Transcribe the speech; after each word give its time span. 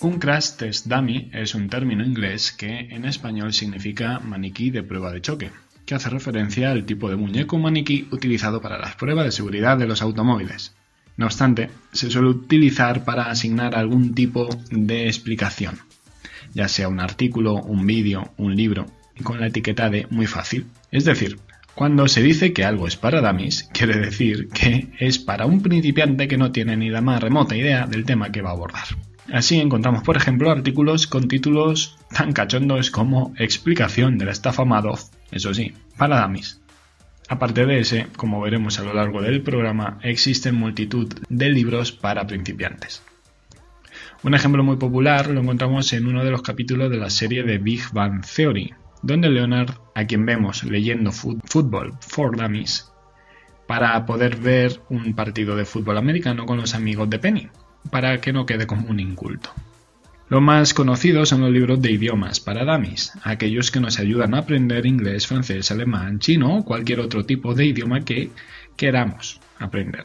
Un 0.00 0.18
crash 0.18 0.56
test 0.56 0.86
dummy 0.86 1.30
es 1.32 1.54
un 1.54 1.68
término 1.68 2.04
inglés 2.04 2.50
que 2.50 2.88
en 2.90 3.04
español 3.04 3.52
significa 3.52 4.18
maniquí 4.18 4.70
de 4.70 4.82
prueba 4.82 5.12
de 5.12 5.20
choque, 5.20 5.52
que 5.86 5.94
hace 5.94 6.10
referencia 6.10 6.72
al 6.72 6.84
tipo 6.84 7.08
de 7.08 7.14
muñeco 7.14 7.56
maniquí 7.56 8.08
utilizado 8.10 8.60
para 8.60 8.78
las 8.78 8.96
pruebas 8.96 9.26
de 9.26 9.30
seguridad 9.32 9.78
de 9.78 9.86
los 9.86 10.02
automóviles. 10.02 10.74
No 11.16 11.26
obstante, 11.26 11.70
se 11.92 12.10
suele 12.10 12.30
utilizar 12.30 13.04
para 13.04 13.30
asignar 13.30 13.76
algún 13.76 14.12
tipo 14.12 14.48
de 14.70 15.06
explicación, 15.06 15.78
ya 16.52 16.66
sea 16.66 16.88
un 16.88 16.98
artículo, 16.98 17.54
un 17.54 17.86
vídeo, 17.86 18.32
un 18.38 18.56
libro, 18.56 18.86
con 19.22 19.38
la 19.38 19.46
etiqueta 19.46 19.88
de 19.88 20.08
muy 20.10 20.26
fácil. 20.26 20.66
Es 20.90 21.04
decir, 21.04 21.38
cuando 21.74 22.06
se 22.06 22.22
dice 22.22 22.52
que 22.52 22.64
algo 22.64 22.86
es 22.86 22.96
para 22.96 23.20
dummies, 23.20 23.68
quiere 23.72 23.98
decir 23.98 24.48
que 24.48 24.90
es 24.98 25.18
para 25.18 25.46
un 25.46 25.62
principiante 25.62 26.28
que 26.28 26.36
no 26.36 26.52
tiene 26.52 26.76
ni 26.76 26.90
la 26.90 27.00
más 27.00 27.22
remota 27.22 27.56
idea 27.56 27.86
del 27.86 28.04
tema 28.04 28.30
que 28.30 28.42
va 28.42 28.50
a 28.50 28.52
abordar. 28.52 28.84
Así 29.32 29.58
encontramos, 29.58 30.02
por 30.02 30.16
ejemplo, 30.16 30.50
artículos 30.50 31.06
con 31.06 31.28
títulos 31.28 31.96
tan 32.14 32.32
cachondos 32.32 32.90
como 32.90 33.32
Explicación 33.38 34.18
de 34.18 34.26
la 34.26 34.32
estafa 34.32 34.64
Madoff, 34.64 35.04
eso 35.30 35.54
sí, 35.54 35.72
para 35.96 36.20
dummies. 36.20 36.60
Aparte 37.28 37.64
de 37.64 37.80
ese, 37.80 38.08
como 38.16 38.42
veremos 38.42 38.78
a 38.78 38.82
lo 38.82 38.92
largo 38.92 39.22
del 39.22 39.40
programa, 39.40 39.98
existen 40.02 40.54
multitud 40.54 41.10
de 41.30 41.48
libros 41.48 41.92
para 41.92 42.26
principiantes. 42.26 43.02
Un 44.22 44.34
ejemplo 44.34 44.62
muy 44.62 44.76
popular 44.76 45.28
lo 45.28 45.40
encontramos 45.40 45.92
en 45.94 46.06
uno 46.06 46.24
de 46.24 46.30
los 46.30 46.42
capítulos 46.42 46.90
de 46.90 46.98
la 46.98 47.10
serie 47.10 47.42
de 47.42 47.58
Big 47.58 47.82
Bang 47.92 48.24
Theory, 48.24 48.74
donde 49.02 49.28
Leonard, 49.28 49.74
a 49.94 50.06
quien 50.06 50.24
vemos 50.24 50.64
leyendo 50.64 51.12
Fútbol 51.12 51.92
for 52.00 52.36
Dummies, 52.36 52.88
para 53.66 54.04
poder 54.06 54.36
ver 54.36 54.80
un 54.88 55.14
partido 55.14 55.56
de 55.56 55.64
fútbol 55.64 55.98
americano 55.98 56.46
con 56.46 56.58
los 56.58 56.74
amigos 56.74 57.08
de 57.10 57.18
Penny, 57.18 57.48
para 57.90 58.20
que 58.20 58.32
no 58.32 58.46
quede 58.46 58.66
como 58.66 58.88
un 58.88 59.00
inculto. 59.00 59.50
Lo 60.28 60.40
más 60.40 60.72
conocidos 60.72 61.28
son 61.28 61.42
los 61.42 61.50
libros 61.50 61.82
de 61.82 61.92
idiomas 61.92 62.40
para 62.40 62.64
dummies, 62.64 63.12
aquellos 63.22 63.70
que 63.70 63.80
nos 63.80 63.98
ayudan 63.98 64.34
a 64.34 64.38
aprender 64.38 64.86
inglés, 64.86 65.26
francés, 65.26 65.70
alemán, 65.70 66.18
chino 66.20 66.58
o 66.58 66.64
cualquier 66.64 67.00
otro 67.00 67.24
tipo 67.24 67.54
de 67.54 67.66
idioma 67.66 68.00
que 68.00 68.30
queramos 68.76 69.40
aprender. 69.58 70.04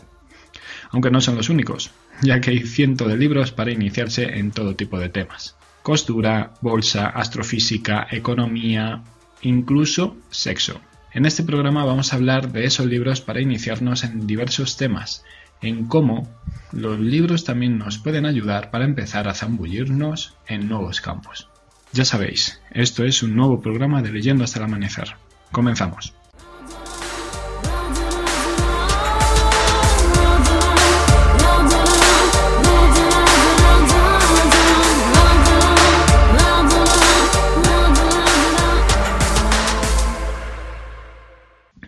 Aunque 0.91 1.11
no 1.11 1.21
son 1.21 1.35
los 1.35 1.49
únicos, 1.49 1.91
ya 2.21 2.41
que 2.41 2.51
hay 2.51 2.59
cientos 2.65 3.07
de 3.07 3.17
libros 3.17 3.51
para 3.51 3.71
iniciarse 3.71 4.37
en 4.37 4.51
todo 4.51 4.75
tipo 4.75 4.99
de 4.99 5.09
temas 5.09 5.56
costura, 5.87 6.51
bolsa, 6.59 7.07
astrofísica, 7.07 8.07
economía, 8.11 9.03
incluso 9.41 10.17
sexo. 10.29 10.81
En 11.13 11.25
este 11.25 11.43
programa 11.43 11.85
vamos 11.85 12.11
a 12.11 12.17
hablar 12.17 12.51
de 12.51 12.65
esos 12.65 12.87
libros 12.87 13.21
para 13.21 13.39
iniciarnos 13.39 14.03
en 14.03 14.27
diversos 14.27 14.75
temas, 14.75 15.23
en 15.61 15.87
cómo 15.87 16.27
los 16.73 16.99
libros 16.99 17.45
también 17.45 17.77
nos 17.77 17.99
pueden 17.99 18.25
ayudar 18.25 18.69
para 18.69 18.83
empezar 18.83 19.29
a 19.29 19.33
zambullirnos 19.33 20.35
en 20.45 20.67
nuevos 20.67 20.99
campos. 20.99 21.47
Ya 21.93 22.03
sabéis, 22.03 22.59
esto 22.71 23.05
es 23.05 23.23
un 23.23 23.37
nuevo 23.37 23.61
programa 23.61 24.01
de 24.01 24.11
Leyendo 24.11 24.43
hasta 24.43 24.59
el 24.59 24.65
amanecer. 24.65 25.15
Comenzamos. 25.53 26.16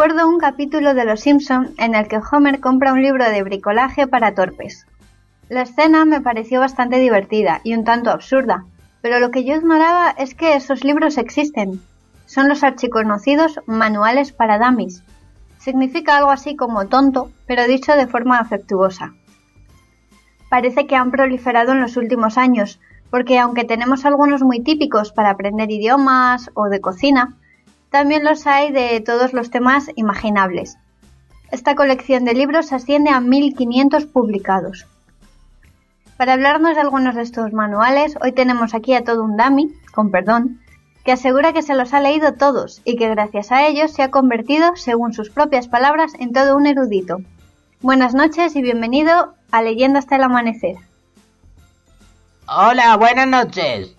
Recuerdo 0.00 0.30
un 0.30 0.38
capítulo 0.38 0.94
de 0.94 1.04
Los 1.04 1.20
Simpson 1.20 1.74
en 1.76 1.94
el 1.94 2.08
que 2.08 2.18
Homer 2.32 2.58
compra 2.60 2.94
un 2.94 3.02
libro 3.02 3.22
de 3.22 3.42
bricolaje 3.42 4.06
para 4.06 4.34
torpes. 4.34 4.86
La 5.50 5.60
escena 5.60 6.06
me 6.06 6.22
pareció 6.22 6.58
bastante 6.58 6.96
divertida 6.96 7.60
y 7.64 7.74
un 7.74 7.84
tanto 7.84 8.08
absurda, 8.08 8.64
pero 9.02 9.20
lo 9.20 9.30
que 9.30 9.44
yo 9.44 9.54
ignoraba 9.54 10.08
es 10.16 10.34
que 10.34 10.54
esos 10.54 10.84
libros 10.84 11.18
existen. 11.18 11.82
Son 12.24 12.48
los 12.48 12.64
archiconocidos 12.64 13.60
manuales 13.66 14.32
para 14.32 14.58
dummies. 14.58 15.02
Significa 15.58 16.16
algo 16.16 16.30
así 16.30 16.56
como 16.56 16.86
tonto, 16.86 17.30
pero 17.46 17.66
dicho 17.66 17.92
de 17.92 18.06
forma 18.06 18.38
afectuosa. 18.38 19.12
Parece 20.48 20.86
que 20.86 20.96
han 20.96 21.10
proliferado 21.10 21.72
en 21.72 21.82
los 21.82 21.98
últimos 21.98 22.38
años, 22.38 22.80
porque 23.10 23.38
aunque 23.38 23.64
tenemos 23.64 24.06
algunos 24.06 24.40
muy 24.40 24.60
típicos 24.62 25.12
para 25.12 25.28
aprender 25.28 25.70
idiomas 25.70 26.50
o 26.54 26.70
de 26.70 26.80
cocina, 26.80 27.36
también 27.90 28.24
los 28.24 28.46
hay 28.46 28.72
de 28.72 29.00
todos 29.00 29.32
los 29.32 29.50
temas 29.50 29.90
imaginables. 29.96 30.78
Esta 31.50 31.74
colección 31.74 32.24
de 32.24 32.34
libros 32.34 32.72
asciende 32.72 33.10
a 33.10 33.20
1500 33.20 34.06
publicados. 34.06 34.86
Para 36.16 36.34
hablarnos 36.34 36.74
de 36.74 36.82
algunos 36.82 37.16
de 37.16 37.22
estos 37.22 37.52
manuales, 37.52 38.16
hoy 38.22 38.32
tenemos 38.32 38.74
aquí 38.74 38.94
a 38.94 39.04
todo 39.04 39.24
un 39.24 39.36
dummy, 39.36 39.72
con 39.92 40.10
perdón, 40.10 40.60
que 41.04 41.12
asegura 41.12 41.52
que 41.52 41.62
se 41.62 41.74
los 41.74 41.92
ha 41.92 42.00
leído 42.00 42.34
todos 42.34 42.82
y 42.84 42.96
que 42.96 43.08
gracias 43.08 43.50
a 43.50 43.66
ellos 43.66 43.90
se 43.90 44.02
ha 44.02 44.10
convertido, 44.10 44.76
según 44.76 45.12
sus 45.12 45.30
propias 45.30 45.66
palabras, 45.66 46.12
en 46.18 46.32
todo 46.32 46.56
un 46.56 46.66
erudito. 46.66 47.18
Buenas 47.80 48.14
noches 48.14 48.54
y 48.54 48.62
bienvenido 48.62 49.34
a 49.50 49.62
Leyenda 49.62 49.98
hasta 49.98 50.16
el 50.16 50.22
amanecer. 50.22 50.76
Hola, 52.46 52.96
buenas 52.96 53.26
noches. 53.26 53.96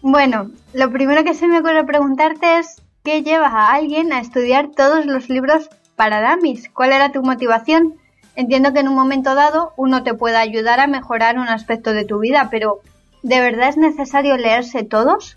Bueno, 0.00 0.50
lo 0.72 0.90
primero 0.90 1.22
que 1.22 1.34
se 1.34 1.46
me 1.46 1.60
ocurre 1.60 1.84
preguntarte 1.84 2.58
es 2.58 2.81
¿Qué 3.04 3.24
llevas 3.24 3.52
a 3.52 3.72
alguien 3.72 4.12
a 4.12 4.20
estudiar 4.20 4.70
todos 4.76 5.06
los 5.06 5.28
libros 5.28 5.68
para 5.96 6.36
dummies? 6.36 6.68
¿Cuál 6.72 6.92
era 6.92 7.10
tu 7.10 7.20
motivación? 7.22 7.94
Entiendo 8.36 8.72
que 8.72 8.78
en 8.78 8.86
un 8.86 8.94
momento 8.94 9.34
dado 9.34 9.72
uno 9.76 10.04
te 10.04 10.14
pueda 10.14 10.38
ayudar 10.38 10.78
a 10.78 10.86
mejorar 10.86 11.36
un 11.36 11.48
aspecto 11.48 11.92
de 11.92 12.04
tu 12.04 12.20
vida, 12.20 12.46
pero 12.48 12.80
¿de 13.24 13.40
verdad 13.40 13.70
es 13.70 13.76
necesario 13.76 14.36
leerse 14.36 14.84
todos? 14.84 15.36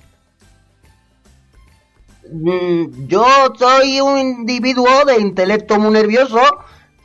Mm, 2.32 3.08
yo 3.08 3.26
soy 3.58 4.00
un 4.00 4.20
individuo 4.20 5.04
de 5.06 5.20
intelecto 5.20 5.80
muy 5.80 5.92
nervioso 5.92 6.42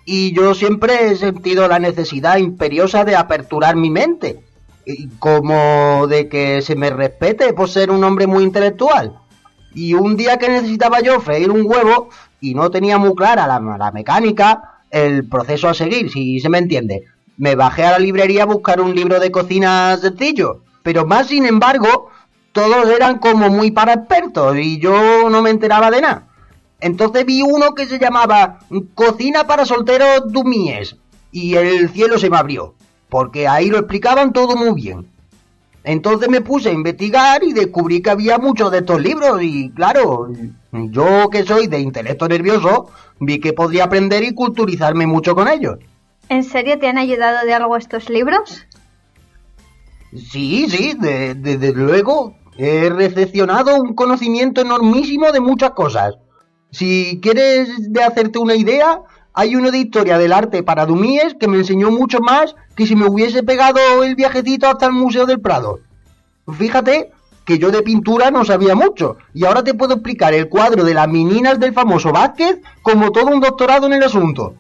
y 0.05 0.35
yo 0.35 0.55
siempre 0.55 1.11
he 1.11 1.17
sentido 1.17 1.69
la 1.69 1.79
necesidad 1.79 2.37
imperiosa 2.37 3.07
de 3.07 3.17
aperturar 3.17 3.77
mi 3.77 3.89
mente, 3.89 4.41
como 5.21 6.07
de 6.07 6.29
que 6.29 6.61
se 6.61 6.77
me 6.77 6.91
respete 6.91 7.55
por 7.55 7.71
ser 7.71 7.91
un 7.91 8.05
hombre 8.05 8.27
muy 8.27 8.45
intelectual. 8.45 9.21
Y 9.75 9.95
un 9.95 10.17
día 10.17 10.39
que 10.39 10.49
necesitaba 10.49 11.01
yo 11.01 11.21
freír 11.21 11.51
un 11.51 11.63
huevo 11.65 12.09
y 12.41 12.55
no 12.55 12.71
tenía 12.71 12.99
muy 12.99 13.15
clara 13.15 13.47
la, 13.47 13.91
mecánica, 13.93 14.83
el 14.91 15.29
proceso 15.29 15.69
a 15.69 15.75
seguir, 15.75 16.11
si 16.11 16.41
se 16.41 16.49
me 16.49 16.59
entiende. 16.59 17.05
Me 17.37 17.55
bajé 17.55 17.85
a 17.85 17.93
la 17.93 17.99
librería 17.99 18.43
a 18.43 18.47
buscar 18.47 18.81
un 18.81 18.95
libro 18.95 19.21
de 19.21 19.31
cocina 19.31 19.97
sencillo, 19.97 20.63
pero 20.83 21.07
más 21.07 21.29
sin 21.29 21.47
embargo, 21.47 22.11
todos 22.53 22.89
eran 22.89 23.19
como 23.19 23.49
muy 23.49 23.71
para 23.71 23.95
expertos 23.95 24.57
y 24.57 24.79
yo 24.79 25.31
no 25.31 25.43
me 25.43 25.51
enteraba 25.51 25.91
de 25.91 26.01
nada. 26.01 26.27
Entonces 26.81 27.27
vi 27.27 27.43
uno 27.43 27.75
que 27.75 27.87
se 27.87 27.99
llamaba 27.99 28.61
Cocina 28.95 29.47
para 29.47 29.67
solteros 29.67 30.33
dumíes 30.33 30.97
y 31.31 31.55
el 31.55 31.91
cielo 31.91 32.19
se 32.19 32.31
me 32.31 32.39
abrió, 32.39 32.75
porque 33.09 33.47
ahí 33.47 33.69
lo 33.69 33.79
explicaban 33.79 34.33
todo 34.33 34.57
muy 34.57 34.75
bien. 34.75 35.10
Entonces 35.85 36.29
me 36.29 36.41
puse 36.41 36.69
a 36.69 36.73
investigar 36.73 37.43
y 37.43 37.53
descubrí 37.53 38.03
que 38.03 38.11
había 38.11 38.39
muchos 38.39 38.71
de 38.71 38.79
estos 38.79 39.01
libros 39.01 39.43
y 39.43 39.71
claro, 39.71 40.31
yo 40.73 41.31
que 41.31 41.43
soy 41.45 41.69
de 41.69 41.81
intelecto 41.81 42.29
nervioso, 42.29 42.91
vi 43.19 43.41
que 43.41 43.53
podría 43.53 43.85
aprender 43.85 44.23
y 44.23 44.35
culturizarme 44.35 45.07
mucho 45.07 45.35
con 45.35 45.49
ellos. 45.49 45.79
¿En 46.29 46.45
serio 46.45 46.79
te 46.79 46.87
han 46.87 46.99
ayudado 46.99 47.45
de 47.47 47.55
algo 47.55 47.77
estos 47.77 48.11
libros? 48.11 48.67
Sí, 50.13 50.69
sí, 50.69 50.95
desde 50.99 51.73
luego 51.73 52.37
he 52.59 52.91
recepcionado 52.91 53.81
un 53.81 53.95
conocimiento 53.95 54.61
enormísimo 54.61 55.33
de 55.33 55.41
muchas 55.41 55.71
cosas. 55.71 56.17
Si 56.73 57.21
quieres 57.23 57.93
de 57.93 58.03
hacerte 58.03 58.39
una 58.39 58.55
idea, 58.55 59.01
hay 59.33 59.55
uno 59.55 59.71
de 59.71 59.79
historia 59.79 60.19
del 60.19 60.33
arte 60.33 60.63
para 60.63 60.87
Dumíes 60.87 61.35
que 61.39 61.49
me 61.49 61.59
enseñó 61.59 61.91
mucho 61.91 62.21
más 62.21 62.57
que 62.75 62.87
si 62.87 62.97
me 62.97 63.09
hubiese 63.09 63.43
pegado 63.43 64.03
el 64.03 64.15
viajecito 64.15 64.69
hasta 64.69 64.87
el 64.87 64.93
Museo 64.93 65.27
del 65.27 65.41
Prado. 65.41 65.81
Fíjate 66.53 67.13
que 67.45 67.59
yo 67.59 67.71
de 67.71 67.83
pintura 67.83 68.31
no 68.31 68.45
sabía 68.45 68.75
mucho 68.75 69.17
y 69.35 69.45
ahora 69.45 69.63
te 69.63 69.75
puedo 69.75 69.95
explicar 69.95 70.35
el 70.35 70.49
cuadro 70.49 70.85
de 70.85 70.95
las 70.95 71.09
meninas 71.09 71.61
del 71.61 71.73
famoso 71.73 72.13
Vázquez 72.13 72.61
como 72.83 73.13
todo 73.13 73.27
un 73.27 73.41
doctorado 73.41 73.87
en 73.87 73.93
el 73.95 74.03
asunto. 74.03 74.55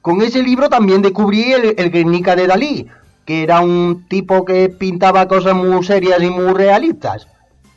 Con 0.00 0.22
ese 0.22 0.42
libro 0.42 0.68
también 0.68 1.02
descubrí 1.02 1.52
el, 1.52 1.90
Guernica 1.90 2.34
de 2.34 2.46
Dalí, 2.46 2.86
que 3.26 3.42
era 3.42 3.60
un 3.60 4.06
tipo 4.08 4.44
que 4.44 4.70
pintaba 4.70 5.28
cosas 5.28 5.54
muy 5.54 5.84
serias 5.84 6.22
y 6.22 6.30
muy 6.30 6.54
realistas. 6.54 7.26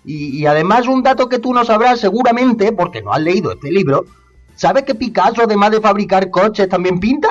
Y, 0.06 0.38
y, 0.40 0.46
además 0.46 0.88
un 0.88 1.04
dato 1.04 1.30
que 1.30 1.40
tú 1.40 1.54
no 1.54 1.64
sabrás 1.64 2.00
seguramente, 2.00 2.72
porque 2.72 3.02
no 3.02 3.12
has 3.12 3.22
leído 3.22 3.52
este 3.52 3.72
libro, 3.72 4.06
¿sabes 4.62 4.84
que 4.84 4.94
Picasso 4.94 5.42
además 5.42 5.72
de 5.72 5.82
fabricar 5.82 6.30
coches 6.30 6.70
también 6.70 7.00
pinta? 7.00 7.30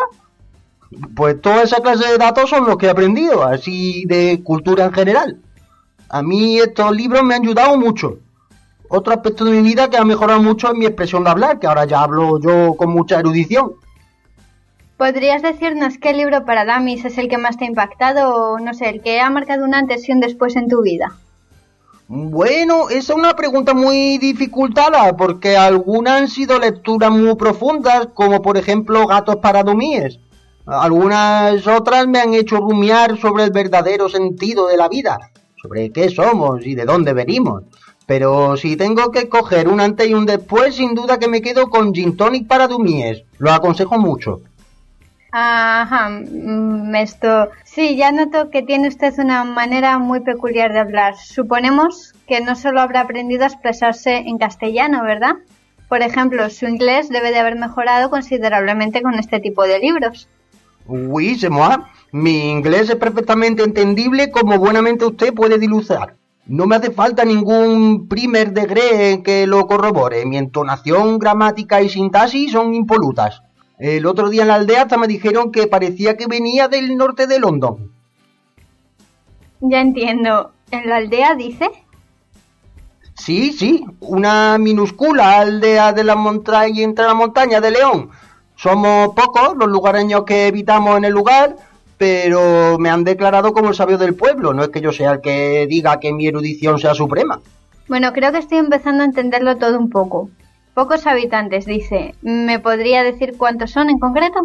Pues 1.15 1.41
toda 1.41 1.63
esa 1.63 1.81
clase 1.81 2.11
de 2.11 2.19
datos 2.19 2.51
son 2.51 2.67
los 2.67 2.77
que 2.77 2.87
he 2.87 2.91
aprendido, 2.91 3.45
así 3.45 4.05
de 4.07 4.41
cultura 4.43 4.87
en 4.87 4.93
general. 4.93 5.39
A 6.09 6.23
mí 6.23 6.59
estos 6.59 6.91
libros 6.91 7.23
me 7.23 7.37
han 7.37 7.43
ayudado 7.43 7.77
mucho. 7.79 8.19
Otro 8.89 9.13
aspecto 9.13 9.45
de 9.45 9.53
mi 9.53 9.63
vida 9.63 9.89
que 9.89 9.97
ha 9.97 10.05
mejorado 10.05 10.43
mucho 10.43 10.73
es 10.73 10.75
mi 10.75 10.87
expresión 10.87 11.23
de 11.23 11.31
hablar, 11.31 11.61
que 11.61 11.69
ahora 11.69 11.85
ya 11.85 12.03
hablo 12.03 12.41
yo 12.41 12.75
con 12.75 12.91
mucha 12.91 13.21
erudición. 13.21 13.75
¿Podrías 14.97 15.41
decirnos 15.41 15.99
qué 15.99 16.13
libro 16.13 16.45
para 16.45 16.65
Damis 16.65 17.05
es 17.05 17.17
el 17.17 17.29
que 17.29 17.39
más 17.39 17.57
te 17.57 17.65
ha 17.65 17.69
impactado 17.69 18.35
o, 18.35 18.59
no 18.59 18.75
sé, 18.75 18.89
el 18.89 19.03
que 19.03 19.21
ha 19.21 19.31
marcado 19.31 19.65
un 19.65 19.77
antes 19.77 20.09
y 20.09 20.13
un 20.13 20.19
después 20.19 20.57
en 20.57 20.69
tu 20.69 20.83
vida? 20.83 21.13
Bueno, 22.13 22.89
esa 22.89 23.13
es 23.13 23.19
una 23.21 23.37
pregunta 23.37 23.73
muy 23.73 24.19
dificultada 24.19 25.17
porque 25.17 25.57
algunas 25.57 26.23
han 26.23 26.27
sido 26.27 26.59
lecturas 26.59 27.13
muy 27.13 27.37
profundas, 27.37 28.09
como 28.15 28.43
por 28.43 28.57
ejemplo 28.57 29.07
Gatos 29.07 29.37
para 29.37 29.63
Dumíes. 29.63 30.19
Algunas 30.67 31.65
otras 31.69 32.09
me 32.09 32.19
han 32.19 32.35
hecho 32.35 32.57
rumiar 32.57 33.17
sobre 33.17 33.45
el 33.45 33.53
verdadero 33.53 34.09
sentido 34.09 34.67
de 34.67 34.77
la 34.77 34.89
vida, 34.89 35.31
sobre 35.63 35.93
qué 35.93 36.09
somos 36.11 36.67
y 36.67 36.75
de 36.75 36.85
dónde 36.85 37.13
venimos. 37.13 37.63
Pero 38.07 38.57
si 38.57 38.75
tengo 38.75 39.13
que 39.13 39.29
coger 39.29 39.69
un 39.69 39.81
antes 39.81 40.09
y 40.09 40.15
un 40.15 40.27
después, 40.27 40.75
sin 40.75 40.97
duda 40.97 41.21
que 41.21 41.29
me 41.29 41.41
quedo 41.41 41.71
con 41.71 41.95
Gin 41.95 42.17
Tonic 42.17 42.49
para 42.49 42.67
Dumíes. 42.67 43.23
Lo 43.39 43.53
aconsejo 43.53 44.01
mucho. 44.01 44.41
Ajá, 45.33 46.11
esto. 46.95 47.51
Sí, 47.65 47.97
ya 47.97 48.11
noto 48.11 48.51
que 48.51 48.63
tiene 48.63 48.89
usted 48.89 49.15
una 49.19 49.45
manera 49.45 49.99
muy 49.99 50.21
peculiar 50.21 50.73
de 50.73 50.81
hablar. 50.81 51.17
Suponemos 51.17 52.15
que 52.27 52.41
no 52.41 52.57
solo 52.57 52.81
habrá 52.81 53.03
aprendido 53.03 53.45
a 53.45 53.49
expresarse 53.49 54.17
en 54.17 54.39
castellano, 54.39 55.03
¿verdad? 55.05 55.37
Por 55.89 56.03
ejemplo, 56.03 56.51
su 56.51 56.67
inglés 56.67 57.09
debe 57.09 57.31
de 57.31 57.39
haber 57.39 57.57
mejorado 57.57 58.11
considerablemente 58.11 59.03
con 59.03 59.15
este 59.15 59.41
tipo 59.41 59.65
de 59.65 59.79
libros. 59.79 60.29
Oui, 60.87 61.37
c'est 61.39 61.51
moi. 61.51 61.77
Mi 62.13 62.51
inglés 62.51 62.91
es 62.91 62.97
perfectamente 62.97 63.63
entendible 63.63 64.31
como 64.31 64.59
buenamente 64.59 65.05
usted 65.05 65.33
puede 65.33 65.59
diluzar. 65.59 66.17
No 66.47 66.67
me 66.67 66.75
hace 66.75 66.91
falta 66.91 67.25
ningún 67.25 68.09
primer 68.09 68.53
degré 68.53 69.23
que 69.23 69.47
lo 69.47 69.67
corrobore. 69.69 70.27
Mi 70.27 70.37
entonación, 70.37 71.21
gramática 71.21 71.81
y 71.81 71.89
sintaxis 71.89 72.51
son 72.51 72.75
impolutas. 72.75 73.43
El 73.81 74.05
otro 74.05 74.29
día 74.29 74.43
en 74.43 74.49
la 74.49 74.57
aldea 74.57 74.83
hasta 74.83 74.99
me 74.99 75.09
dijeron 75.09 75.51
que 75.51 75.67
parecía 75.67 76.15
que 76.19 76.27
venía 76.27 76.69
del 76.69 76.97
norte 76.99 77.27
de 77.27 77.41
London. 77.41 77.91
Ya 79.61 79.81
entiendo. 79.81 80.53
¿En 80.71 80.87
la 80.87 80.97
aldea 80.97 81.35
dice? 81.35 81.71
Sí, 83.15 83.53
sí, 83.53 83.85
una 84.01 84.59
minúscula 84.59 85.41
aldea 85.41 85.95
de 85.95 86.05
la 86.05 86.15
montaña 86.15 86.83
entre 86.83 87.07
la 87.07 87.15
montaña 87.15 87.61
de 87.61 87.71
León. 87.71 88.11
Somos 88.55 89.15
pocos 89.15 89.57
los 89.57 89.69
lugareños 89.69 90.25
que 90.25 90.49
habitamos 90.49 90.99
en 90.99 91.07
el 91.07 91.13
lugar, 91.15 91.57
pero 91.97 92.79
me 92.79 92.91
han 92.91 93.05
declarado 93.05 93.55
como 93.55 93.71
el 93.71 93.75
sabio 93.75 93.97
del 93.97 94.15
pueblo. 94.15 94.53
No 94.53 94.63
es 94.63 94.69
que 94.69 94.83
yo 94.83 94.93
sea 94.93 95.13
el 95.13 95.21
que 95.23 95.67
diga 95.67 95.99
que 96.01 96.13
mi 96.13 96.27
erudición 96.27 96.79
sea 96.79 96.95
suprema. 96.95 97.41
Bueno, 97.89 98.13
creo 98.13 98.31
que 98.31 98.39
estoy 98.39 98.59
empezando 98.59 99.03
a 99.03 99.07
entenderlo 99.07 99.57
todo 99.57 99.79
un 99.79 99.89
poco. 99.89 100.29
Pocos 100.75 101.07
habitantes, 101.07 101.67
dice. 101.67 102.15
¿Me 102.23 102.59
podría 102.59 103.03
decir 103.03 103.35
cuántos 103.37 103.71
son 103.71 103.91
en 103.91 103.99
concreto? 103.99 104.41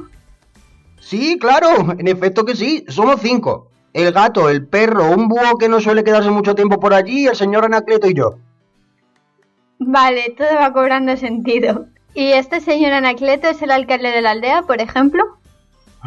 Sí, 1.00 1.38
claro, 1.40 1.94
en 1.98 2.08
efecto 2.08 2.46
que 2.46 2.56
sí. 2.56 2.84
Somos 2.88 3.22
cinco. 3.22 3.70
El 3.94 4.12
gato, 4.12 4.50
el 4.50 4.68
perro, 4.68 5.10
un 5.12 5.30
búho 5.30 5.58
que 5.58 5.70
no 5.70 5.80
suele 5.80 6.04
quedarse 6.04 6.30
mucho 6.30 6.56
tiempo 6.56 6.80
por 6.80 6.94
allí, 6.94 7.28
el 7.28 7.36
señor 7.36 7.64
Anacleto 7.64 8.10
y 8.10 8.14
yo. 8.14 8.36
Vale, 9.80 10.34
todo 10.38 10.54
va 10.56 10.74
cobrando 10.74 11.16
sentido. 11.16 11.86
¿Y 12.14 12.32
este 12.32 12.60
señor 12.60 12.94
Anacleto 12.94 13.48
es 13.48 13.62
el 13.62 13.72
alcalde 13.72 14.10
de 14.12 14.22
la 14.22 14.32
aldea, 14.32 14.64
por 14.64 14.82
ejemplo? 14.82 15.24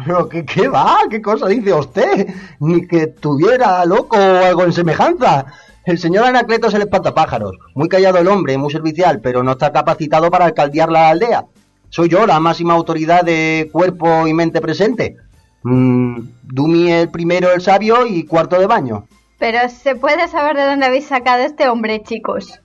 Pero 0.05 0.29
¿qué, 0.29 0.45
qué 0.45 0.67
va? 0.67 0.97
¿Qué 1.09 1.21
cosa 1.21 1.47
dice 1.47 1.73
usted? 1.73 2.27
Ni 2.59 2.87
que 2.87 3.07
tuviera 3.07 3.85
loco 3.85 4.17
o 4.17 4.45
algo 4.45 4.63
en 4.63 4.73
semejanza. 4.73 5.45
El 5.85 5.97
señor 5.97 6.25
Anacleto 6.25 6.67
es 6.67 6.73
el 6.73 6.81
espantapájaros. 6.81 7.57
Muy 7.73 7.87
callado 7.87 8.19
el 8.19 8.27
hombre, 8.27 8.57
muy 8.57 8.71
servicial, 8.71 9.21
pero 9.21 9.43
no 9.43 9.53
está 9.53 9.71
capacitado 9.71 10.29
para 10.29 10.45
alcaldear 10.45 10.91
la 10.91 11.09
aldea. 11.09 11.45
Soy 11.89 12.09
yo 12.09 12.27
la 12.27 12.39
máxima 12.39 12.73
autoridad 12.73 13.23
de 13.23 13.69
cuerpo 13.71 14.27
y 14.27 14.33
mente 14.33 14.61
presente. 14.61 15.17
Mm, 15.63 16.19
Dumi 16.43 16.91
el 16.91 17.09
primero 17.09 17.51
el 17.51 17.61
sabio 17.61 18.05
y 18.05 18.25
cuarto 18.25 18.59
de 18.59 18.67
baño. 18.67 19.07
Pero 19.39 19.67
se 19.69 19.95
puede 19.95 20.27
saber 20.27 20.57
de 20.57 20.65
dónde 20.65 20.85
habéis 20.85 21.07
sacado 21.07 21.43
este 21.43 21.67
hombre, 21.69 22.03
chicos. 22.03 22.59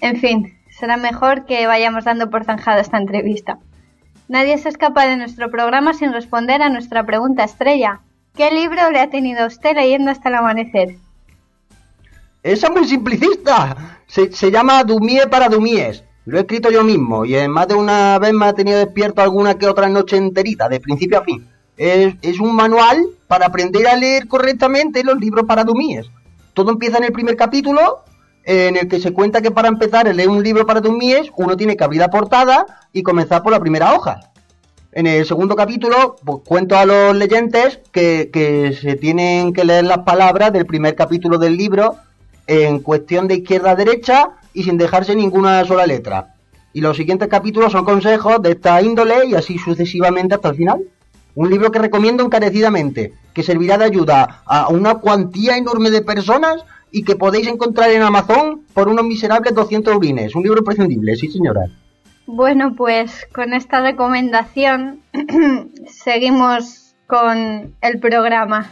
En 0.00 0.16
fin, 0.16 0.54
será 0.70 0.96
mejor 0.96 1.46
que 1.46 1.66
vayamos 1.66 2.04
dando 2.04 2.30
por 2.30 2.44
zanjada 2.44 2.80
esta 2.80 2.98
entrevista. 2.98 3.58
Nadie 4.28 4.58
se 4.58 4.68
escapa 4.68 5.06
de 5.06 5.16
nuestro 5.16 5.50
programa 5.50 5.94
sin 5.94 6.12
responder 6.12 6.62
a 6.62 6.68
nuestra 6.68 7.04
pregunta 7.04 7.44
estrella. 7.44 8.00
¿Qué 8.36 8.50
libro 8.50 8.90
le 8.90 9.00
ha 9.00 9.10
tenido 9.10 9.46
usted 9.46 9.74
leyendo 9.74 10.10
hasta 10.10 10.28
el 10.28 10.34
amanecer? 10.36 10.96
Esa 12.44 12.66
es 12.66 12.72
muy 12.74 12.86
simplicista. 12.86 14.00
Se, 14.06 14.50
llama 14.50 14.84
Dumie 14.84 15.26
para 15.28 15.48
Dumies. 15.48 16.04
Lo 16.26 16.36
he 16.36 16.42
escrito 16.42 16.70
yo 16.70 16.84
mismo 16.84 17.24
y 17.24 17.34
en 17.36 17.50
más 17.50 17.68
de 17.68 17.74
una 17.74 18.18
vez 18.18 18.34
me 18.34 18.44
ha 18.44 18.52
tenido 18.52 18.78
despierto 18.78 19.22
alguna 19.22 19.54
que 19.54 19.66
otra 19.66 19.88
noche 19.88 20.18
enterita, 20.18 20.68
de 20.68 20.78
principio 20.78 21.18
a 21.18 21.24
fin. 21.24 21.48
Es, 21.78 22.38
un 22.40 22.54
manual 22.54 23.02
para 23.28 23.46
aprender 23.46 23.86
a 23.86 23.96
leer 23.96 24.28
correctamente 24.28 25.02
los 25.02 25.18
libros 25.18 25.46
para 25.46 25.64
Dumies. 25.64 26.06
Todo 26.52 26.70
empieza 26.70 26.98
en 26.98 27.04
el 27.04 27.12
primer 27.12 27.34
capítulo 27.34 28.04
en 28.44 28.76
el 28.76 28.88
que 28.88 29.00
se 29.00 29.14
cuenta 29.14 29.40
que 29.40 29.50
para 29.50 29.68
empezar 29.68 30.06
a 30.06 30.12
leer 30.12 30.28
un 30.28 30.42
libro 30.42 30.66
para 30.66 30.82
Dummies 30.82 31.30
uno 31.38 31.56
tiene 31.56 31.78
que 31.78 31.84
abrir 31.84 32.00
la 32.02 32.10
portada 32.10 32.66
y 32.92 33.02
comenzar 33.02 33.42
por 33.42 33.52
la 33.52 33.60
primera 33.60 33.94
hoja. 33.94 34.20
En 34.92 35.06
el 35.06 35.24
segundo 35.24 35.56
capítulo, 35.56 36.16
pues 36.22 36.40
cuento 36.44 36.76
a 36.76 36.84
los 36.84 37.16
leyentes 37.16 37.80
que, 37.90 38.76
se 38.78 38.96
tienen 38.96 39.54
que 39.54 39.64
leer 39.64 39.86
las 39.86 40.00
palabras 40.00 40.52
del 40.52 40.66
primer 40.66 40.94
capítulo 40.94 41.38
del 41.38 41.56
libro 41.56 41.96
en 42.46 42.80
cuestión 42.80 43.28
de 43.28 43.36
izquierda 43.36 43.72
a 43.72 43.76
derecha 43.76 44.30
y 44.52 44.64
sin 44.64 44.78
dejarse 44.78 45.14
ninguna 45.14 45.64
sola 45.64 45.86
letra. 45.86 46.34
Y 46.72 46.80
los 46.80 46.96
siguientes 46.96 47.28
capítulos 47.28 47.72
son 47.72 47.84
consejos 47.84 48.42
de 48.42 48.52
esta 48.52 48.80
índole 48.82 49.26
y 49.26 49.34
así 49.34 49.58
sucesivamente 49.58 50.34
hasta 50.34 50.50
el 50.50 50.56
final. 50.56 50.82
Un 51.36 51.50
libro 51.50 51.70
que 51.70 51.78
recomiendo 51.78 52.24
encarecidamente, 52.24 53.12
que 53.32 53.42
servirá 53.42 53.78
de 53.78 53.84
ayuda 53.84 54.42
a 54.46 54.68
una 54.68 54.96
cuantía 54.96 55.56
enorme 55.56 55.90
de 55.90 56.02
personas 56.02 56.64
y 56.90 57.02
que 57.02 57.16
podéis 57.16 57.48
encontrar 57.48 57.90
en 57.90 58.02
Amazon 58.02 58.62
por 58.72 58.88
unos 58.88 59.04
miserables 59.04 59.54
200 59.54 59.96
urines. 59.96 60.34
Un 60.34 60.44
libro 60.44 60.60
imprescindible, 60.60 61.16
sí 61.16 61.28
señora. 61.28 61.62
Bueno, 62.26 62.74
pues 62.76 63.26
con 63.34 63.52
esta 63.52 63.80
recomendación 63.80 65.00
seguimos 65.86 66.94
con 67.06 67.74
el 67.80 67.98
programa. 68.00 68.70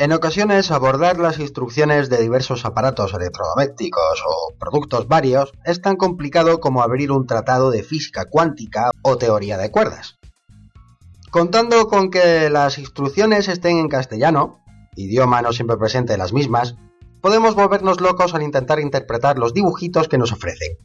En 0.00 0.12
ocasiones 0.12 0.70
abordar 0.70 1.18
las 1.18 1.40
instrucciones 1.40 2.08
de 2.08 2.18
diversos 2.18 2.64
aparatos 2.64 3.12
electrodomésticos 3.14 4.22
o 4.24 4.56
productos 4.56 5.08
varios 5.08 5.50
es 5.64 5.82
tan 5.82 5.96
complicado 5.96 6.60
como 6.60 6.82
abrir 6.82 7.10
un 7.10 7.26
tratado 7.26 7.72
de 7.72 7.82
física 7.82 8.26
cuántica 8.26 8.92
o 9.02 9.18
teoría 9.18 9.58
de 9.58 9.72
cuerdas. 9.72 10.16
Contando 11.32 11.88
con 11.88 12.12
que 12.12 12.48
las 12.48 12.78
instrucciones 12.78 13.48
estén 13.48 13.78
en 13.78 13.88
castellano, 13.88 14.60
idioma 14.94 15.42
no 15.42 15.52
siempre 15.52 15.76
presente 15.76 16.12
de 16.12 16.18
las 16.18 16.32
mismas, 16.32 16.76
podemos 17.20 17.56
volvernos 17.56 18.00
locos 18.00 18.34
al 18.34 18.44
intentar 18.44 18.78
interpretar 18.78 19.36
los 19.36 19.52
dibujitos 19.52 20.06
que 20.06 20.18
nos 20.18 20.30
ofrecen. 20.30 20.78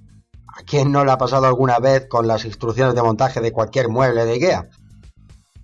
¿A 0.48 0.63
quién 0.63 0.91
no 0.91 1.05
le 1.05 1.12
ha 1.12 1.20
pasado 1.20 1.46
alguna 1.46 1.77
vez 1.77 2.08
con 2.10 2.27
las 2.27 2.46
instrucciones 2.46 2.96
de 2.96 3.03
montaje 3.03 3.41
de 3.41 3.51
cualquier 3.51 3.89
mueble 3.89 4.25
de 4.25 4.34
IKEA? 4.34 4.70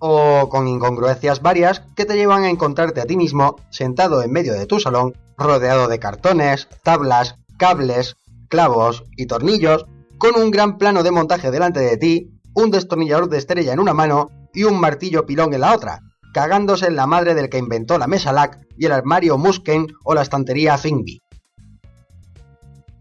O 0.00 0.48
con 0.48 0.66
incongruencias 0.66 1.40
varias 1.42 1.82
que 1.94 2.04
te 2.04 2.16
llevan 2.16 2.42
a 2.42 2.50
encontrarte 2.50 3.00
a 3.00 3.04
ti 3.04 3.16
mismo 3.16 3.56
sentado 3.70 4.22
en 4.22 4.32
medio 4.32 4.54
de 4.54 4.66
tu 4.66 4.80
salón, 4.80 5.14
rodeado 5.36 5.86
de 5.86 6.00
cartones, 6.00 6.68
tablas, 6.82 7.36
cables, 7.58 8.16
clavos 8.48 9.04
y 9.16 9.26
tornillos, 9.26 9.86
con 10.18 10.34
un 10.40 10.50
gran 10.50 10.76
plano 10.76 11.02
de 11.02 11.12
montaje 11.12 11.50
delante 11.50 11.80
de 11.80 11.96
ti, 11.96 12.40
un 12.54 12.70
destornillador 12.70 13.28
de 13.28 13.38
estrella 13.38 13.72
en 13.72 13.80
una 13.80 13.94
mano 13.94 14.30
y 14.52 14.64
un 14.64 14.80
martillo 14.80 15.24
pilón 15.24 15.54
en 15.54 15.60
la 15.60 15.74
otra, 15.74 16.00
cagándose 16.34 16.86
en 16.86 16.96
la 16.96 17.06
madre 17.06 17.34
del 17.34 17.48
que 17.48 17.58
inventó 17.58 17.98
la 17.98 18.06
mesa 18.06 18.32
LAC 18.32 18.58
y 18.76 18.86
el 18.86 18.92
armario 18.92 19.38
Musken 19.38 19.86
o 20.04 20.14
la 20.14 20.22
estantería 20.22 20.76
Thingby. 20.76 21.20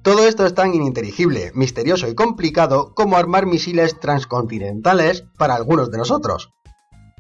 Todo 0.02 0.28
esto 0.28 0.46
es 0.46 0.54
tan 0.54 0.74
ininteligible, 0.74 1.52
misterioso 1.56 2.08
y 2.08 2.16
complicado 2.16 2.94
como 2.96 3.18
armar 3.18 3.46
misiles 3.46 4.00
transcontinentales 4.00 5.26
para 5.38 5.56
algunos 5.56 5.92
de 5.92 5.98
nosotros. 5.98 6.50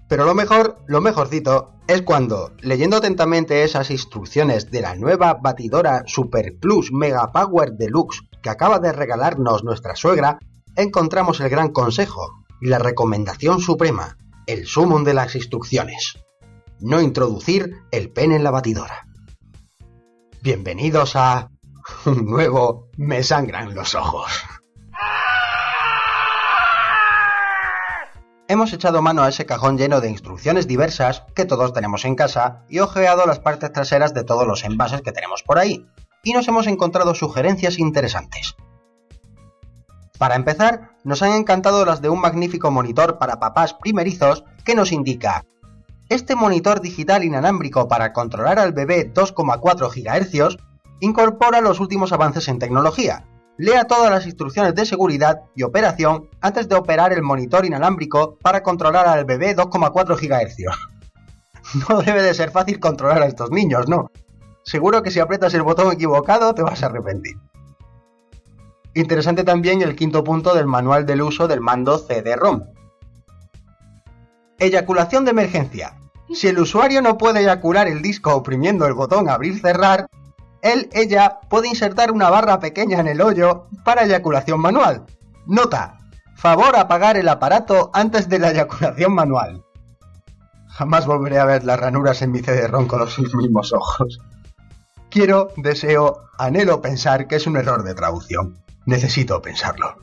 Pero 0.09 0.25
lo 0.25 0.33
mejor, 0.33 0.79
lo 0.87 1.01
mejorcito, 1.01 1.75
es 1.87 2.01
cuando, 2.01 2.51
leyendo 2.61 2.97
atentamente 2.97 3.63
esas 3.63 3.91
instrucciones 3.91 4.71
de 4.71 4.81
la 4.81 4.95
nueva 4.95 5.35
batidora 5.35 6.03
Super 6.07 6.57
Plus 6.59 6.91
Mega 6.91 7.31
Power 7.31 7.73
Deluxe 7.73 8.23
que 8.41 8.49
acaba 8.49 8.79
de 8.79 8.91
regalarnos 8.91 9.63
nuestra 9.63 9.95
suegra, 9.95 10.39
encontramos 10.75 11.39
el 11.41 11.49
gran 11.49 11.69
consejo 11.69 12.27
y 12.59 12.69
la 12.69 12.79
recomendación 12.79 13.59
suprema, 13.59 14.17
el 14.47 14.65
sumum 14.65 15.03
de 15.03 15.13
las 15.13 15.35
instrucciones. 15.35 16.17
No 16.79 17.01
introducir 17.01 17.75
el 17.91 18.11
pene 18.11 18.35
en 18.35 18.43
la 18.43 18.51
batidora. 18.51 19.05
Bienvenidos 20.41 21.15
a 21.15 21.51
un 22.05 22.25
nuevo 22.25 22.89
Me 22.97 23.21
sangran 23.21 23.75
los 23.75 23.93
ojos. 23.93 24.31
Hemos 28.51 28.73
echado 28.73 29.03
mano 29.03 29.21
a 29.21 29.29
ese 29.29 29.45
cajón 29.45 29.77
lleno 29.77 30.01
de 30.01 30.09
instrucciones 30.09 30.65
diversas 30.65 31.23
que 31.35 31.45
todos 31.45 31.71
tenemos 31.71 32.03
en 32.03 32.15
casa 32.15 32.63
y 32.67 32.79
ojeado 32.79 33.27
las 33.27 33.37
partes 33.37 33.71
traseras 33.71 34.15
de 34.15 34.23
todos 34.23 34.47
los 34.47 34.63
envases 34.63 35.03
que 35.03 35.11
tenemos 35.11 35.43
por 35.43 35.59
ahí, 35.59 35.85
y 36.23 36.33
nos 36.33 36.47
hemos 36.47 36.65
encontrado 36.65 37.13
sugerencias 37.13 37.77
interesantes. 37.77 38.55
Para 40.17 40.33
empezar, 40.35 40.95
nos 41.03 41.21
han 41.21 41.33
encantado 41.33 41.85
las 41.85 42.01
de 42.01 42.09
un 42.09 42.21
magnífico 42.21 42.71
monitor 42.71 43.19
para 43.19 43.39
papás 43.39 43.75
primerizos 43.75 44.43
que 44.65 44.73
nos 44.73 44.91
indica 44.91 45.45
este 46.09 46.35
monitor 46.35 46.81
digital 46.81 47.23
inalámbrico 47.23 47.87
para 47.87 48.13
controlar 48.13 48.57
al 48.57 48.73
bebé 48.73 49.13
2,4 49.13 49.91
GHz 49.93 50.57
incorpora 51.01 51.61
los 51.61 51.79
últimos 51.79 52.11
avances 52.13 52.47
en 52.47 52.57
tecnología, 52.57 53.27
Lea 53.59 53.83
todas 53.83 54.09
las 54.09 54.25
instrucciones 54.25 54.73
de 54.73 54.85
seguridad 54.85 55.41
y 55.53 55.63
operación 55.63 56.29
antes 56.39 56.69
de 56.69 56.75
operar 56.75 57.11
el 57.11 57.21
monitor 57.21 57.65
inalámbrico 57.65 58.37
para 58.41 58.63
controlar 58.63 59.05
al 59.05 59.25
bebé 59.25 59.53
2,4 59.53 60.15
GHz. 60.15 60.89
No 61.89 62.01
debe 62.01 62.21
de 62.21 62.33
ser 62.33 62.51
fácil 62.51 62.79
controlar 62.79 63.21
a 63.21 63.25
estos 63.25 63.51
niños, 63.51 63.89
¿no? 63.89 64.11
Seguro 64.63 65.03
que 65.03 65.11
si 65.11 65.19
aprietas 65.19 65.53
el 65.53 65.63
botón 65.63 65.91
equivocado 65.91 66.55
te 66.55 66.61
vas 66.61 66.81
a 66.81 66.85
arrepentir. 66.85 67.35
Interesante 68.93 69.43
también 69.43 69.81
el 69.81 69.93
quinto 69.93 70.23
punto 70.23 70.55
del 70.55 70.65
manual 70.65 71.05
del 71.05 71.21
uso 71.21 71.49
del 71.49 71.59
mando 71.59 71.97
CD-ROM. 71.97 72.63
Eyaculación 74.57 75.25
de 75.25 75.31
emergencia. 75.31 75.99
Si 76.33 76.47
el 76.47 76.59
usuario 76.59 77.01
no 77.01 77.17
puede 77.17 77.41
eyacular 77.41 77.89
el 77.89 78.01
disco 78.01 78.33
oprimiendo 78.33 78.85
el 78.85 78.93
botón 78.93 79.27
abrir-cerrar, 79.27 80.07
él, 80.61 80.89
ella, 80.93 81.39
puede 81.49 81.67
insertar 81.67 82.11
una 82.11 82.29
barra 82.29 82.59
pequeña 82.59 82.99
en 82.99 83.07
el 83.07 83.21
hoyo 83.21 83.67
para 83.83 84.03
eyaculación 84.03 84.59
manual. 84.59 85.05
Nota, 85.45 85.97
favor 86.35 86.75
apagar 86.75 87.17
el 87.17 87.29
aparato 87.29 87.91
antes 87.93 88.29
de 88.29 88.39
la 88.39 88.51
eyaculación 88.51 89.13
manual. 89.13 89.63
Jamás 90.67 91.05
volveré 91.05 91.39
a 91.39 91.45
ver 91.45 91.63
las 91.63 91.79
ranuras 91.79 92.21
en 92.21 92.31
mi 92.31 92.39
CD-ROM 92.39 92.87
con 92.87 92.99
los 92.99 93.19
mismos 93.33 93.73
ojos. 93.73 94.19
Quiero, 95.09 95.49
deseo, 95.57 96.21
anhelo 96.37 96.81
pensar 96.81 97.27
que 97.27 97.37
es 97.37 97.47
un 97.47 97.57
error 97.57 97.83
de 97.83 97.95
traducción. 97.95 98.59
Necesito 98.85 99.41
pensarlo. 99.41 99.95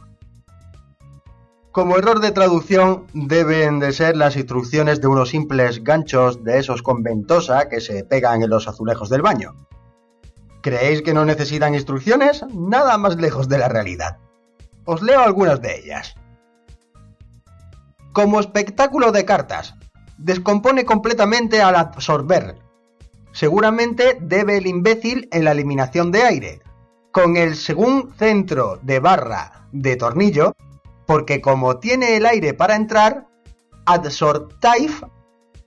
Como 1.76 1.98
error 1.98 2.20
de 2.20 2.32
traducción 2.32 3.06
deben 3.12 3.80
de 3.80 3.92
ser 3.92 4.16
las 4.16 4.36
instrucciones 4.36 5.00
de 5.00 5.08
unos 5.08 5.28
simples 5.28 5.84
ganchos 5.84 6.42
de 6.42 6.58
esos 6.58 6.80
con 6.80 7.02
ventosa 7.02 7.68
que 7.68 7.80
se 7.80 8.02
pegan 8.02 8.42
en 8.42 8.48
los 8.48 8.66
azulejos 8.66 9.10
del 9.10 9.20
baño. 9.20 9.54
¿Creéis 10.66 11.02
que 11.02 11.14
no 11.14 11.24
necesitan 11.24 11.76
instrucciones? 11.76 12.44
Nada 12.52 12.98
más 12.98 13.14
lejos 13.18 13.48
de 13.48 13.56
la 13.56 13.68
realidad. 13.68 14.18
Os 14.84 15.00
leo 15.00 15.20
algunas 15.20 15.62
de 15.62 15.78
ellas. 15.78 16.16
Como 18.12 18.40
espectáculo 18.40 19.12
de 19.12 19.24
cartas, 19.24 19.76
descompone 20.18 20.84
completamente 20.84 21.62
al 21.62 21.76
absorber. 21.76 22.56
Seguramente 23.30 24.18
debe 24.20 24.56
el 24.56 24.66
imbécil 24.66 25.28
en 25.30 25.44
la 25.44 25.52
eliminación 25.52 26.10
de 26.10 26.24
aire, 26.24 26.60
con 27.12 27.36
el 27.36 27.54
según 27.54 28.12
centro 28.18 28.80
de 28.82 28.98
barra 28.98 29.68
de 29.70 29.94
tornillo, 29.94 30.56
porque 31.06 31.40
como 31.40 31.78
tiene 31.78 32.16
el 32.16 32.26
aire 32.26 32.54
para 32.54 32.74
entrar, 32.74 33.28
adsorptive, 33.84 35.06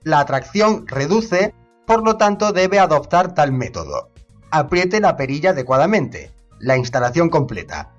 la 0.02 0.20
atracción 0.20 0.86
reduce, 0.86 1.54
por 1.86 2.04
lo 2.04 2.18
tanto 2.18 2.52
debe 2.52 2.78
adoptar 2.78 3.32
tal 3.32 3.50
método 3.52 4.10
apriete 4.50 5.00
la 5.00 5.16
perilla 5.16 5.50
adecuadamente. 5.50 6.30
La 6.58 6.76
instalación 6.76 7.30
completa. 7.30 7.92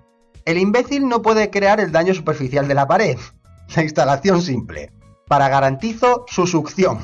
El 0.46 0.58
imbécil 0.58 1.08
no 1.08 1.22
puede 1.22 1.50
crear 1.50 1.80
el 1.80 1.92
daño 1.92 2.14
superficial 2.14 2.68
de 2.68 2.74
la 2.74 2.88
pared. 2.88 3.18
La 3.76 3.84
instalación 3.84 4.42
simple. 4.42 4.92
Para 5.28 5.48
garantizo 5.48 6.26
su 6.28 6.46
succión. 6.46 7.00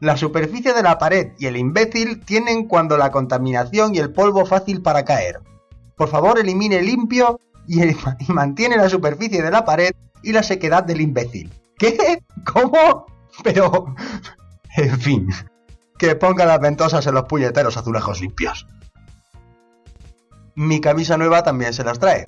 La 0.00 0.16
superficie 0.16 0.72
de 0.72 0.82
la 0.82 0.98
pared 0.98 1.32
y 1.38 1.46
el 1.46 1.56
imbécil 1.56 2.24
tienen 2.24 2.66
cuando 2.66 2.96
la 2.96 3.12
contaminación 3.12 3.94
y 3.94 3.98
el 3.98 4.12
polvo 4.12 4.46
fácil 4.46 4.82
para 4.82 5.04
caer. 5.04 5.40
Por 5.94 6.08
favor, 6.08 6.40
elimine 6.40 6.82
limpio 6.82 7.38
y, 7.68 7.82
y 7.84 8.32
mantiene 8.32 8.78
la 8.78 8.88
superficie 8.88 9.42
de 9.42 9.50
la 9.50 9.64
pared 9.64 9.92
y 10.22 10.32
la 10.32 10.42
sequedad 10.42 10.82
del 10.82 11.02
imbécil. 11.02 11.52
¿Qué? 11.78 12.22
¿Cómo? 12.52 13.06
Pero... 13.44 13.94
En 14.76 15.00
fin 15.00 15.28
que 16.00 16.16
ponga 16.16 16.46
las 16.46 16.58
ventosas 16.60 17.06
en 17.06 17.12
los 17.12 17.24
puñeteros 17.24 17.76
azulejos 17.76 18.22
limpios. 18.22 18.66
Mi 20.54 20.80
camisa 20.80 21.18
nueva 21.18 21.42
también 21.42 21.74
se 21.74 21.84
las 21.84 21.98
trae. 21.98 22.26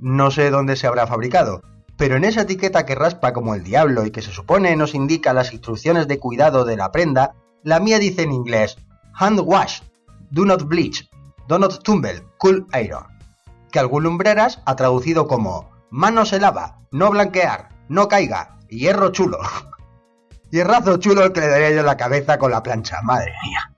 No 0.00 0.32
sé 0.32 0.50
dónde 0.50 0.74
se 0.74 0.88
habrá 0.88 1.06
fabricado, 1.06 1.62
pero 1.96 2.16
en 2.16 2.24
esa 2.24 2.40
etiqueta 2.40 2.84
que 2.84 2.96
raspa 2.96 3.32
como 3.32 3.54
el 3.54 3.62
diablo 3.62 4.04
y 4.04 4.10
que 4.10 4.20
se 4.20 4.32
supone 4.32 4.74
nos 4.74 4.96
indica 4.96 5.32
las 5.32 5.52
instrucciones 5.52 6.08
de 6.08 6.18
cuidado 6.18 6.64
de 6.64 6.76
la 6.76 6.90
prenda, 6.90 7.36
la 7.62 7.78
mía 7.78 8.00
dice 8.00 8.22
en 8.22 8.32
inglés 8.32 8.78
Hand 9.14 9.38
wash, 9.44 9.82
do 10.30 10.44
not 10.44 10.64
bleach, 10.64 11.08
do 11.46 11.56
not 11.60 11.84
tumble, 11.84 12.20
cool 12.38 12.66
iron, 12.74 13.04
que 13.70 13.78
algún 13.78 14.02
lumbreras 14.02 14.60
ha 14.66 14.74
traducido 14.74 15.28
como 15.28 15.70
mano 15.88 16.26
se 16.26 16.40
lava, 16.40 16.80
no 16.90 17.10
blanquear, 17.10 17.68
no 17.88 18.08
caiga, 18.08 18.58
hierro 18.68 19.12
chulo. 19.12 19.38
Y 20.54 20.62
razo 20.62 20.98
chulo 20.98 21.24
el 21.24 21.32
que 21.32 21.40
le 21.40 21.48
daría 21.48 21.72
yo 21.72 21.82
la 21.82 21.96
cabeza 21.96 22.38
con 22.38 22.52
la 22.52 22.62
plancha, 22.62 23.02
madre 23.02 23.32
mía. 23.42 23.74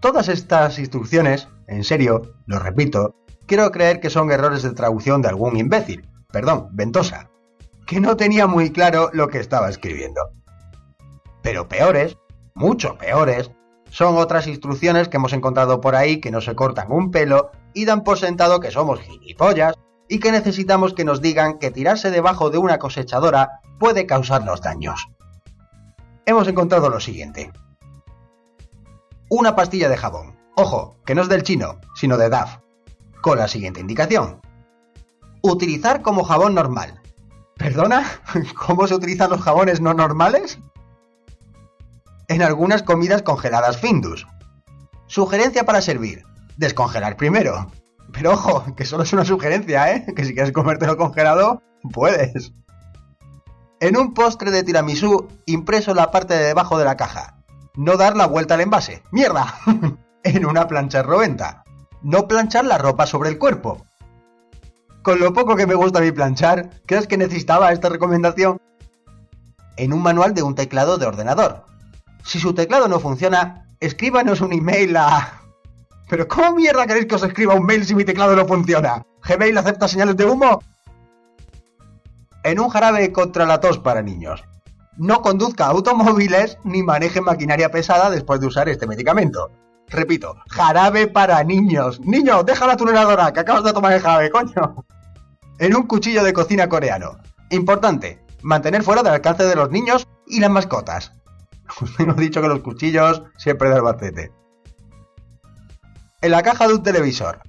Todas 0.00 0.28
estas 0.28 0.80
instrucciones, 0.80 1.46
en 1.68 1.84
serio, 1.84 2.34
lo 2.46 2.58
repito, 2.58 3.14
quiero 3.46 3.70
creer 3.70 4.00
que 4.00 4.10
son 4.10 4.32
errores 4.32 4.64
de 4.64 4.72
traducción 4.72 5.22
de 5.22 5.28
algún 5.28 5.56
imbécil, 5.56 6.08
perdón, 6.32 6.70
ventosa, 6.72 7.30
que 7.86 8.00
no 8.00 8.16
tenía 8.16 8.48
muy 8.48 8.70
claro 8.72 9.10
lo 9.12 9.28
que 9.28 9.38
estaba 9.38 9.68
escribiendo. 9.68 10.22
Pero 11.40 11.68
peores, 11.68 12.18
mucho 12.56 12.98
peores, 12.98 13.52
son 13.90 14.16
otras 14.16 14.48
instrucciones 14.48 15.06
que 15.06 15.18
hemos 15.18 15.32
encontrado 15.32 15.80
por 15.80 15.94
ahí 15.94 16.20
que 16.20 16.32
no 16.32 16.40
se 16.40 16.56
cortan 16.56 16.90
un 16.90 17.12
pelo 17.12 17.52
y 17.74 17.84
dan 17.84 18.02
por 18.02 18.18
sentado 18.18 18.58
que 18.58 18.72
somos 18.72 18.98
gilipollas 18.98 19.76
y 20.08 20.20
que 20.20 20.32
necesitamos 20.32 20.94
que 20.94 21.04
nos 21.04 21.20
digan 21.20 21.58
que 21.58 21.70
tirarse 21.70 22.10
debajo 22.10 22.50
de 22.50 22.58
una 22.58 22.78
cosechadora 22.78 23.60
puede 23.78 24.06
causarnos 24.06 24.60
daños. 24.60 25.08
Hemos 26.24 26.48
encontrado 26.48 26.88
lo 26.88 27.00
siguiente. 27.00 27.52
Una 29.28 29.56
pastilla 29.56 29.88
de 29.88 29.96
jabón. 29.96 30.36
Ojo, 30.56 30.96
que 31.04 31.14
no 31.14 31.22
es 31.22 31.28
del 31.28 31.42
chino, 31.42 31.80
sino 31.94 32.16
de 32.16 32.28
DAF. 32.28 32.58
Con 33.20 33.38
la 33.38 33.48
siguiente 33.48 33.80
indicación. 33.80 34.40
Utilizar 35.42 36.02
como 36.02 36.24
jabón 36.24 36.54
normal. 36.54 37.00
¿Perdona? 37.56 38.04
¿Cómo 38.66 38.86
se 38.86 38.94
utilizan 38.94 39.30
los 39.30 39.40
jabones 39.40 39.80
no 39.80 39.94
normales? 39.94 40.58
en 42.28 42.42
algunas 42.42 42.82
comidas 42.82 43.22
congeladas 43.22 43.78
Findus. 43.78 44.26
Sugerencia 45.06 45.64
para 45.64 45.80
servir. 45.80 46.24
Descongelar 46.56 47.16
primero. 47.16 47.70
Pero 48.16 48.32
ojo, 48.32 48.64
que 48.74 48.86
solo 48.86 49.02
es 49.02 49.12
una 49.12 49.26
sugerencia, 49.26 49.94
¿eh? 49.94 50.06
Que 50.14 50.24
si 50.24 50.32
quieres 50.32 50.52
comértelo 50.52 50.96
congelado, 50.96 51.62
puedes. 51.92 52.52
En 53.78 53.98
un 53.98 54.14
postre 54.14 54.50
de 54.50 54.62
tiramisú, 54.62 55.28
impreso 55.44 55.90
en 55.90 55.98
la 55.98 56.10
parte 56.10 56.32
de 56.32 56.44
debajo 56.44 56.78
de 56.78 56.86
la 56.86 56.96
caja. 56.96 57.36
No 57.74 57.98
dar 57.98 58.16
la 58.16 58.26
vuelta 58.26 58.54
al 58.54 58.62
envase. 58.62 59.02
¡Mierda! 59.12 59.58
en 60.22 60.46
una 60.46 60.66
plancha 60.66 61.02
roventa. 61.02 61.62
No 62.02 62.26
planchar 62.26 62.64
la 62.64 62.78
ropa 62.78 63.06
sobre 63.06 63.28
el 63.28 63.38
cuerpo. 63.38 63.84
Con 65.02 65.20
lo 65.20 65.34
poco 65.34 65.54
que 65.54 65.66
me 65.66 65.74
gusta 65.74 66.00
mí 66.00 66.10
planchar, 66.10 66.70
¿crees 66.86 67.06
que 67.06 67.18
necesitaba 67.18 67.70
esta 67.70 67.90
recomendación? 67.90 68.58
En 69.76 69.92
un 69.92 70.02
manual 70.02 70.32
de 70.32 70.42
un 70.42 70.54
teclado 70.54 70.96
de 70.96 71.06
ordenador. 71.06 71.66
Si 72.24 72.40
su 72.40 72.54
teclado 72.54 72.88
no 72.88 72.98
funciona, 72.98 73.68
escríbanos 73.78 74.40
un 74.40 74.54
email 74.54 74.96
a... 74.96 75.35
¿Pero 76.08 76.28
cómo 76.28 76.54
mierda 76.54 76.86
queréis 76.86 77.06
que 77.06 77.16
os 77.16 77.22
escriba 77.24 77.54
un 77.54 77.66
mail 77.66 77.84
si 77.84 77.94
mi 77.94 78.04
teclado 78.04 78.36
no 78.36 78.46
funciona? 78.46 79.04
¿Gmail 79.26 79.58
acepta 79.58 79.88
señales 79.88 80.16
de 80.16 80.24
humo? 80.24 80.62
En 82.44 82.60
un 82.60 82.68
jarabe 82.68 83.12
contra 83.12 83.44
la 83.44 83.60
tos 83.60 83.78
para 83.78 84.02
niños. 84.02 84.44
No 84.96 85.20
conduzca 85.20 85.66
automóviles 85.66 86.58
ni 86.62 86.82
maneje 86.82 87.20
maquinaria 87.20 87.70
pesada 87.70 88.08
después 88.08 88.40
de 88.40 88.46
usar 88.46 88.68
este 88.68 88.86
medicamento. 88.86 89.50
Repito, 89.88 90.36
jarabe 90.48 91.08
para 91.08 91.42
niños. 91.42 92.00
Niño, 92.00 92.44
deja 92.44 92.66
la 92.66 92.76
tuneladora, 92.76 93.32
que 93.32 93.40
acabas 93.40 93.64
de 93.64 93.72
tomar 93.72 93.92
el 93.92 94.00
jarabe, 94.00 94.30
coño. 94.30 94.84
En 95.58 95.74
un 95.74 95.86
cuchillo 95.88 96.22
de 96.22 96.32
cocina 96.32 96.68
coreano. 96.68 97.18
Importante, 97.50 98.24
mantener 98.42 98.84
fuera 98.84 99.02
del 99.02 99.14
alcance 99.14 99.44
de 99.44 99.56
los 99.56 99.70
niños 99.70 100.06
y 100.26 100.38
las 100.38 100.50
mascotas. 100.50 101.12
Os 101.80 101.98
he 101.98 102.04
dicho 102.14 102.40
que 102.40 102.48
los 102.48 102.60
cuchillos 102.60 103.22
siempre 103.36 103.70
del 103.70 103.82
bacete 103.82 104.35
en 106.20 106.30
la 106.30 106.42
caja 106.42 106.66
de 106.66 106.74
un 106.74 106.82
televisor. 106.82 107.40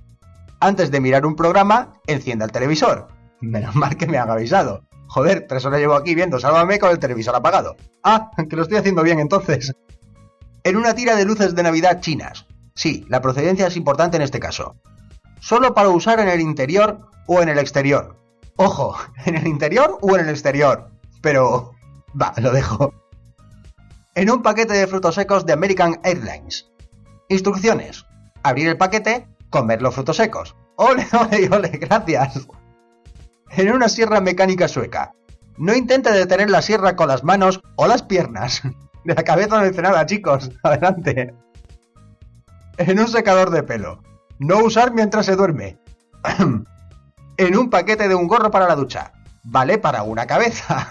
Antes 0.59 0.91
de 0.91 0.99
mirar 0.99 1.25
un 1.25 1.35
programa, 1.35 1.93
encienda 2.07 2.45
el 2.45 2.51
televisor. 2.51 3.07
Menos 3.41 3.75
mal 3.75 3.95
que 3.95 4.07
me 4.07 4.17
han 4.17 4.29
avisado. 4.29 4.83
Joder, 5.07 5.45
tres 5.47 5.63
horas 5.65 5.79
llevo 5.79 5.93
aquí 5.93 6.15
viendo 6.15 6.39
Sálvame 6.39 6.79
con 6.79 6.91
el 6.91 6.99
televisor 6.99 7.35
apagado. 7.35 7.77
Ah, 8.03 8.31
que 8.49 8.55
lo 8.55 8.63
estoy 8.63 8.77
haciendo 8.77 9.03
bien 9.03 9.19
entonces. 9.19 9.73
En 10.63 10.75
una 10.75 10.95
tira 10.95 11.15
de 11.15 11.25
luces 11.25 11.55
de 11.55 11.63
Navidad 11.63 12.01
chinas. 12.01 12.45
Sí, 12.75 13.05
la 13.07 13.21
procedencia 13.21 13.67
es 13.67 13.77
importante 13.77 14.17
en 14.17 14.23
este 14.23 14.39
caso. 14.39 14.75
Solo 15.39 15.73
para 15.73 15.89
usar 15.89 16.19
en 16.19 16.27
el 16.27 16.41
interior 16.41 16.99
o 17.27 17.41
en 17.41 17.49
el 17.49 17.59
exterior. 17.59 18.17
Ojo, 18.57 18.97
en 19.25 19.35
el 19.35 19.47
interior 19.47 19.97
o 20.01 20.15
en 20.15 20.25
el 20.25 20.29
exterior. 20.29 20.89
Pero... 21.21 21.71
Va, 22.19 22.33
lo 22.37 22.51
dejo. 22.51 22.93
En 24.15 24.31
un 24.31 24.41
paquete 24.41 24.73
de 24.73 24.87
frutos 24.87 25.15
secos 25.15 25.45
de 25.45 25.53
American 25.53 25.99
Airlines. 26.03 26.67
Instrucciones 27.29 28.06
abrir 28.49 28.67
el 28.67 28.77
paquete, 28.77 29.27
comer 29.49 29.81
los 29.81 29.95
frutos 29.95 30.17
secos. 30.17 30.55
¡Ole, 30.75 31.05
ole, 31.13 31.49
ole! 31.51 31.69
Gracias. 31.69 32.47
En 33.51 33.71
una 33.71 33.89
sierra 33.89 34.21
mecánica 34.21 34.67
sueca. 34.67 35.13
No 35.57 35.73
intente 35.73 36.11
detener 36.11 36.49
la 36.49 36.61
sierra 36.61 36.95
con 36.95 37.07
las 37.07 37.23
manos 37.23 37.61
o 37.75 37.87
las 37.87 38.03
piernas. 38.03 38.61
De 39.03 39.15
la 39.15 39.23
cabeza 39.23 39.57
no 39.57 39.65
dice 39.65 39.81
nada, 39.81 40.05
chicos. 40.05 40.51
Adelante. 40.63 41.33
En 42.77 42.99
un 42.99 43.07
secador 43.07 43.49
de 43.49 43.63
pelo. 43.63 44.03
No 44.37 44.59
usar 44.59 44.93
mientras 44.93 45.25
se 45.25 45.35
duerme. 45.35 45.79
en 47.37 47.57
un 47.57 47.69
paquete 47.69 48.07
de 48.07 48.15
un 48.15 48.27
gorro 48.27 48.51
para 48.51 48.67
la 48.67 48.75
ducha. 48.75 49.13
Vale 49.43 49.77
para 49.77 50.03
una 50.03 50.27
cabeza. 50.27 50.89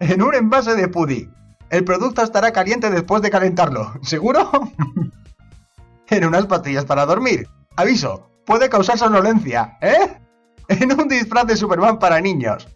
en 0.00 0.22
un 0.22 0.34
envase 0.34 0.74
de 0.76 0.88
pudding. 0.88 1.34
El 1.70 1.84
producto 1.84 2.22
estará 2.22 2.52
caliente 2.52 2.90
después 2.90 3.22
de 3.22 3.30
calentarlo. 3.30 3.94
¿Seguro? 4.02 4.50
En 6.12 6.24
unas 6.24 6.46
pastillas 6.46 6.84
para 6.84 7.06
dormir. 7.06 7.48
Aviso, 7.76 8.28
puede 8.44 8.68
causar 8.68 8.98
somnolencia, 8.98 9.78
¿eh? 9.80 10.18
En 10.68 10.98
un 10.98 11.08
disfraz 11.08 11.46
de 11.46 11.56
Superman 11.56 11.98
para 11.98 12.20
niños. 12.20 12.68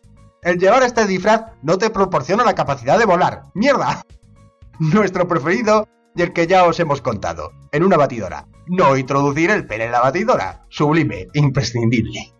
El 0.42 0.58
llevar 0.58 0.82
este 0.82 1.06
disfraz 1.06 1.42
no 1.62 1.78
te 1.78 1.90
proporciona 1.90 2.44
la 2.44 2.54
capacidad 2.54 2.98
de 2.98 3.04
volar. 3.04 3.42
¡Mierda! 3.54 4.02
Nuestro 4.78 5.26
preferido 5.26 5.88
y 6.14 6.22
el 6.22 6.32
que 6.32 6.46
ya 6.46 6.64
os 6.64 6.80
hemos 6.80 7.00
contado. 7.00 7.52
En 7.72 7.82
una 7.82 7.96
batidora. 7.96 8.46
No 8.66 8.96
introducir 8.96 9.50
el 9.50 9.66
pene 9.66 9.84
en 9.84 9.92
la 9.92 10.00
batidora. 10.00 10.64
Sublime, 10.68 11.28
imprescindible. 11.34 12.32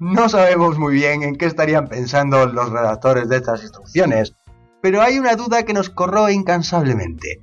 No 0.00 0.28
sabemos 0.30 0.78
muy 0.78 0.94
bien 0.94 1.22
en 1.22 1.36
qué 1.36 1.44
estarían 1.44 1.86
pensando 1.86 2.46
los 2.46 2.70
redactores 2.70 3.28
de 3.28 3.36
estas 3.36 3.62
instrucciones, 3.62 4.34
pero 4.80 5.02
hay 5.02 5.18
una 5.18 5.36
duda 5.36 5.64
que 5.64 5.74
nos 5.74 5.90
corroe 5.90 6.32
incansablemente. 6.32 7.42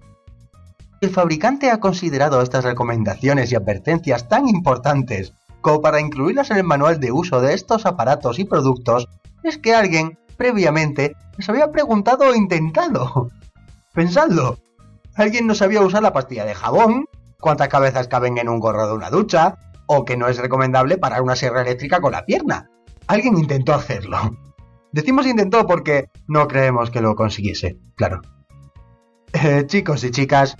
El 1.00 1.12
fabricante 1.12 1.70
ha 1.70 1.80
considerado 1.80 2.42
estas 2.42 2.64
recomendaciones 2.64 3.52
y 3.52 3.56
advertencias 3.56 4.28
tan 4.28 4.48
importantes 4.48 5.34
como 5.62 5.82
para 5.82 6.00
incluirlas 6.00 6.50
en 6.52 6.58
el 6.58 6.64
manual 6.64 7.00
de 7.00 7.12
uso 7.12 7.42
de 7.42 7.54
estos 7.54 7.86
aparatos 7.86 8.40
y 8.40 8.46
productos, 8.46 9.08
es 9.44 9.58
que 9.58 9.76
alguien, 9.76 10.18
previamente, 10.38 11.16
les 11.38 11.50
había 11.50 11.72
preguntado 11.72 12.30
o 12.30 12.36
intentado. 12.36 13.30
Pensadlo. 13.94 14.58
Alguien 15.16 15.48
no 15.48 15.56
sabía 15.56 15.82
usar 15.82 16.04
la 16.04 16.14
pastilla 16.14 16.46
de 16.46 16.56
jabón, 16.56 17.06
cuántas 17.40 17.68
cabezas 17.68 18.08
caben 18.08 18.38
en 18.38 18.50
un 18.50 18.60
gorro 18.60 18.88
de 18.88 18.94
una 18.94 19.10
ducha, 19.10 19.58
o 19.88 20.06
que 20.06 20.18
no 20.18 20.28
es 20.28 20.38
recomendable 20.38 20.98
parar 20.98 21.22
una 21.22 21.36
sierra 21.36 21.62
eléctrica 21.62 22.00
con 22.02 22.12
la 22.12 22.26
pierna. 22.26 22.70
Alguien 23.08 23.38
intentó 23.38 23.74
hacerlo. 23.74 24.18
Decimos 24.92 25.28
intentó 25.28 25.68
porque 25.68 26.10
no 26.28 26.48
creemos 26.48 26.90
que 26.92 27.02
lo 27.02 27.16
consiguiese, 27.16 27.78
claro. 27.96 28.22
Eh, 29.34 29.66
chicos 29.68 30.04
y 30.04 30.12
chicas, 30.12 30.56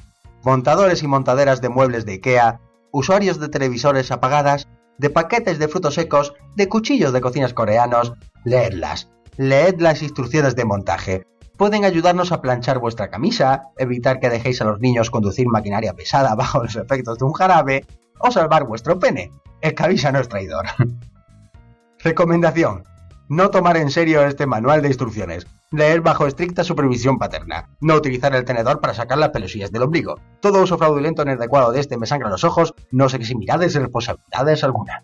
montadores 0.48 1.04
y 1.04 1.08
montaderas 1.08 1.60
de 1.60 1.68
muebles 1.68 2.06
de 2.06 2.14
IKEA, 2.14 2.62
usuarios 2.92 3.38
de 3.38 3.50
televisores 3.50 4.12
apagadas, 4.12 4.70
de 4.98 5.10
paquetes 5.10 5.60
de 5.60 5.68
frutos 5.68 5.96
secos, 5.96 6.36
de 6.56 6.70
cuchillos 6.70 7.12
de 7.12 7.20
cocinas 7.20 7.54
coreanos, 7.54 8.14
leedlas. 8.46 9.10
Leed 9.36 9.82
las 9.82 10.02
instrucciones 10.02 10.56
de 10.56 10.64
montaje. 10.64 11.28
Pueden 11.58 11.84
ayudarnos 11.84 12.32
a 12.32 12.42
planchar 12.42 12.80
vuestra 12.80 13.10
camisa, 13.10 13.72
evitar 13.78 14.22
que 14.22 14.30
dejéis 14.30 14.62
a 14.62 14.64
los 14.64 14.80
niños 14.80 15.10
conducir 15.10 15.48
maquinaria 15.50 15.94
pesada 15.94 16.34
bajo 16.42 16.64
los 16.64 16.78
efectos 16.78 17.18
de 17.18 17.26
un 17.26 17.34
jarabe, 17.34 17.86
o 18.20 18.32
salvar 18.32 18.64
vuestro 18.64 18.98
pene. 18.98 19.32
El 19.60 19.76
que 19.76 19.84
avisa 19.84 20.14
no 20.14 20.20
es 20.22 20.30
traidor. 20.30 20.66
Recomendación. 22.00 22.86
No 23.30 23.50
tomar 23.50 23.76
en 23.76 23.92
serio 23.92 24.26
este 24.26 24.46
manual 24.46 24.82
de 24.82 24.88
instrucciones. 24.88 25.48
Leer 25.72 26.00
bajo 26.00 26.28
estricta 26.28 26.64
supervisión 26.64 27.18
paterna. 27.18 27.70
No 27.82 27.96
utilizar 27.96 28.34
el 28.34 28.46
tenedor 28.46 28.80
para 28.80 28.94
sacar 28.94 29.18
las 29.18 29.32
pelosillas 29.32 29.70
del 29.70 29.84
ombligo. 29.84 30.16
Todo 30.40 30.64
uso 30.64 30.78
fraudulento 30.78 31.24
en 31.24 31.30
el 31.30 31.38
de 31.38 31.80
este 31.80 31.98
me 31.98 32.06
sangra 32.06 32.30
los 32.30 32.46
ojos. 32.46 32.74
No 32.90 33.10
sé 33.10 33.18
qué 33.18 33.24
eximidades 33.24 33.76
y 33.76 33.80
responsabilidades 33.80 34.64
alguna. 34.64 35.04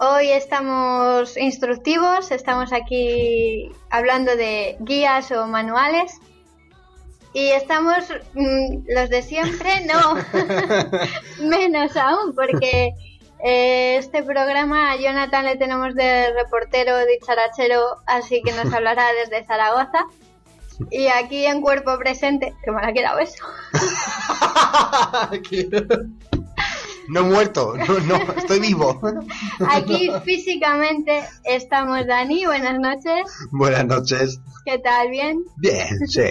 Hoy 0.00 0.30
estamos 0.30 1.36
instructivos, 1.36 2.30
estamos 2.30 2.72
aquí 2.72 3.68
hablando 3.90 4.36
de 4.36 4.76
guías 4.78 5.32
o 5.32 5.48
manuales 5.48 6.20
y 7.32 7.48
estamos 7.48 8.04
mm, 8.32 8.84
los 8.94 9.10
de 9.10 9.22
siempre, 9.22 9.84
no, 9.86 10.14
menos 11.48 11.96
aún, 11.96 12.32
porque 12.32 12.92
eh, 13.42 13.96
este 13.96 14.22
programa 14.22 14.92
a 14.92 14.96
Jonathan 14.98 15.44
le 15.44 15.56
tenemos 15.56 15.96
de 15.96 16.32
reportero, 16.32 17.04
dicharachero, 17.04 17.96
así 18.06 18.40
que 18.42 18.52
nos 18.52 18.72
hablará 18.72 19.12
desde 19.14 19.44
Zaragoza. 19.46 20.06
Y 20.92 21.08
aquí 21.08 21.44
en 21.44 21.60
cuerpo 21.60 21.98
presente, 21.98 22.54
que 22.62 22.70
me 22.70 22.80
la 22.80 22.92
quedado 22.92 23.18
eso. 23.18 23.44
no 27.08 27.20
he 27.20 27.22
muerto, 27.24 27.74
no, 27.76 27.98
no, 28.00 28.16
estoy 28.36 28.60
vivo. 28.60 29.00
Aquí 29.70 30.10
físicamente 30.24 31.24
estamos 31.44 32.06
Dani, 32.06 32.46
buenas 32.46 32.78
noches. 32.78 33.48
Buenas 33.50 33.86
noches. 33.86 34.40
¿Qué 34.64 34.78
tal? 34.78 35.10
¿Bien? 35.10 35.42
Bien, 35.56 36.06
sí. 36.06 36.30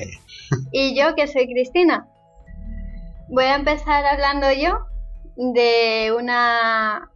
Y 0.71 0.95
yo 0.97 1.15
que 1.15 1.27
soy 1.27 1.47
Cristina. 1.51 2.07
Voy 3.29 3.45
a 3.45 3.55
empezar 3.55 4.05
hablando 4.05 4.47
yo 4.53 4.85
de 5.35 6.13
una 6.17 7.09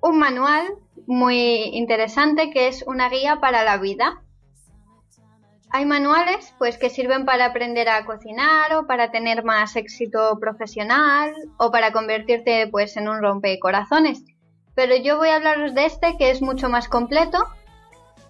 un 0.00 0.18
manual 0.18 0.74
muy 1.06 1.64
interesante 1.72 2.50
que 2.50 2.68
es 2.68 2.84
una 2.86 3.08
guía 3.08 3.38
para 3.40 3.64
la 3.64 3.78
vida. 3.78 4.23
Hay 5.74 5.86
manuales 5.86 6.54
pues 6.56 6.78
que 6.78 6.88
sirven 6.88 7.24
para 7.24 7.46
aprender 7.46 7.88
a 7.88 8.04
cocinar 8.04 8.76
o 8.76 8.86
para 8.86 9.10
tener 9.10 9.42
más 9.42 9.74
éxito 9.74 10.38
profesional 10.38 11.34
o 11.56 11.72
para 11.72 11.90
convertirte 11.90 12.68
pues 12.68 12.96
en 12.96 13.08
un 13.08 13.20
rompecorazones. 13.20 14.22
Pero 14.76 14.94
yo 14.94 15.16
voy 15.16 15.30
a 15.30 15.34
hablaros 15.34 15.74
de 15.74 15.86
este 15.86 16.16
que 16.16 16.30
es 16.30 16.42
mucho 16.42 16.68
más 16.68 16.86
completo, 16.86 17.48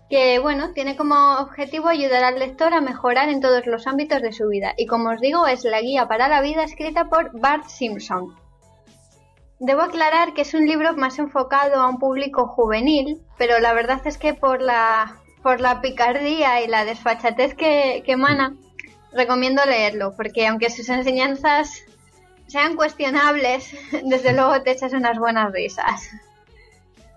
que 0.08 0.38
bueno, 0.38 0.72
tiene 0.72 0.96
como 0.96 1.34
objetivo 1.34 1.88
ayudar 1.88 2.24
al 2.24 2.38
lector 2.38 2.72
a 2.72 2.80
mejorar 2.80 3.28
en 3.28 3.42
todos 3.42 3.66
los 3.66 3.86
ámbitos 3.86 4.22
de 4.22 4.32
su 4.32 4.48
vida 4.48 4.72
y 4.78 4.86
como 4.86 5.10
os 5.10 5.20
digo 5.20 5.46
es 5.46 5.64
la 5.64 5.82
guía 5.82 6.08
para 6.08 6.28
la 6.28 6.40
vida 6.40 6.64
escrita 6.64 7.10
por 7.10 7.38
Bart 7.38 7.66
Simpson. 7.66 8.34
Debo 9.58 9.82
aclarar 9.82 10.32
que 10.32 10.40
es 10.40 10.54
un 10.54 10.64
libro 10.64 10.96
más 10.96 11.18
enfocado 11.18 11.78
a 11.78 11.90
un 11.90 11.98
público 11.98 12.46
juvenil, 12.46 13.20
pero 13.36 13.58
la 13.58 13.74
verdad 13.74 14.00
es 14.06 14.16
que 14.16 14.32
por 14.32 14.62
la 14.62 15.20
por 15.44 15.60
la 15.60 15.82
picardía 15.82 16.62
y 16.62 16.66
la 16.68 16.86
desfachatez 16.86 17.54
que, 17.54 18.02
emana, 18.06 18.56
recomiendo 19.12 19.62
leerlo, 19.66 20.14
porque 20.16 20.46
aunque 20.46 20.70
sus 20.70 20.88
enseñanzas 20.88 21.82
sean 22.46 22.76
cuestionables, 22.76 23.76
desde 24.04 24.32
luego 24.32 24.62
te 24.62 24.70
echas 24.70 24.94
unas 24.94 25.18
buenas 25.18 25.52
risas. 25.52 26.08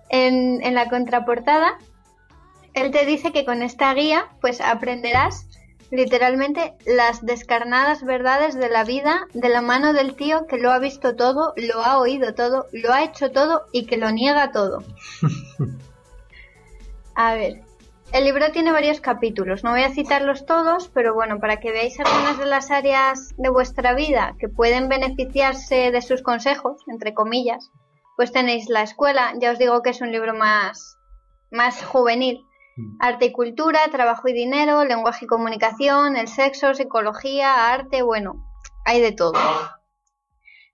En, 0.09 0.61
en 0.61 0.75
la 0.75 0.89
contraportada, 0.89 1.77
él 2.73 2.91
te 2.91 3.05
dice 3.05 3.31
que 3.31 3.45
con 3.45 3.63
esta 3.63 3.93
guía, 3.93 4.27
pues 4.41 4.59
aprenderás 4.59 5.47
literalmente 5.89 6.73
las 6.85 7.25
descarnadas 7.25 8.03
verdades 8.03 8.55
de 8.55 8.69
la 8.69 8.83
vida 8.83 9.25
de 9.33 9.47
la 9.47 9.61
mano 9.61 9.93
del 9.93 10.15
tío 10.15 10.47
que 10.47 10.57
lo 10.57 10.73
ha 10.73 10.79
visto 10.79 11.15
todo, 11.15 11.53
lo 11.55 11.81
ha 11.81 11.97
oído 11.97 12.33
todo, 12.33 12.65
lo 12.73 12.91
ha 12.91 13.05
hecho 13.05 13.31
todo 13.31 13.67
y 13.71 13.85
que 13.85 13.95
lo 13.95 14.11
niega 14.11 14.51
todo. 14.51 14.83
A 17.15 17.33
ver, 17.33 17.66
el 18.17 18.23
libro 18.23 18.51
tiene 18.51 18.71
varios 18.71 18.99
capítulos, 18.99 19.63
no 19.63 19.71
voy 19.71 19.83
a 19.83 19.91
citarlos 19.91 20.47
todos, 20.47 20.89
pero 20.89 21.13
bueno, 21.13 21.39
para 21.39 21.59
que 21.59 21.71
veáis 21.71 21.99
algunas 21.99 22.39
de 22.39 22.47
las 22.47 22.71
áreas 22.71 23.35
de 23.37 23.49
vuestra 23.49 23.93
vida 23.93 24.35
que 24.39 24.49
pueden 24.49 24.89
beneficiarse 24.89 25.91
de 25.91 26.01
sus 26.01 26.23
consejos, 26.23 26.83
entre 26.87 27.13
comillas, 27.13 27.69
pues 28.15 28.31
tenéis 28.31 28.69
la 28.69 28.81
escuela, 28.81 29.33
ya 29.39 29.51
os 29.51 29.59
digo 29.59 29.83
que 29.83 29.91
es 29.91 30.01
un 30.01 30.11
libro 30.11 30.33
más, 30.33 30.97
más 31.51 31.85
juvenil, 31.85 32.43
mm. 32.75 32.97
arte 33.01 33.25
y 33.25 33.31
cultura, 33.31 33.81
trabajo 33.91 34.27
y 34.27 34.33
dinero, 34.33 34.83
lenguaje 34.83 35.25
y 35.25 35.27
comunicación, 35.27 36.17
el 36.17 36.27
sexo, 36.27 36.73
psicología, 36.73 37.71
arte, 37.71 38.01
bueno, 38.01 38.43
hay 38.83 38.99
de 38.99 39.11
todo. 39.11 39.37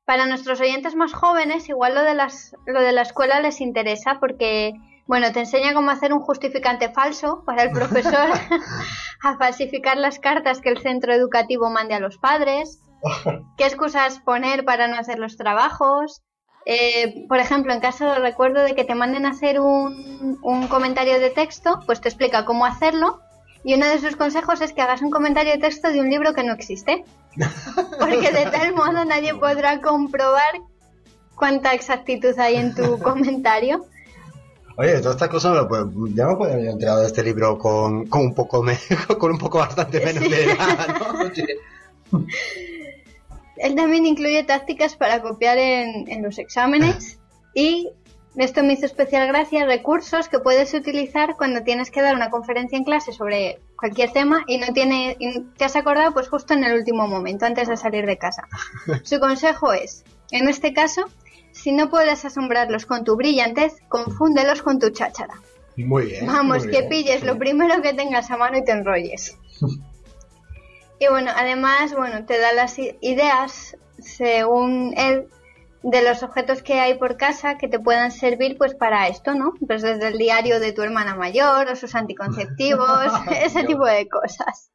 Para 0.06 0.28
nuestros 0.28 0.62
oyentes 0.62 0.96
más 0.96 1.12
jóvenes, 1.12 1.68
igual 1.68 1.94
lo 1.94 2.04
de, 2.04 2.14
las, 2.14 2.56
lo 2.66 2.80
de 2.80 2.94
la 2.94 3.02
escuela 3.02 3.42
les 3.42 3.60
interesa 3.60 4.22
porque 4.22 4.76
bueno, 5.06 5.32
te 5.32 5.42
enseña 5.42 5.74
cómo 5.74 5.92
hacer 5.92 6.14
un 6.14 6.20
justificante 6.20 6.90
falso 6.90 7.44
para 7.46 7.64
el 7.64 7.72
profesor, 7.72 8.30
a 9.24 9.38
falsificar 9.38 9.98
las 9.98 10.20
cartas 10.20 10.62
que 10.62 10.70
el 10.70 10.82
centro 10.82 11.14
educativo 11.14 11.70
mande 11.70 11.94
a 11.94 12.00
los 12.00 12.18
padres, 12.18 12.80
qué 13.58 13.66
excusas 13.66 14.20
poner 14.20 14.66
para 14.66 14.88
no 14.88 14.96
hacer 14.96 15.20
los 15.20 15.38
trabajos. 15.38 16.22
Eh, 16.66 17.26
por 17.28 17.40
ejemplo, 17.40 17.74
en 17.74 17.82
caso 17.82 18.06
de 18.06 18.20
recuerdo 18.20 18.64
de 18.64 18.74
que 18.74 18.86
te 18.86 18.96
manden 18.96 19.26
a 19.26 19.32
hacer 19.32 19.60
un, 19.60 20.40
un 20.42 20.68
comentario 20.68 21.20
de 21.20 21.30
texto, 21.30 21.82
pues 21.86 22.00
te 22.00 22.08
explica 22.08 22.46
cómo 22.46 22.66
hacerlo 22.66 23.20
y 23.64 23.76
uno 23.76 23.88
de 23.88 24.00
sus 24.00 24.16
consejos 24.16 24.62
es 24.62 24.74
que 24.74 24.82
hagas 24.82 25.02
un 25.02 25.10
comentario 25.10 25.54
de 25.54 25.58
texto 25.58 25.90
de 25.90 26.02
un 26.02 26.10
libro 26.10 26.34
que 26.34 26.44
no 26.44 26.54
existe. 26.54 27.06
Porque 28.00 28.32
de 28.32 28.46
tal 28.52 28.74
modo 28.74 29.06
nadie 29.06 29.34
podrá 29.34 29.82
comprobar 29.82 30.62
cuánta 31.36 31.74
exactitud 31.74 32.38
hay 32.38 32.58
en 32.58 32.76
tu 32.76 33.00
comentario. 33.00 33.86
Oye, 34.76 35.00
todas 35.00 35.16
estas 35.16 35.30
cosas 35.30 35.66
pues, 35.68 35.84
ya 36.16 36.28
me 36.28 36.36
pueden 36.36 36.56
haber 36.56 36.70
enterado 36.70 37.02
de 37.02 37.08
este 37.08 37.24
libro 37.24 37.58
con, 37.58 38.08
con 38.08 38.22
un 38.22 38.34
poco 38.34 38.64
con 39.20 39.32
un 39.32 39.38
poco 39.38 39.60
bastante 39.60 40.04
menos 40.04 40.30
de 40.30 40.44
edad, 40.44 40.96
¿no? 41.00 42.22
Él 43.58 43.76
también 43.76 44.06
incluye 44.06 44.44
tácticas 44.44 44.96
para 44.96 45.22
copiar 45.22 45.58
en, 45.58 46.10
en 46.10 46.24
los 46.24 46.40
exámenes 46.40 47.20
y 47.54 47.92
esto 48.36 48.64
me 48.64 48.74
hizo 48.74 48.88
especial 48.88 49.28
gracia 49.28 49.66
recursos 49.66 50.28
que 50.28 50.40
puedes 50.40 50.74
utilizar 50.74 51.36
cuando 51.38 51.62
tienes 51.62 51.92
que 51.92 52.02
dar 52.02 52.16
una 52.16 52.32
conferencia 52.32 52.78
en 52.78 52.84
clase 52.84 53.14
sobre 53.14 53.60
cualquier 53.78 54.12
tema 54.12 54.44
y 54.48 54.58
no 54.58 54.74
tiene 54.74 55.16
y 55.20 55.42
te 55.56 55.66
has 55.66 55.76
acordado 55.76 56.14
pues 56.14 56.30
justo 56.30 56.56
en 56.56 56.64
el 56.64 56.74
último 56.74 57.08
momento 57.08 57.46
antes 57.46 57.68
de 57.68 57.78
salir 57.78 58.08
de 58.08 58.18
casa. 58.18 58.48
Su 59.04 59.20
consejo 59.20 59.72
es, 59.72 60.04
en 60.32 60.50
este 60.50 60.74
caso, 60.74 61.06
si 61.54 61.72
no 61.72 61.90
puedes 61.90 62.26
asombrarlos 62.26 62.86
con 62.86 63.04
tu 63.04 63.16
brillantez, 63.16 63.74
confúndelos 63.88 64.62
con 64.62 64.80
tu 64.80 64.90
cháchara. 64.90 65.36
Muy 65.78 66.08
bien. 66.08 66.26
Vamos, 66.26 66.68
que 66.68 66.84
pilles 66.84 67.24
lo 67.24 67.38
primero 67.38 67.82
que 67.82 67.94
tengas 67.94 68.30
a 68.30 68.38
mano 68.38 68.58
y 68.58 68.64
te 68.64 68.72
enrolles. 68.72 69.38
y 71.00 71.08
bueno, 71.08 71.32
además, 71.36 71.96
bueno, 71.96 72.26
te 72.26 72.38
da 72.40 72.54
las 72.54 72.78
ideas, 72.78 73.78
según 74.00 74.94
él, 74.98 75.28
de 75.84 76.02
los 76.02 76.24
objetos 76.24 76.64
que 76.64 76.80
hay 76.80 76.98
por 76.98 77.18
casa 77.18 77.58
que 77.58 77.68
te 77.68 77.80
puedan 77.80 78.12
servir 78.12 78.58
pues 78.58 78.74
para 78.74 79.08
esto, 79.08 79.36
¿no? 79.36 79.54
Pues 79.68 79.82
desde 79.82 80.08
el 80.08 80.18
diario 80.18 80.60
de 80.60 80.72
tu 80.72 80.82
hermana 80.82 81.16
mayor 81.16 81.70
o 81.70 81.76
sus 81.76 81.94
anticonceptivos, 81.94 83.12
ese 83.44 83.64
tipo 83.64 83.86
de 83.86 84.08
cosas. 84.08 84.72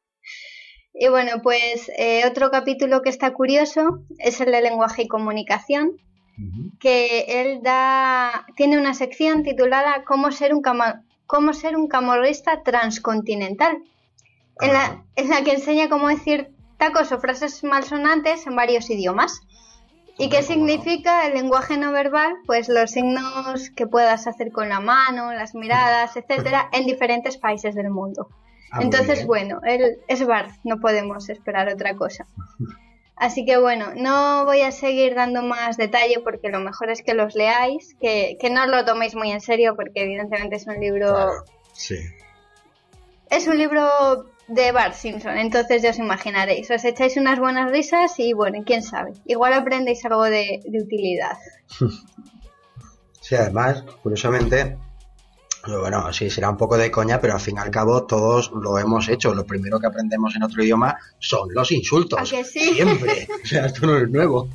Y 0.93 1.09
bueno, 1.09 1.41
pues 1.43 1.91
eh, 1.97 2.27
otro 2.27 2.51
capítulo 2.51 3.03
que 3.03 3.09
está 3.09 3.33
curioso 3.33 4.05
es 4.19 4.41
el 4.41 4.51
de 4.51 4.61
lenguaje 4.61 5.03
y 5.03 5.09
comunicación, 5.09 5.93
que 6.79 7.25
él 7.29 7.61
da, 7.63 8.47
tiene 8.57 8.79
una 8.79 8.95
sección 8.95 9.43
titulada 9.43 10.05
Cómo 10.05 10.31
ser 10.31 10.55
un, 10.55 10.63
cómo 11.27 11.53
ser 11.53 11.77
un 11.77 11.89
camorrista 11.89 12.63
transcontinental, 12.63 13.79
en 14.61 14.73
la, 14.73 15.05
en 15.17 15.29
la 15.29 15.43
que 15.43 15.53
enseña 15.53 15.89
cómo 15.89 16.09
decir 16.09 16.51
tacos 16.77 17.13
o 17.13 17.19
frases 17.19 17.63
malsonantes 17.65 18.47
en 18.47 18.57
varios 18.57 18.89
idiomas. 18.91 19.41
¿Y 20.21 20.31
qué 20.31 20.43
significa 20.43 21.27
el 21.27 21.35
lenguaje 21.35 21.77
no 21.77 21.93
verbal? 21.93 22.35
Pues 22.45 22.69
los 22.69 22.91
signos 22.91 23.71
que 23.71 23.87
puedas 23.87 24.27
hacer 24.27 24.51
con 24.51 24.69
la 24.69 24.81
mano, 24.81 25.33
las 25.33 25.55
miradas, 25.55 26.17
etcétera, 26.17 26.69
en 26.73 26.87
diferentes 26.87 27.37
países 27.37 27.75
del 27.75 27.91
mundo. 27.91 28.29
Ah, 28.73 28.81
Entonces, 28.83 29.27
bueno, 29.27 29.61
él 29.65 29.99
es 30.09 30.27
Barth, 30.27 30.53
no 30.65 30.81
podemos 30.81 31.29
esperar 31.29 31.69
otra 31.69 31.95
cosa. 31.95 32.27
Así 33.19 33.45
que 33.45 33.59
bueno, 33.59 33.93
no 33.97 34.45
voy 34.45 34.61
a 34.61 34.71
seguir 34.71 35.15
dando 35.15 35.43
más 35.43 35.77
detalle 35.77 36.21
porque 36.23 36.51
lo 36.51 36.61
mejor 36.61 36.91
es 36.91 37.03
que 37.03 37.15
los 37.15 37.35
leáis, 37.35 37.97
que, 38.01 38.37
que 38.41 38.51
no 38.51 38.67
lo 38.67 38.85
toméis 38.85 39.15
muy 39.15 39.31
en 39.31 39.41
serio 39.41 39.75
porque 39.75 40.03
evidentemente 40.03 40.57
es 40.57 40.67
un 40.67 40.79
libro... 40.81 41.31
sí. 41.73 41.97
Es 43.31 43.47
un 43.47 43.59
libro 43.59 44.31
de 44.47 44.73
Bart 44.73 44.95
Simpson, 44.95 45.37
entonces 45.37 45.83
ya 45.83 45.91
os 45.91 45.99
imaginaréis, 45.99 46.71
os 46.71 46.83
echáis 46.83 47.19
unas 47.19 47.39
buenas 47.39 47.71
risas 47.71 48.19
y 48.19 48.33
bueno, 48.33 48.63
quién 48.65 48.83
sabe, 48.83 49.13
igual 49.27 49.53
aprendéis 49.53 50.03
algo 50.07 50.25
de, 50.25 50.61
de 50.65 50.79
utilidad. 50.79 51.37
Sí, 53.21 53.35
además, 53.35 53.83
curiosamente, 54.03 54.79
bueno, 55.77 56.13
sí, 56.13 56.31
será 56.31 56.49
un 56.51 56.57
poco 56.57 56.77
de 56.79 56.91
coña, 56.91 57.21
pero 57.21 57.35
al 57.35 57.41
fin 57.41 57.57
y 57.57 57.59
al 57.59 57.71
cabo 57.71 58.05
todos 58.05 58.51
lo 58.53 58.79
hemos 58.79 59.09
hecho. 59.09 59.35
Lo 59.35 59.45
primero 59.45 59.79
que 59.79 59.87
aprendemos 59.87 60.35
en 60.35 60.43
otro 60.43 60.63
idioma 60.63 60.97
son 61.19 61.53
los 61.53 61.71
insultos. 61.73 62.31
que 62.31 62.45
sí? 62.45 62.75
Siempre. 62.75 63.29
O 63.43 63.47
sea, 63.47 63.67
esto 63.67 63.87
no 63.87 63.97
es 63.97 64.11
nuevo. 64.11 64.49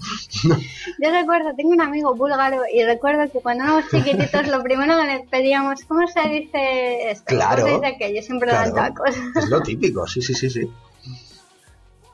Yo 0.44 1.12
recuerdo, 1.12 1.56
tengo 1.56 1.72
un 1.72 1.82
amigo 1.82 2.14
búlgaro 2.16 2.62
y 2.72 2.84
recuerdo 2.84 3.32
que 3.32 3.40
cuando 3.40 3.64
éramos 3.64 3.86
chiquititos 3.90 4.48
lo 4.48 4.62
primero 4.62 4.98
que 4.98 5.06
le 5.06 5.28
pedíamos, 5.30 5.84
¿cómo 5.88 6.08
se 6.08 6.22
dice 6.30 7.12
esto? 7.12 7.26
Claro. 7.28 7.64
¿Cómo 7.64 7.68
se 7.68 7.74
dice 7.74 7.88
aquello? 7.96 8.22
Siempre 8.22 8.52
dan 8.52 8.74
tacos. 8.74 9.16
Es 9.36 9.50
lo 9.50 9.62
típico, 9.62 10.06
sí, 10.08 10.22
sí, 10.22 10.34
sí, 10.34 10.50
sí. 10.50 10.70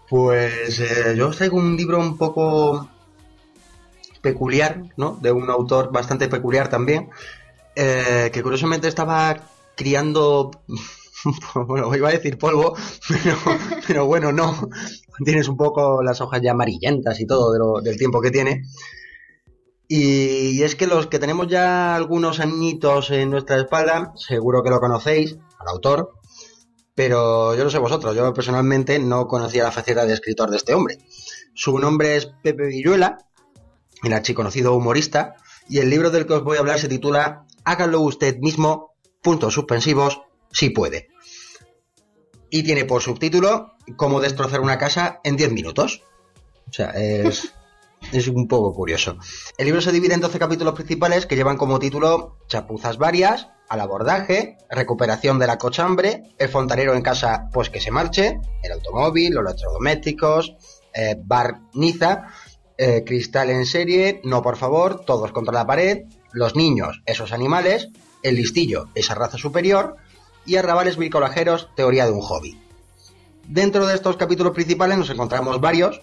Pues 0.09 0.79
eh, 0.79 1.15
yo 1.15 1.27
os 1.29 1.37
traigo 1.37 1.57
un 1.57 1.75
libro 1.75 1.99
un 1.99 2.17
poco 2.17 2.89
peculiar, 4.21 4.83
¿no? 4.97 5.17
De 5.21 5.31
un 5.31 5.49
autor 5.49 5.91
bastante 5.91 6.27
peculiar 6.27 6.69
también, 6.69 7.09
eh, 7.81 8.29
que 8.33 8.43
curiosamente 8.43 8.89
estaba 8.89 9.37
criando, 9.73 10.51
bueno, 11.55 11.95
iba 11.95 12.09
a 12.09 12.11
decir 12.11 12.37
polvo, 12.37 12.75
pero, 13.87 14.05
bueno, 14.05 14.33
no. 14.33 14.69
Tienes 15.23 15.47
un 15.47 15.55
poco 15.55 16.03
las 16.03 16.19
hojas 16.19 16.41
ya 16.41 16.51
amarillentas 16.51 17.21
y 17.21 17.25
todo 17.25 17.79
del 17.79 17.97
tiempo 17.97 18.19
que 18.19 18.31
tiene. 18.31 18.63
Y 19.87 20.61
es 20.61 20.75
que 20.75 20.87
los 20.87 21.07
que 21.07 21.19
tenemos 21.19 21.47
ya 21.47 21.95
algunos 21.95 22.41
añitos 22.41 23.11
en 23.11 23.29
nuestra 23.29 23.55
espalda, 23.55 24.11
seguro 24.17 24.61
que 24.61 24.71
lo 24.71 24.81
conocéis, 24.81 25.37
al 25.57 25.67
autor, 25.69 26.11
Pero 26.95 27.55
yo 27.55 27.63
no 27.63 27.69
sé 27.69 27.77
vosotros, 27.77 28.13
yo 28.13 28.33
personalmente 28.33 28.99
no 28.99 29.25
conocía 29.25 29.63
la 29.63 29.71
faceta 29.71 30.05
de 30.05 30.13
escritor 30.13 30.49
de 30.49 30.57
este 30.57 30.73
hombre. 30.73 30.97
Su 31.53 31.79
nombre 31.79 32.17
es 32.17 32.25
Pepe 32.25 32.67
Villuela, 32.67 33.19
el 34.03 34.11
archiconocido 34.11 34.73
humorista, 34.73 35.37
y 35.69 35.77
el 35.77 35.89
libro 35.89 36.09
del 36.09 36.25
que 36.25 36.33
os 36.33 36.43
voy 36.43 36.57
a 36.57 36.59
hablar 36.59 36.77
se 36.77 36.89
titula 36.89 37.45
Háganlo 37.63 38.01
usted 38.01 38.37
mismo, 38.37 38.95
puntos 39.21 39.53
suspensivos, 39.53 40.21
si 40.51 40.69
puede. 40.69 41.09
Y 42.49 42.63
tiene 42.63 42.85
por 42.85 43.01
subtítulo 43.01 43.73
Cómo 43.95 44.19
destrozar 44.19 44.61
una 44.61 44.77
casa 44.77 45.19
en 45.23 45.35
10 45.35 45.51
minutos. 45.51 46.03
O 46.69 46.73
sea, 46.73 46.91
es, 46.91 47.53
es 48.11 48.27
un 48.27 48.47
poco 48.47 48.73
curioso. 48.73 49.17
El 49.57 49.65
libro 49.65 49.81
se 49.81 49.91
divide 49.91 50.13
en 50.13 50.21
12 50.21 50.39
capítulos 50.39 50.75
principales 50.75 51.25
que 51.25 51.35
llevan 51.35 51.57
como 51.57 51.79
título 51.79 52.37
Chapuzas 52.47 52.97
varias, 52.97 53.47
al 53.69 53.81
abordaje, 53.81 54.57
recuperación 54.69 55.39
de 55.39 55.47
la 55.47 55.57
cochambre, 55.57 56.23
el 56.37 56.49
fontanero 56.49 56.95
en 56.95 57.03
casa 57.03 57.49
pues 57.53 57.69
que 57.69 57.79
se 57.79 57.91
marche, 57.91 58.39
el 58.63 58.71
automóvil, 58.71 59.33
los 59.33 59.45
electrodomésticos, 59.45 60.55
eh, 60.93 61.15
barniza, 61.23 62.29
eh, 62.77 63.03
cristal 63.05 63.51
en 63.51 63.65
serie, 63.65 64.21
no 64.23 64.41
por 64.41 64.57
favor, 64.57 65.05
todos 65.05 65.31
contra 65.31 65.53
la 65.53 65.67
pared, 65.67 66.05
los 66.31 66.55
niños, 66.55 67.01
esos 67.05 67.31
animales, 67.31 67.89
el 68.23 68.35
listillo, 68.35 68.87
esa 68.95 69.15
raza 69.15 69.37
superior, 69.37 69.95
y 70.45 70.55
arrabales 70.55 70.97
bricolajeros, 70.97 71.69
teoría 71.75 72.05
de 72.05 72.11
un 72.11 72.21
hobby. 72.21 72.59
Dentro 73.47 73.87
de 73.87 73.95
estos 73.95 74.17
capítulos 74.17 74.53
principales 74.53 74.97
nos 74.97 75.09
encontramos 75.09 75.59
varios, 75.59 76.01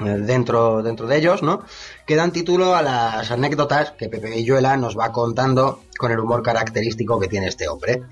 eh, 0.00 0.04
dentro, 0.04 0.82
dentro 0.82 1.06
de 1.06 1.16
ellos, 1.16 1.42
¿no? 1.42 1.62
Que 2.06 2.16
dan 2.16 2.32
título 2.32 2.74
a 2.74 2.82
las 2.82 3.30
anécdotas 3.30 3.92
que 3.92 4.08
Pepe 4.08 4.30
Villuela 4.30 4.76
nos 4.76 4.98
va 4.98 5.12
contando 5.12 5.82
con 5.96 6.10
el 6.10 6.18
humor 6.18 6.42
característico 6.42 7.20
que 7.20 7.28
tiene 7.28 7.46
este 7.46 7.68
hombre, 7.68 8.02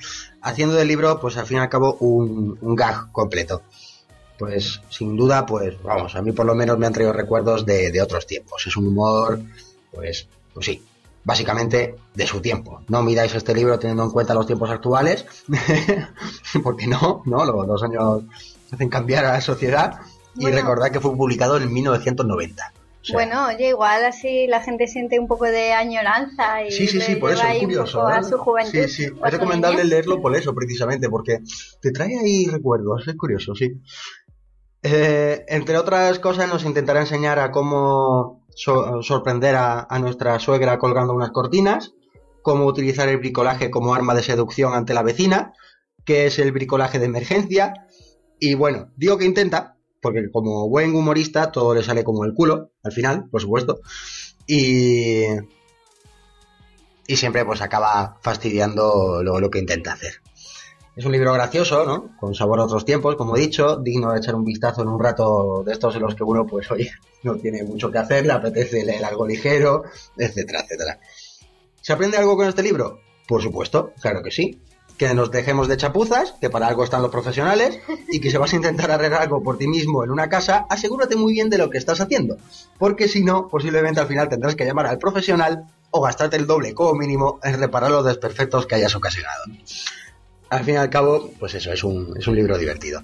haciendo 0.43 0.75
del 0.75 0.89
libro, 0.89 1.19
pues 1.21 1.37
al 1.37 1.47
fin 1.47 1.57
y 1.59 1.61
al 1.61 1.69
cabo, 1.69 1.97
un, 2.01 2.77
gag 2.77 3.11
completo. 3.11 3.63
Pues 4.39 4.81
sin 4.91 5.17
duda, 5.17 5.45
pues 5.45 5.81
vamos, 5.83 6.15
a 6.15 6.23
mí 6.23 6.33
por 6.33 6.47
lo 6.47 6.55
menos 6.55 6.79
me 6.79 6.87
han 6.87 6.93
traído 6.93 7.13
recuerdos 7.13 7.67
de, 7.67 7.91
de 7.91 8.03
otros 8.03 8.27
tiempos. 8.27 8.65
Es 8.67 8.77
un 8.77 8.89
humor, 8.89 9.41
pues, 9.93 10.29
pues 10.55 10.67
sí, 10.67 10.83
básicamente 11.25 11.95
de 12.15 12.27
su 12.27 12.41
tiempo. 12.41 12.81
No 12.89 13.03
miráis 13.03 13.35
este 13.35 13.55
libro 13.55 13.79
teniendo 13.79 14.05
en 14.05 14.11
cuenta 14.11 14.35
los 14.35 14.47
tiempos 14.47 14.71
actuales, 14.71 15.27
porque 16.63 16.87
no, 16.87 17.23
no, 17.27 17.45
los, 17.45 17.67
los 17.67 17.83
años 17.83 18.23
hacen 18.73 18.89
cambiar 18.89 19.25
a 19.25 19.33
la 19.33 19.41
sociedad. 19.41 20.01
Y 20.35 20.43
Bueno. 20.45 20.57
recordad 20.57 20.91
que 20.91 21.01
fue 21.01 21.15
publicado 21.17 21.59
en 21.59 21.71
1990. 21.73 22.73
O 22.75 23.05
sea, 23.05 23.15
Bueno, 23.15 23.47
oye, 23.49 23.69
igual 23.69 24.05
así 24.05 24.47
la 24.47 24.61
gente 24.63 24.87
siente 24.87 25.19
un 25.19 25.27
poco 25.27 25.45
de 25.45 25.73
añoranza 25.73 26.63
y 26.65 26.71
Sí, 26.71 26.87
sí, 26.87 27.01
sí, 27.01 27.17
por 27.17 27.33
eso 27.33 27.45
es 27.47 27.59
curioso. 27.61 28.07
su 28.29 28.39
juventud. 28.39 28.71
Sí, 28.73 28.89
sí, 28.89 29.05
es 29.05 29.31
recomendable 29.33 29.85
leerlo 29.85 30.23
por 30.23 30.35
eso, 30.37 30.55
precisamente, 30.55 31.09
porque 31.11 31.41
te 31.81 31.91
trae 31.91 32.17
ahí 32.19 32.47
recuerdos, 32.47 33.07
es 33.09 33.15
curioso, 33.17 33.55
sí. 33.55 33.73
Eh, 34.85 35.45
entre 35.49 35.79
otras 35.79 36.19
cosas, 36.19 36.49
nos 36.49 36.65
intentará 36.65 37.01
enseñar 37.01 37.39
a 37.39 37.51
cómo 37.53 38.42
so- 38.55 39.03
sorprender 39.03 39.55
a, 39.57 39.87
a 39.89 39.99
nuestra 39.99 40.39
suegra 40.39 40.79
colgando 40.79 41.13
unas 41.15 41.31
cortinas, 41.31 41.93
cómo 42.43 42.67
utilizar 42.67 43.09
el 43.09 43.19
bricolaje 43.19 43.71
como 43.71 43.95
arma 43.95 44.15
de 44.15 44.23
seducción 44.23 44.75
ante 44.75 44.95
la 44.95 45.03
vecina, 45.03 45.53
qué 46.05 46.27
es 46.27 46.39
el 46.39 46.53
bricolaje 46.53 46.99
de 46.99 47.07
emergencia, 47.07 47.75
y 48.41 48.55
bueno, 48.55 48.91
digo 48.97 49.19
que 49.19 49.25
intenta, 49.25 49.77
porque 50.01 50.31
como 50.33 50.69
buen 50.69 50.95
humorista 50.97 51.53
todo 51.53 51.75
le 51.75 51.85
sale 51.85 52.03
como 52.03 52.25
el 52.25 52.35
culo, 52.35 52.73
al 52.83 52.93
final, 52.93 53.29
por 53.31 53.41
supuesto, 53.41 53.81
y, 54.47 55.23
y 57.07 57.17
siempre 57.17 57.45
pues 57.45 57.63
acaba 57.63 58.19
fastidiando 58.23 59.23
lo, 59.23 59.39
lo 59.39 59.51
que 59.51 59.61
intenta 59.61 59.93
hacer. 59.93 60.15
Es 60.95 61.07
un 61.07 61.13
libro 61.13 61.33
gracioso, 61.33 61.87
¿no? 61.87 62.15
Con 62.19 62.35
sabor 62.35 62.61
a 62.61 62.65
otros 62.65 62.85
tiempos, 62.85 63.17
como 63.17 63.37
he 63.37 63.41
dicho, 63.41 63.77
digno 63.77 64.13
de 64.13 64.19
echar 64.19 64.35
un 64.35 64.45
vistazo 64.45 64.83
en 64.83 64.89
un 64.89 65.01
rato 65.03 65.63
de 65.65 65.73
estos 65.73 65.95
en 65.97 66.03
los 66.03 66.15
que 66.15 66.23
uno, 66.23 66.47
pues 66.47 66.71
oye, 66.71 66.91
no 67.23 67.37
tiene 67.37 67.63
mucho 67.63 67.91
que 67.91 67.99
hacer, 67.99 68.27
le 68.27 68.33
apetece 68.33 68.85
leer 68.85 69.05
algo 69.05 69.27
ligero, 69.27 69.85
etcétera, 70.19 70.61
etcétera. 70.61 70.99
¿Se 71.81 71.93
aprende 71.95 72.19
algo 72.19 72.37
con 72.37 72.47
este 72.47 72.63
libro? 72.63 73.01
Por 73.27 73.43
supuesto, 73.43 73.93
claro 74.01 74.23
que 74.23 74.31
sí. 74.31 74.61
Que 74.99 75.15
nos 75.15 75.31
dejemos 75.31 75.67
de 75.67 75.79
chapuzas, 75.79 76.35
que 76.41 76.51
para 76.51 76.69
algo 76.69 76.85
están 76.85 77.01
los 77.01 77.11
profesionales, 77.11 77.81
y 78.11 78.21
que 78.21 78.31
si 78.31 78.37
vas 78.37 78.53
a 78.53 78.57
intentar 78.57 78.91
arreglar 78.91 79.23
algo 79.23 79.43
por 79.43 79.57
ti 79.57 79.67
mismo 79.67 80.05
en 80.05 80.11
una 80.11 80.29
casa, 80.29 80.67
asegúrate 80.69 81.17
muy 81.17 81.33
bien 81.33 81.49
de 81.49 81.57
lo 81.57 81.71
que 81.71 81.79
estás 81.79 82.03
haciendo. 82.03 82.37
Porque 82.79 83.09
si 83.09 83.25
no, 83.25 83.49
posiblemente 83.49 84.01
al 84.01 84.07
final 84.07 84.29
tendrás 84.29 84.55
que 84.55 84.67
llamar 84.67 84.87
al 84.87 84.99
profesional 84.99 85.65
o 85.91 86.03
gastarte 86.03 86.37
el 86.37 86.47
doble 86.47 86.75
como 86.75 86.95
mínimo 86.95 87.41
en 87.43 87.59
reparar 87.59 87.91
los 87.91 88.05
desperfectos 88.05 88.67
que 88.67 88.75
hayas 88.75 88.95
ocasionado. 88.95 89.45
Al 90.53 90.65
fin 90.65 90.75
y 90.75 90.77
al 90.77 90.91
cabo, 90.91 91.31
pues 91.41 91.55
eso, 91.55 91.73
es 91.73 91.83
un, 91.83 92.15
es 92.15 92.27
un 92.27 92.37
libro 92.37 92.59
divertido. 92.59 93.03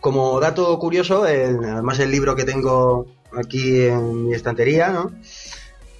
Como 0.00 0.40
dato 0.40 0.76
curioso, 0.80 1.22
además 1.22 2.00
el 2.00 2.10
libro 2.10 2.34
que 2.34 2.42
tengo 2.42 3.06
aquí 3.32 3.82
en 3.82 4.26
mi 4.26 4.34
estantería, 4.34 4.88
¿no? 4.88 5.12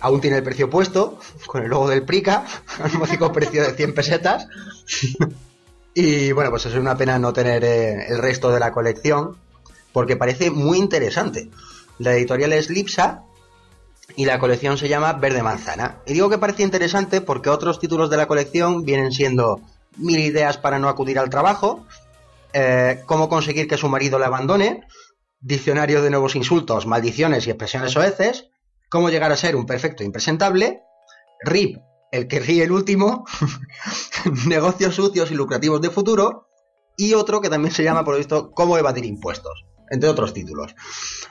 Aún 0.01 0.21
tiene 0.21 0.39
el 0.39 0.43
precio 0.43 0.69
puesto, 0.69 1.21
con 1.47 1.63
el 1.63 1.71
logo 1.71 1.89
del 1.89 2.03
Prica, 2.03 2.45
al 2.83 2.99
módico 2.99 3.33
precio 3.33 3.63
de 3.63 3.75
100 3.75 3.95
pesetas. 3.95 4.49
y 5.95 6.33
bueno, 6.33 6.51
pues 6.51 6.67
es 6.67 6.75
una 6.75 6.97
pena 6.97 7.21
no 7.21 7.33
tener 7.33 7.63
eh, 7.63 8.07
el 8.09 8.19
resto 8.19 8.51
de 8.51 8.59
la 8.59 8.73
colección, 8.73 9.37
porque 9.93 10.17
parece 10.17 10.51
muy 10.51 10.79
interesante. 10.79 11.49
La 12.01 12.13
editorial 12.17 12.53
es 12.55 12.71
Lipsa 12.71 13.23
y 14.17 14.25
la 14.25 14.41
colección 14.41 14.77
se 14.79 14.89
llama 14.89 15.13
Verde 15.13 15.45
Manzana. 15.45 15.99
Y 16.07 16.15
digo 16.15 16.29
que 16.29 16.39
parece 16.39 16.65
interesante 16.65 17.21
porque 17.21 17.51
otros 17.51 17.79
títulos 17.79 18.11
de 18.11 18.17
la 18.17 18.27
colección 18.27 18.83
vienen 18.83 19.13
siendo 19.13 19.61
Mil 19.97 20.19
ideas 20.19 20.59
para 20.59 20.79
no 20.79 20.89
acudir 20.89 21.19
al 21.19 21.31
trabajo, 21.31 21.87
eh, 22.53 23.03
Cómo 23.07 23.29
conseguir 23.29 23.69
que 23.69 23.77
su 23.77 23.89
marido 23.89 24.19
le 24.19 24.27
abandone, 24.27 24.87
Diccionario 25.41 26.03
de 26.03 26.11
nuevos 26.11 26.37
insultos, 26.37 26.87
maldiciones 26.87 27.47
y 27.47 27.51
expresiones 27.51 27.93
soeces, 27.93 28.49
Cómo 28.89 29.11
llegar 29.11 29.33
a 29.33 29.37
ser 29.37 29.57
un 29.57 29.67
perfecto 29.67 30.05
impresentable, 30.05 30.83
RIP, 31.41 31.79
el 32.13 32.29
que 32.29 32.41
ríe 32.41 32.63
el 32.63 32.73
último, 32.73 33.25
Negocios 34.47 34.95
sucios 34.95 35.31
y 35.31 35.35
lucrativos 35.35 35.81
de 35.81 35.91
futuro, 35.91 36.49
y 36.97 37.15
otro 37.15 37.41
que 37.41 37.49
también 37.49 37.75
se 37.75 37.83
llama, 37.83 38.05
por 38.05 38.15
lo 38.15 38.19
visto, 38.19 38.53
Cómo 38.53 38.79
evadir 38.79 39.05
impuestos, 39.05 39.65
entre 39.93 40.09
otros 40.09 40.33
títulos. 40.33 40.75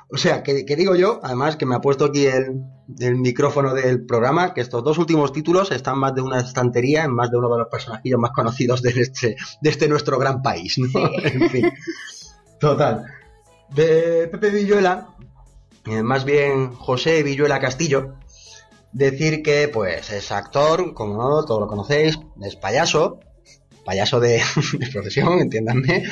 O 0.10 0.18
sea, 0.18 0.44
que, 0.44 0.66
que 0.66 0.76
digo 0.76 0.96
yo, 0.96 1.20
además 1.24 1.56
que 1.56 1.66
me 1.66 1.76
ha 1.76 1.82
puesto 1.82 2.06
aquí 2.06 2.28
el, 2.28 2.62
el 3.00 3.16
micrófono 3.16 3.74
del 3.74 4.06
programa, 4.06 4.54
que 4.54 4.62
estos 4.62 4.84
dos 4.84 5.00
últimos 5.00 5.34
títulos 5.34 5.72
están 5.72 5.98
más 5.98 6.14
de 6.14 6.22
una 6.22 6.40
estantería 6.40 7.04
en 7.04 7.12
más 7.12 7.32
de 7.32 7.38
uno 7.38 7.52
de 7.52 7.58
los 7.58 7.68
personajillos 7.70 8.20
más 8.20 8.32
conocidos 8.32 8.82
de 8.84 8.92
este, 8.92 9.36
de 9.62 9.70
este 9.70 9.88
nuestro 9.88 10.20
gran 10.20 10.44
país, 10.44 10.78
¿no? 10.78 10.88
en 11.24 11.50
fin. 11.50 11.72
Total. 12.60 13.04
De 13.70 14.28
Pepe 14.32 14.52
Villuela, 14.52 15.16
eh, 15.86 16.04
más 16.04 16.24
bien 16.24 16.74
José 16.74 17.24
Villuela 17.24 17.60
Castillo, 17.60 18.16
decir 18.92 19.42
que 19.42 19.70
pues 19.70 20.12
es 20.12 20.32
actor, 20.32 20.94
como 20.94 21.18
no, 21.18 21.46
todos 21.46 21.62
lo 21.62 21.68
conocéis, 21.68 22.20
es 22.44 22.56
payaso, 22.58 23.22
payaso 23.86 24.20
de, 24.20 24.40
de 24.78 24.88
profesión, 24.88 25.40
entiéndanme, 25.40 26.04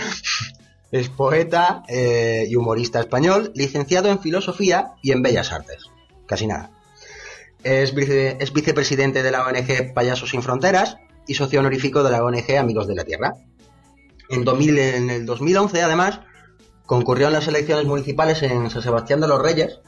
es 0.91 1.09
poeta 1.09 1.83
eh, 1.87 2.45
y 2.49 2.55
humorista 2.55 2.99
español, 2.99 3.51
licenciado 3.55 4.09
en 4.09 4.19
filosofía 4.19 4.93
y 5.01 5.11
en 5.11 5.21
bellas 5.21 5.51
artes. 5.51 5.85
Casi 6.25 6.47
nada. 6.47 6.71
Es, 7.63 7.93
vice- 7.93 8.37
es 8.39 8.53
vicepresidente 8.53 9.21
de 9.23 9.31
la 9.31 9.45
ONG 9.45 9.93
Payasos 9.93 10.29
Sin 10.29 10.41
Fronteras 10.41 10.97
y 11.27 11.33
socio 11.35 11.59
honorífico 11.59 12.03
de 12.03 12.11
la 12.11 12.23
ONG 12.23 12.57
Amigos 12.57 12.87
de 12.87 12.95
la 12.95 13.03
Tierra. 13.03 13.35
En, 14.29 14.43
2000 14.45 14.79
en 14.79 15.09
el 15.09 15.25
2011, 15.25 15.81
además, 15.81 16.21
concurrió 16.85 17.27
en 17.27 17.33
las 17.33 17.47
elecciones 17.47 17.85
municipales 17.85 18.41
en 18.43 18.69
San 18.69 18.81
Sebastián 18.81 19.19
de 19.21 19.27
los 19.27 19.41
Reyes 19.41 19.79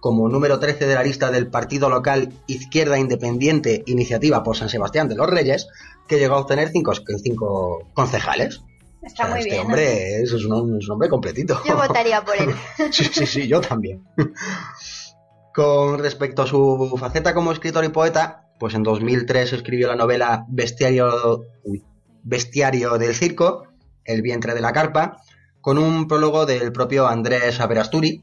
como 0.00 0.28
número 0.30 0.58
13 0.58 0.86
de 0.86 0.94
la 0.94 1.02
lista 1.02 1.30
del 1.30 1.48
partido 1.48 1.90
local 1.90 2.32
Izquierda 2.46 2.98
Independiente 2.98 3.82
Iniciativa 3.86 4.42
por 4.42 4.56
San 4.56 4.70
Sebastián 4.70 5.08
de 5.08 5.14
los 5.14 5.28
Reyes, 5.28 5.68
que 6.08 6.18
llegó 6.18 6.36
a 6.36 6.40
obtener 6.40 6.70
cinco 6.70 7.86
concejales. 7.92 8.62
Está 9.02 9.24
O 9.24 9.26
sea, 9.26 9.30
muy 9.30 9.38
este 9.40 9.50
bien. 9.50 9.66
hombre 9.66 10.22
es, 10.22 10.32
es 10.32 10.44
un, 10.44 10.78
es 10.78 10.86
un 10.86 10.92
hombre 10.92 11.08
completito. 11.08 11.60
Yo 11.66 11.76
votaría 11.76 12.22
por 12.22 12.36
él. 12.36 12.54
sí, 12.92 13.04
sí, 13.04 13.26
sí, 13.26 13.48
yo 13.48 13.60
también. 13.60 14.04
Con 15.54 15.98
respecto 15.98 16.42
a 16.42 16.46
su 16.46 16.96
faceta 16.98 17.34
como 17.34 17.50
escritor 17.52 17.84
y 17.84 17.88
poeta, 17.88 18.48
pues 18.58 18.74
en 18.74 18.82
2003 18.84 19.52
escribió 19.52 19.88
la 19.88 19.96
novela 19.96 20.44
Bestiario, 20.48 21.44
uy, 21.64 21.82
Bestiario 22.22 22.98
del 22.98 23.14
Circo, 23.16 23.66
El 24.04 24.22
vientre 24.22 24.54
de 24.54 24.60
la 24.60 24.72
carpa, 24.72 25.22
con 25.60 25.76
un 25.76 26.06
prólogo 26.06 26.46
del 26.46 26.72
propio 26.72 27.08
Andrés 27.08 27.58
Averasturi, 27.60 28.22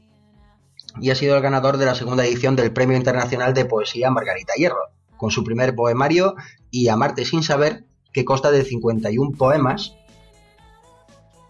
y 1.00 1.10
ha 1.10 1.14
sido 1.14 1.36
el 1.36 1.42
ganador 1.42 1.76
de 1.76 1.84
la 1.86 1.94
segunda 1.94 2.24
edición 2.24 2.56
del 2.56 2.72
Premio 2.72 2.96
Internacional 2.96 3.52
de 3.52 3.66
Poesía 3.66 4.10
Margarita 4.10 4.54
Hierro, 4.54 4.88
con 5.16 5.30
su 5.30 5.44
primer 5.44 5.74
poemario 5.74 6.34
y 6.70 6.88
Amarte 6.88 7.24
sin 7.24 7.42
saber, 7.42 7.84
que 8.12 8.24
consta 8.24 8.50
de 8.50 8.64
51 8.64 9.36
poemas 9.36 9.94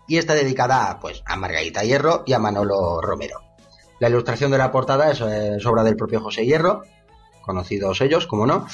y 0.09 0.17
está 0.17 0.35
dedicada 0.35 0.99
pues, 1.01 1.23
a 1.27 1.37
Margarita 1.37 1.85
Hierro 1.85 2.25
y 2.27 2.33
a 2.33 2.41
Manolo 2.41 3.01
Romero. 3.01 3.41
La 4.01 4.09
ilustración 4.09 4.51
de 4.51 4.59
la 4.59 4.73
portada 4.73 5.11
es, 5.11 5.21
es 5.21 5.65
obra 5.67 5.85
del 5.85 5.97
propio 5.97 6.21
José 6.21 6.45
Hierro, 6.45 6.83
conocidos 7.43 8.01
ellos, 8.01 8.27
como 8.27 8.47
no, 8.47 8.67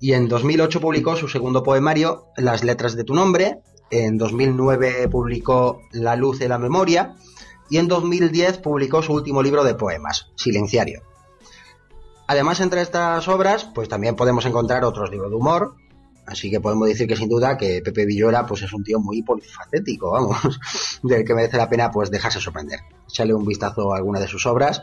y 0.00 0.12
en 0.12 0.28
2008 0.28 0.80
publicó 0.80 1.16
su 1.16 1.28
segundo 1.28 1.62
poemario, 1.62 2.26
Las 2.36 2.64
letras 2.64 2.96
de 2.96 3.04
tu 3.04 3.14
nombre, 3.14 3.60
En 3.90 4.18
2009 4.18 5.08
publicó 5.08 5.82
La 5.92 6.16
luz 6.16 6.38
de 6.38 6.48
la 6.48 6.58
memoria 6.58 7.14
y 7.68 7.78
en 7.78 7.88
2010 7.88 8.58
publicó 8.58 9.02
su 9.02 9.12
último 9.12 9.42
libro 9.42 9.62
de 9.62 9.74
poemas, 9.74 10.30
Silenciario. 10.34 11.02
Además, 12.26 12.60
entre 12.60 12.82
estas 12.82 13.26
obras, 13.28 13.64
pues 13.74 13.88
también 13.88 14.16
podemos 14.16 14.44
encontrar 14.46 14.84
otros 14.84 15.10
libros 15.10 15.30
de 15.30 15.36
humor, 15.36 15.74
así 16.26 16.50
que 16.50 16.60
podemos 16.60 16.88
decir 16.88 17.06
que 17.06 17.16
sin 17.16 17.28
duda 17.28 17.56
que 17.56 17.82
Pepe 17.82 18.06
Villora 18.06 18.46
pues 18.46 18.62
es 18.62 18.72
un 18.72 18.84
tío 18.84 19.00
muy 19.00 19.22
polifacético, 19.22 20.10
vamos, 20.10 20.60
del 21.02 21.24
que 21.24 21.34
merece 21.34 21.56
la 21.56 21.68
pena 21.68 21.90
pues 21.90 22.10
dejarse 22.10 22.40
sorprender. 22.40 22.80
Echarle 23.08 23.34
un 23.34 23.46
vistazo 23.46 23.92
a 23.92 23.96
alguna 23.96 24.20
de 24.20 24.28
sus 24.28 24.46
obras, 24.46 24.82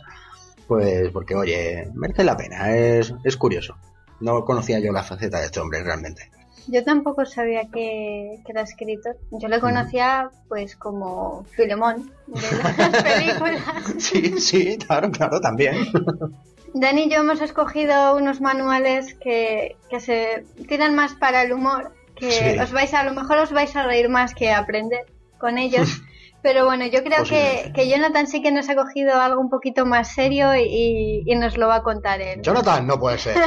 pues 0.68 1.12
porque 1.12 1.36
oye, 1.36 1.90
merece 1.94 2.24
la 2.24 2.38
pena, 2.38 2.76
es, 2.76 3.14
es 3.24 3.38
curioso. 3.38 3.76
No 4.20 4.44
conocía 4.46 4.80
yo 4.80 4.92
la 4.92 5.04
faceta 5.04 5.40
de 5.40 5.46
este 5.46 5.60
hombre 5.60 5.84
realmente. 5.84 6.32
Yo 6.68 6.84
tampoco 6.84 7.26
sabía 7.26 7.70
que, 7.72 8.42
era 8.46 8.62
escritor. 8.62 9.18
Yo 9.32 9.48
le 9.48 9.60
conocía 9.62 10.30
pues 10.50 10.76
como 10.76 11.46
Filemón 11.56 12.12
de 12.28 12.42
las 12.42 13.04
películas. 13.04 13.64
Sí, 14.00 14.40
sí, 14.40 14.78
claro, 14.78 15.10
claro, 15.12 15.40
también. 15.40 15.76
Dani 16.80 17.04
y 17.04 17.10
yo 17.10 17.20
hemos 17.22 17.42
escogido 17.42 18.16
unos 18.16 18.40
manuales 18.40 19.16
que, 19.16 19.76
se 20.00 20.46
tiran 20.68 20.94
más 20.96 21.16
para 21.16 21.42
el 21.42 21.52
humor, 21.54 21.92
que 22.16 22.60
os 22.62 22.72
vais 22.72 22.94
a, 22.94 23.00
a 23.02 23.04
lo 23.04 23.14
mejor 23.14 23.40
os 23.40 23.52
vais 23.52 23.76
a 23.76 23.84
reír 23.84 24.08
más 24.10 24.36
que 24.36 24.52
aprender 24.52 25.08
con 25.40 25.58
ellos. 25.58 25.90
Pero 26.44 26.66
bueno, 26.66 26.86
yo 26.86 27.04
creo 27.04 27.24
que, 27.24 27.72
que, 27.74 27.90
Jonathan 27.90 28.28
sí 28.28 28.44
que 28.44 28.52
nos 28.52 28.70
ha 28.70 28.76
cogido 28.76 29.20
algo 29.20 29.42
un 29.42 29.50
poquito 29.50 29.86
más 29.86 30.14
serio 30.14 30.56
y, 30.56 31.24
nos 31.36 31.58
lo 31.58 31.68
va 31.68 31.78
a 31.78 31.84
contar 31.84 32.22
él. 32.22 32.42
Jonathan, 32.42 32.86
no 32.86 33.00
puede 33.00 33.18
ser. 33.18 33.36
de 33.40 33.42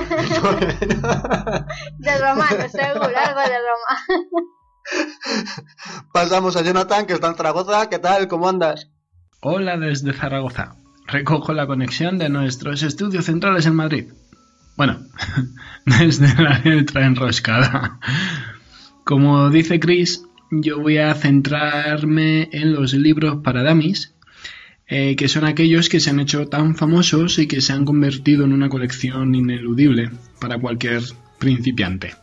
romano, 2.18 2.68
seguro, 2.68 3.16
algo 3.16 3.40
de 3.40 3.58
Roma. 3.68 3.96
Pasamos 6.12 6.56
a 6.56 6.62
Jonathan, 6.62 7.06
que 7.06 7.12
está 7.14 7.28
en 7.28 7.36
Zaragoza. 7.36 7.88
¿Qué 7.88 8.00
tal? 8.00 8.26
¿Cómo 8.28 8.48
andas? 8.48 8.90
Hola 9.40 9.76
desde 9.78 10.12
Zaragoza. 10.12 10.79
Recojo 11.10 11.52
la 11.54 11.66
conexión 11.66 12.18
de 12.18 12.28
nuestros 12.28 12.84
estudios 12.84 13.24
centrales 13.24 13.66
en 13.66 13.74
Madrid. 13.74 14.04
Bueno, 14.76 15.00
desde 15.86 16.40
la 16.40 16.60
letra 16.60 17.04
enroscada. 17.04 17.98
Como 19.04 19.50
dice 19.50 19.80
Chris, 19.80 20.22
yo 20.52 20.80
voy 20.80 20.98
a 20.98 21.12
centrarme 21.14 22.48
en 22.52 22.74
los 22.74 22.94
libros 22.94 23.42
para 23.42 23.68
dummies, 23.68 24.14
eh, 24.86 25.16
que 25.16 25.26
son 25.26 25.44
aquellos 25.44 25.88
que 25.88 25.98
se 25.98 26.10
han 26.10 26.20
hecho 26.20 26.46
tan 26.46 26.76
famosos 26.76 27.40
y 27.40 27.48
que 27.48 27.60
se 27.60 27.72
han 27.72 27.84
convertido 27.84 28.44
en 28.44 28.52
una 28.52 28.68
colección 28.68 29.34
ineludible 29.34 30.10
para 30.40 30.58
cualquier 30.58 31.02
principiante. 31.40 32.14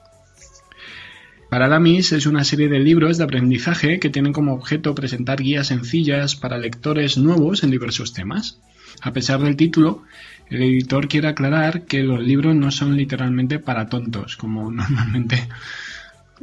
Para 1.50 1.70
Dummies 1.70 2.12
es 2.12 2.26
una 2.26 2.44
serie 2.44 2.68
de 2.68 2.80
libros 2.80 3.18
de 3.18 3.24
aprendizaje 3.24 4.00
que 4.00 4.10
tienen 4.10 4.34
como 4.34 4.54
objeto 4.54 4.94
presentar 4.94 5.42
guías 5.42 5.68
sencillas 5.68 6.36
para 6.36 6.58
lectores 6.58 7.18
nuevos 7.18 7.64
en 7.64 7.72
diversos 7.72 8.14
temas. 8.14 8.60
A 9.02 9.14
pesar 9.14 9.42
del 9.42 9.56
título, 9.56 10.04
el 10.50 10.64
editor 10.64 11.08
quiere 11.08 11.28
aclarar 11.28 11.86
que 11.86 12.04
los 12.04 12.22
libros 12.22 12.56
no 12.56 12.72
son 12.72 12.96
literalmente 12.96 13.60
para 13.60 13.88
tontos, 13.88 14.38
como 14.38 14.72
normalmente 14.72 15.48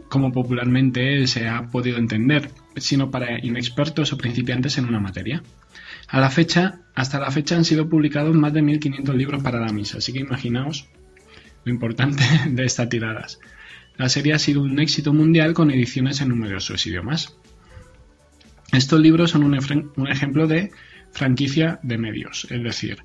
como 0.09 0.33
popularmente 0.33 1.27
se 1.27 1.49
ha 1.49 1.69
podido 1.69 1.99
entender, 1.99 2.51
sino 2.77 3.11
para 3.11 3.39
inexpertos 3.45 4.13
o 4.13 4.19
principiantes 4.19 4.77
en 4.79 4.87
una 4.87 4.99
materia. 4.99 5.43
A 6.09 6.21
la 6.21 6.31
fecha, 6.31 6.81
hasta 6.95 7.21
la 7.21 7.31
fecha 7.31 7.57
han 7.57 7.65
sido 7.65 7.89
publicados 7.89 8.35
más 8.35 8.53
de 8.53 8.63
1500 8.63 9.15
libros 9.15 9.43
para 9.43 9.61
la 9.61 9.73
misa, 9.73 9.99
así 9.99 10.13
que 10.13 10.21
imaginaos 10.21 10.89
lo 11.65 11.73
importante 11.73 12.25
de 12.51 12.65
estas 12.65 12.89
tiradas. 12.89 13.39
La 13.97 14.09
serie 14.09 14.35
ha 14.35 14.39
sido 14.39 14.63
un 14.63 14.81
éxito 14.81 15.13
mundial 15.13 15.55
con 15.55 15.71
ediciones 15.71 16.21
en 16.21 16.29
numerosos 16.29 16.85
idiomas. 16.87 17.37
Estos 18.73 19.01
libros 19.01 19.31
son 19.31 19.45
un, 19.45 19.91
un 19.97 20.09
ejemplo 20.09 20.49
de 20.49 20.73
franquicia 21.15 21.81
de 21.83 21.97
medios, 21.97 22.47
es 22.51 22.63
decir, 22.63 22.99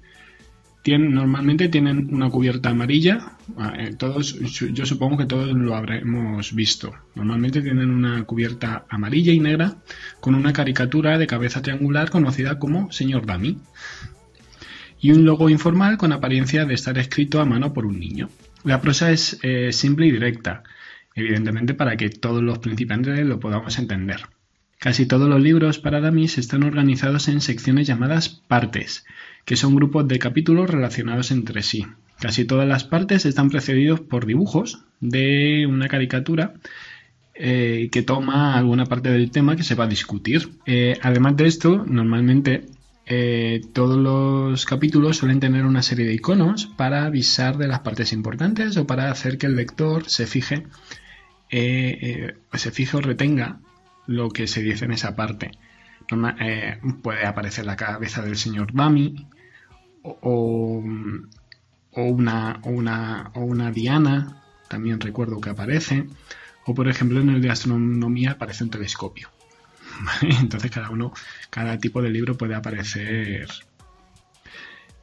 normalmente 0.98 1.70
tienen 1.70 2.14
una 2.14 2.30
cubierta 2.30 2.70
amarilla. 2.70 3.34
Ah, 3.58 3.74
eh, 3.78 3.94
todos, 3.96 4.40
yo 4.74 4.86
supongo 4.86 5.18
que 5.18 5.26
todos 5.26 5.50
lo 5.54 5.76
habremos 5.76 6.54
visto. 6.56 6.94
Normalmente 7.16 7.62
tienen 7.62 7.92
una 7.92 8.24
cubierta 8.24 8.86
amarilla 8.90 9.32
y 9.32 9.40
negra 9.40 9.76
con 10.20 10.36
una 10.36 10.54
caricatura 10.54 11.18
de 11.18 11.28
cabeza 11.28 11.62
triangular 11.62 12.10
conocida 12.10 12.58
como 12.58 12.92
Señor 12.92 13.26
Dami. 13.26 13.58
Y 15.02 15.12
un 15.12 15.24
logo 15.24 15.50
informal 15.50 15.98
con 15.98 16.12
apariencia 16.12 16.66
de 16.66 16.74
estar 16.74 16.98
escrito 16.98 17.40
a 17.40 17.46
mano 17.46 17.74
por 17.74 17.86
un 17.86 18.00
niño. 18.00 18.30
La 18.64 18.82
prosa 18.82 19.12
es 19.12 19.40
eh, 19.44 19.72
simple 19.72 20.08
y 20.08 20.12
directa, 20.12 20.64
evidentemente 21.16 21.74
para 21.74 21.96
que 21.96 22.10
todos 22.10 22.44
los 22.44 22.60
principiantes 22.60 23.26
lo 23.26 23.40
podamos 23.40 23.80
entender. 23.80 24.22
Casi 24.80 25.06
todos 25.06 25.28
los 25.28 25.42
libros 25.42 25.78
para 25.78 26.00
dummies 26.00 26.38
están 26.38 26.64
organizados 26.64 27.28
en 27.28 27.42
secciones 27.42 27.86
llamadas 27.86 28.30
partes, 28.30 29.06
que 29.44 29.58
son 29.58 29.76
grupos 29.76 30.08
de 30.08 30.20
capítulos 30.20 30.70
relacionados 30.70 31.32
entre 31.32 31.64
sí. 31.64 31.86
Casi 32.18 32.46
todas 32.46 32.66
las 32.66 32.86
partes 32.86 33.26
están 33.26 33.50
precedidos 33.50 34.00
por 34.00 34.26
dibujos 34.26 34.86
de 35.02 35.68
una 35.70 35.90
caricatura 35.90 36.54
eh, 37.34 37.90
que 37.92 38.04
toma 38.04 38.58
alguna 38.58 38.86
parte 38.86 39.12
del 39.12 39.32
tema 39.32 39.58
que 39.58 39.64
se 39.64 39.76
va 39.76 39.84
a 39.84 39.88
discutir. 39.88 40.50
Eh, 40.66 40.98
además 41.02 41.36
de 41.36 41.48
esto, 41.48 41.84
normalmente 41.86 42.68
eh, 43.06 43.60
todos 43.74 43.98
los 43.98 44.66
capítulos 44.66 45.18
suelen 45.18 45.42
tener 45.42 45.66
una 45.66 45.82
serie 45.82 46.06
de 46.06 46.14
iconos 46.14 46.68
para 46.68 47.04
avisar 47.04 47.58
de 47.58 47.68
las 47.68 47.82
partes 47.82 48.14
importantes 48.14 48.78
o 48.78 48.88
para 48.88 49.12
hacer 49.12 49.38
que 49.38 49.48
el 49.48 49.58
lector 49.58 50.10
se 50.10 50.26
fije, 50.26 50.68
se 51.50 52.72
fije 52.72 52.96
o 52.96 53.02
retenga 53.02 53.60
lo 54.10 54.30
que 54.32 54.48
se 54.48 54.64
dice 54.64 54.86
en 54.86 54.92
esa 54.92 55.16
parte. 55.16 55.52
puede 57.04 57.26
aparecer 57.26 57.66
la 57.66 57.76
cabeza 57.76 58.24
del 58.24 58.38
señor 58.38 58.74
Bami, 58.74 59.28
o, 60.02 60.84
una, 61.96 62.60
una, 62.64 63.32
o 63.36 63.42
una 63.42 63.72
diana, 63.72 64.42
también 64.68 65.00
recuerdo 65.00 65.40
que 65.40 65.52
aparece, 65.52 66.08
o 66.66 66.74
por 66.74 66.88
ejemplo 66.88 67.20
en 67.22 67.30
el 67.30 67.42
de 67.42 67.52
astronomía 67.52 68.32
aparece 68.32 68.64
un 68.64 68.72
telescopio. 68.72 69.30
Entonces 70.42 70.72
cada 70.72 70.90
uno, 70.90 71.14
cada 71.52 71.78
tipo 71.78 72.02
de 72.02 72.10
libro 72.10 72.36
puede 72.36 72.56
aparecer 72.56 73.48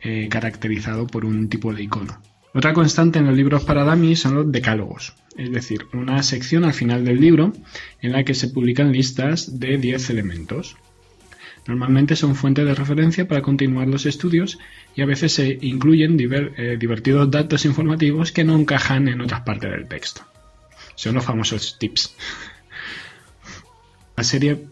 eh, 0.01 0.29
caracterizado 0.29 1.07
por 1.07 1.25
un 1.25 1.49
tipo 1.49 1.73
de 1.73 1.85
icono. 1.85 2.21
Otra 2.55 2.73
constante 2.73 3.21
en 3.21 3.27
los 3.27 3.37
libros 3.37 3.64
para 3.64 3.85
dummies 3.85 4.21
son 4.21 4.35
los 4.35 4.51
decálogos, 4.51 5.14
es 5.37 5.53
decir, 5.53 5.87
una 5.92 6.22
sección 6.22 6.64
al 6.64 6.72
final 6.72 7.05
del 7.05 7.20
libro 7.20 7.53
en 8.01 8.12
la 8.12 8.25
que 8.25 8.35
se 8.35 8.49
publican 8.49 8.92
listas 8.92 9.59
de 9.59 9.79
10 9.79 10.11
elementos. 10.11 10.77
Normalmente 11.66 12.14
son 12.14 12.37
fuente 12.37 12.64
de 12.64 12.75
referencia 12.75 13.27
para 13.27 13.42
continuar 13.42 13.88
los 13.88 14.07
estudios 14.07 14.59
y 14.94 15.03
a 15.03 15.07
veces 15.07 15.33
se 15.33 15.59
incluyen 15.61 16.16
eh, 16.18 16.77
divertidos 16.79 17.31
datos 17.31 17.64
informativos 17.64 18.33
que 18.33 18.44
no 18.44 18.57
encajan 18.57 19.09
en 19.09 19.20
otras 19.20 19.40
partes 19.40 19.70
del 19.70 19.88
texto. 19.88 20.22
Son 20.94 21.14
los 21.14 21.25
famosos 21.25 21.77
tips. 21.79 22.14
La 24.16 24.25
serie 24.25 24.64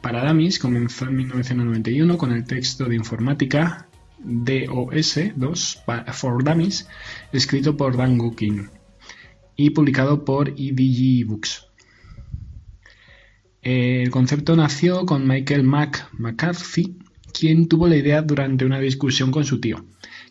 para 0.00 0.26
Dummies 0.26 0.58
comenzó 0.58 1.06
en 1.06 1.16
1991 1.16 2.16
con 2.16 2.32
el 2.32 2.44
texto 2.44 2.84
de 2.84 2.94
informática 2.94 3.88
DOS 4.18 5.18
2 5.34 5.82
for 6.12 6.44
Dummies, 6.44 6.88
escrito 7.32 7.76
por 7.76 7.96
Dan 7.96 8.16
Gookin 8.16 8.70
y 9.56 9.70
publicado 9.70 10.24
por 10.24 10.50
EDG 10.50 11.26
Books. 11.26 11.66
El 13.62 14.10
concepto 14.10 14.54
nació 14.54 15.06
con 15.06 15.26
Michael 15.26 15.64
Mac 15.64 16.08
McCarthy, 16.12 16.98
quien 17.32 17.66
tuvo 17.66 17.88
la 17.88 17.96
idea 17.96 18.22
durante 18.22 18.64
una 18.64 18.78
discusión 18.78 19.30
con 19.30 19.44
su 19.44 19.60
tío, 19.60 19.84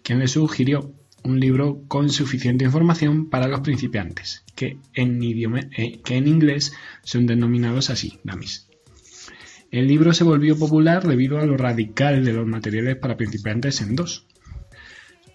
quien 0.04 0.20
le 0.20 0.28
sugirió 0.28 0.94
un 1.26 1.40
libro 1.40 1.84
con 1.88 2.10
suficiente 2.10 2.66
información 2.66 3.30
para 3.30 3.48
los 3.48 3.62
principiantes, 3.62 4.44
que 4.56 4.78
en, 4.94 5.22
eh, 5.24 6.00
que 6.04 6.16
en 6.16 6.28
inglés 6.28 6.74
son 7.04 7.26
denominados 7.26 7.90
así, 7.90 8.20
dummies. 8.24 8.68
El 9.72 9.88
libro 9.88 10.14
se 10.14 10.24
volvió 10.24 10.58
popular 10.58 11.06
debido 11.06 11.40
a 11.40 11.46
lo 11.46 11.58
radical 11.58 12.24
de 12.24 12.32
los 12.32 12.48
materiales 12.48 12.96
para 12.96 13.18
principiantes 13.18 13.82
en 13.82 13.96
dos. 13.96 14.28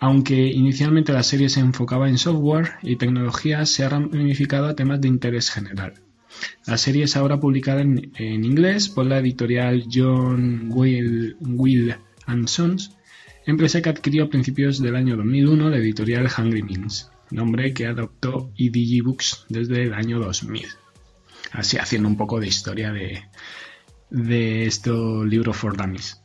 Aunque 0.01 0.35
inicialmente 0.47 1.13
la 1.13 1.23
serie 1.23 1.51
se 1.51 1.61
enfocaba 1.61 2.09
en 2.09 2.17
software 2.17 2.71
y 2.83 2.97
tecnología, 2.97 3.67
se 3.67 3.85
ha 3.85 3.91
ramificado 3.91 4.67
a 4.67 4.75
temas 4.75 4.99
de 5.03 5.09
interés 5.09 5.51
general. 5.51 5.93
La 6.67 6.79
serie 6.79 7.05
es 7.05 7.17
ahora 7.17 7.39
publicada 7.39 7.83
en, 7.83 8.11
inglés 8.17 8.89
por 8.89 9.05
la 9.05 9.19
editorial 9.19 9.85
John 9.93 10.71
Will, 10.71 11.97
and 12.27 12.49
Sons, 12.49 12.97
empresa 13.45 13.83
que 13.83 13.91
adquirió 13.91 14.25
a 14.25 14.31
principios 14.31 14.81
del 14.81 14.97
año 14.97 15.17
2001 15.17 15.69
la 15.69 15.77
editorial 15.77 16.29
Hungry 16.37 16.63
Means, 16.63 17.11
nombre 17.31 17.75
que 17.75 17.87
adoptó 17.87 18.53
EDG 18.57 19.05
Books 19.05 19.45
desde 19.51 19.83
el 19.83 19.93
año 19.93 20.19
2000. 20.19 20.67
Así 21.53 21.77
haciendo 21.77 22.09
un 22.09 22.17
poco 22.17 22.41
de 22.41 22.47
historia 22.47 22.91
de, 22.91 23.23
de 24.09 24.65
estos 24.65 25.27
libros 25.27 25.59
for 25.59 25.77
dummies. 25.77 26.20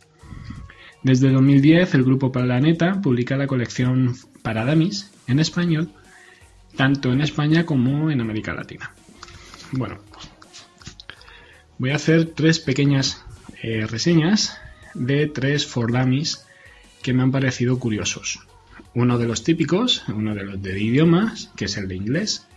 Desde 1.05 1.29
2010 1.29 1.93
el 1.93 2.03
grupo 2.03 2.31
Planeta 2.31 2.99
publica 2.99 3.37
la 3.37 3.45
colección 3.45 4.15
para 4.41 4.65
dummies 4.65 5.11
en 5.27 5.39
español, 5.39 5.91
tanto 6.75 7.13
en 7.13 7.21
España 7.21 7.63
como 7.63 8.09
en 8.09 8.21
América 8.21 8.55
Latina. 8.55 8.91
Bueno, 9.71 9.99
voy 11.77 11.91
a 11.91 11.97
hacer 11.97 12.33
tres 12.33 12.59
pequeñas 12.59 13.23
eh, 13.61 13.85
reseñas 13.85 14.57
de 14.95 15.27
tres 15.27 15.67
for 15.67 15.91
que 17.03 17.13
me 17.13 17.21
han 17.21 17.31
parecido 17.31 17.77
curiosos. 17.77 18.39
Uno 18.95 19.19
de 19.19 19.27
los 19.27 19.43
típicos, 19.43 20.05
uno 20.07 20.33
de 20.33 20.43
los 20.43 20.59
de 20.59 20.81
idiomas, 20.81 21.51
que 21.55 21.65
es 21.65 21.77
el 21.77 21.87
de 21.87 21.97
inglés. 21.97 22.47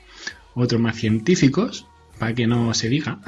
Otro 0.55 0.79
más 0.79 0.97
científicos, 0.97 1.85
para 2.19 2.35
que 2.35 2.47
no 2.47 2.73
se 2.73 2.89
diga, 2.89 3.19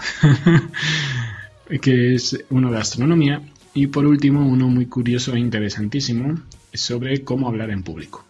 que 1.83 2.14
es 2.14 2.43
uno 2.49 2.73
de 2.73 2.79
astronomía. 2.79 3.43
Y 3.75 3.87
por 3.87 4.07
último, 4.07 4.47
uno 4.47 4.68
muy 4.68 4.87
curioso 4.87 5.35
e 5.35 5.39
interesantísimo 5.39 6.41
sobre 6.73 7.23
cómo 7.23 7.49
hablar 7.49 7.71
en 7.71 7.83
público. 7.83 8.25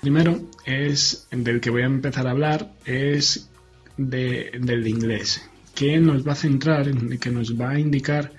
Primero 0.00 0.40
es 0.66 1.28
del 1.30 1.60
que 1.60 1.70
voy 1.70 1.82
a 1.82 1.86
empezar 1.86 2.26
a 2.26 2.32
hablar 2.32 2.72
es 2.84 3.48
del 3.96 4.66
de 4.66 4.90
inglés, 4.90 5.48
que 5.74 5.98
nos 5.98 6.26
va 6.26 6.32
a 6.32 6.36
centrar, 6.36 6.90
que 7.18 7.30
nos 7.30 7.58
va 7.58 7.70
a 7.70 7.78
indicar 7.78 8.32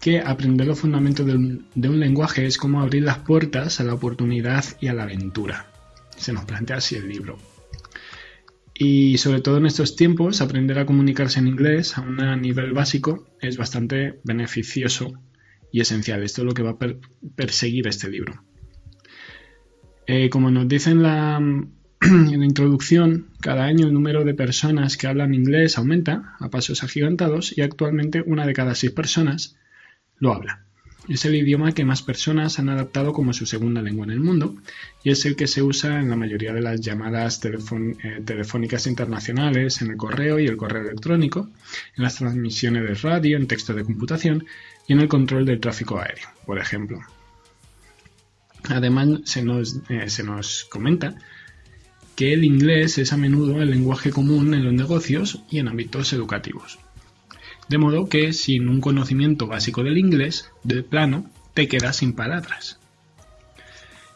que 0.00 0.20
aprender 0.20 0.66
los 0.66 0.78
fundamentos 0.78 1.26
de 1.26 1.34
un, 1.34 2.00
lenguaje 2.00 2.46
es 2.46 2.56
como 2.56 2.80
abrir 2.80 3.02
las 3.02 3.18
puertas 3.18 3.80
a 3.80 3.84
la 3.84 3.94
oportunidad 3.94 4.64
y 4.80 4.88
a 4.88 4.94
la 4.94 5.02
aventura. 5.02 5.66
Se 6.16 6.32
nos 6.32 6.44
plantea 6.44 6.76
así 6.76 6.94
el 6.94 7.08
libro. 7.08 7.38
Y 8.80 9.18
sobre 9.18 9.40
todo 9.40 9.56
en 9.56 9.66
estos 9.66 9.96
tiempos, 9.96 10.40
aprender 10.40 10.78
a 10.78 10.86
comunicarse 10.86 11.40
en 11.40 11.48
inglés 11.48 11.98
a 11.98 12.02
un 12.02 12.16
nivel 12.40 12.72
básico 12.72 13.26
es 13.40 13.56
bastante 13.56 14.20
beneficioso 14.22 15.20
y 15.72 15.80
esencial. 15.80 16.22
Esto 16.22 16.42
es 16.42 16.46
lo 16.46 16.54
que 16.54 16.62
va 16.62 16.70
a 16.70 16.78
perseguir 17.34 17.88
este 17.88 18.08
libro. 18.08 18.44
Eh, 20.06 20.30
como 20.30 20.52
nos 20.52 20.68
dice 20.68 20.90
en 20.90 21.02
la, 21.02 21.38
en 22.00 22.38
la 22.38 22.46
introducción, 22.46 23.32
cada 23.40 23.64
año 23.64 23.88
el 23.88 23.92
número 23.92 24.24
de 24.24 24.34
personas 24.34 24.96
que 24.96 25.08
hablan 25.08 25.34
inglés 25.34 25.76
aumenta 25.76 26.36
a 26.38 26.48
pasos 26.48 26.84
agigantados 26.84 27.56
y 27.58 27.62
actualmente 27.62 28.22
una 28.24 28.46
de 28.46 28.52
cada 28.52 28.76
seis 28.76 28.92
personas 28.92 29.56
lo 30.18 30.32
habla. 30.32 30.67
Es 31.08 31.24
el 31.24 31.34
idioma 31.36 31.72
que 31.72 31.86
más 31.86 32.02
personas 32.02 32.58
han 32.58 32.68
adaptado 32.68 33.14
como 33.14 33.32
su 33.32 33.46
segunda 33.46 33.80
lengua 33.80 34.04
en 34.04 34.10
el 34.10 34.20
mundo 34.20 34.56
y 35.02 35.10
es 35.10 35.24
el 35.24 35.36
que 35.36 35.46
se 35.46 35.62
usa 35.62 36.00
en 36.00 36.10
la 36.10 36.16
mayoría 36.16 36.52
de 36.52 36.60
las 36.60 36.82
llamadas 36.82 37.40
eh, 37.44 38.22
telefónicas 38.24 38.86
internacionales, 38.86 39.80
en 39.80 39.90
el 39.90 39.96
correo 39.96 40.38
y 40.38 40.46
el 40.46 40.58
correo 40.58 40.82
electrónico, 40.82 41.48
en 41.96 42.02
las 42.02 42.16
transmisiones 42.16 42.82
de 42.82 42.94
radio, 42.94 43.38
en 43.38 43.46
texto 43.46 43.72
de 43.72 43.84
computación 43.84 44.44
y 44.86 44.92
en 44.92 45.00
el 45.00 45.08
control 45.08 45.46
del 45.46 45.60
tráfico 45.60 45.98
aéreo, 45.98 46.28
por 46.44 46.58
ejemplo. 46.58 47.00
Además, 48.64 49.08
se 49.24 49.42
nos, 49.42 49.80
eh, 49.88 50.10
se 50.10 50.24
nos 50.24 50.64
comenta 50.64 51.16
que 52.16 52.34
el 52.34 52.44
inglés 52.44 52.98
es 52.98 53.14
a 53.14 53.16
menudo 53.16 53.62
el 53.62 53.70
lenguaje 53.70 54.10
común 54.10 54.52
en 54.52 54.64
los 54.64 54.74
negocios 54.74 55.40
y 55.50 55.58
en 55.58 55.68
ámbitos 55.68 56.12
educativos. 56.12 56.78
De 57.68 57.78
modo 57.78 58.08
que 58.08 58.32
sin 58.32 58.68
un 58.68 58.80
conocimiento 58.80 59.46
básico 59.46 59.82
del 59.82 59.98
inglés, 59.98 60.50
de 60.64 60.82
plano, 60.82 61.30
te 61.54 61.68
quedas 61.68 61.96
sin 61.96 62.14
palabras. 62.14 62.78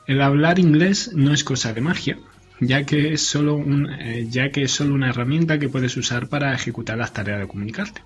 El 0.07 0.21
hablar 0.23 0.59
inglés 0.59 1.11
no 1.15 1.33
es 1.33 1.45
cosa 1.45 1.73
de 1.73 1.81
magia, 1.81 2.19
ya 2.61 2.85
que, 2.85 3.13
es 3.13 3.27
solo 3.27 3.55
un, 3.55 3.91
eh, 3.91 4.27
ya 4.31 4.51
que 4.51 4.63
es 4.63 4.73
solo 4.73 4.95
una 4.95 5.11
herramienta 5.11 5.59
que 5.59 5.69
puedes 5.69 5.97
usar 5.97 6.29
para 6.29 6.55
ejecutar 6.55 6.97
las 6.97 7.13
tareas 7.13 7.41
de 7.41 7.47
comunicarte. 7.47 8.03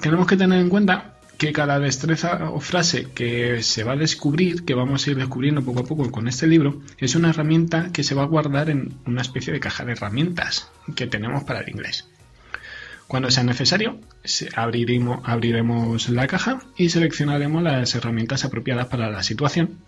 Tenemos 0.00 0.26
que 0.26 0.36
tener 0.36 0.60
en 0.60 0.68
cuenta 0.68 1.18
que 1.38 1.52
cada 1.52 1.78
destreza 1.78 2.50
o 2.50 2.60
frase 2.60 3.08
que 3.14 3.62
se 3.62 3.84
va 3.84 3.92
a 3.92 3.96
descubrir, 3.96 4.64
que 4.64 4.74
vamos 4.74 5.06
a 5.06 5.10
ir 5.10 5.16
descubriendo 5.16 5.64
poco 5.64 5.80
a 5.80 5.84
poco 5.84 6.10
con 6.10 6.26
este 6.28 6.46
libro, 6.46 6.82
es 6.98 7.14
una 7.14 7.30
herramienta 7.30 7.90
que 7.92 8.02
se 8.02 8.14
va 8.14 8.22
a 8.22 8.26
guardar 8.26 8.70
en 8.70 8.94
una 9.06 9.22
especie 9.22 9.52
de 9.52 9.60
caja 9.60 9.84
de 9.84 9.92
herramientas 9.92 10.68
que 10.96 11.06
tenemos 11.06 11.44
para 11.44 11.60
el 11.60 11.68
inglés. 11.68 12.08
Cuando 13.08 13.30
sea 13.30 13.42
necesario, 13.42 13.98
abriremos, 14.54 16.08
la 16.10 16.26
caja 16.26 16.60
y 16.76 16.90
seleccionaremos 16.90 17.62
las 17.62 17.94
herramientas 17.94 18.44
apropiadas 18.44 18.88
para 18.88 19.10
la 19.10 19.22
situación, 19.22 19.78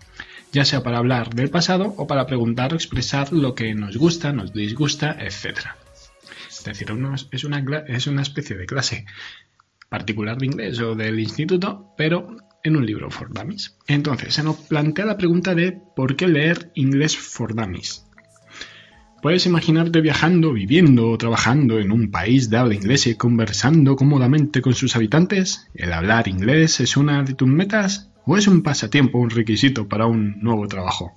ya 0.51 0.65
sea 0.65 0.81
para 0.81 0.97
hablar 0.97 1.35
del 1.35 1.51
pasado 1.51 1.93
o 1.97 2.07
para 2.07 2.25
preguntar 2.25 2.73
o 2.73 2.75
expresar 2.75 3.31
lo 3.31 3.53
que 3.53 3.75
nos 3.75 3.95
gusta, 3.95 4.33
nos 4.33 4.53
disgusta, 4.53 5.15
etc. 5.19 5.67
Es 6.49 6.63
decir, 6.63 6.87
es 7.87 8.07
una 8.07 8.21
especie 8.23 8.57
de 8.57 8.65
clase 8.65 9.05
particular 9.87 10.39
de 10.39 10.47
inglés 10.47 10.79
o 10.79 10.95
del 10.95 11.19
instituto, 11.19 11.93
pero 11.95 12.35
en 12.63 12.75
un 12.75 12.85
libro 12.87 13.11
for 13.11 13.31
dummies. 13.31 13.77
Entonces, 13.87 14.33
se 14.33 14.41
nos 14.41 14.55
plantea 14.55 15.05
la 15.05 15.17
pregunta 15.17 15.53
de 15.53 15.79
¿por 15.95 16.15
qué 16.15 16.27
leer 16.27 16.71
inglés 16.73 17.15
for 17.17 17.53
dummies? 17.53 18.03
Puedes 19.21 19.45
imaginarte 19.45 20.01
viajando, 20.01 20.51
viviendo 20.51 21.11
o 21.11 21.17
trabajando 21.17 21.77
en 21.77 21.91
un 21.91 22.09
país 22.09 22.49
de 22.49 22.57
habla 22.57 22.73
inglesa 22.73 23.11
y 23.11 23.15
conversando 23.15 23.95
cómodamente 23.95 24.63
con 24.63 24.73
sus 24.73 24.95
habitantes. 24.95 25.67
¿El 25.75 25.93
hablar 25.93 26.27
inglés 26.27 26.79
es 26.79 26.97
una 26.97 27.21
de 27.21 27.35
tus 27.35 27.47
metas 27.47 28.09
o 28.25 28.35
es 28.35 28.47
un 28.47 28.63
pasatiempo, 28.63 29.19
un 29.19 29.29
requisito 29.29 29.87
para 29.87 30.07
un 30.07 30.39
nuevo 30.41 30.67
trabajo? 30.67 31.13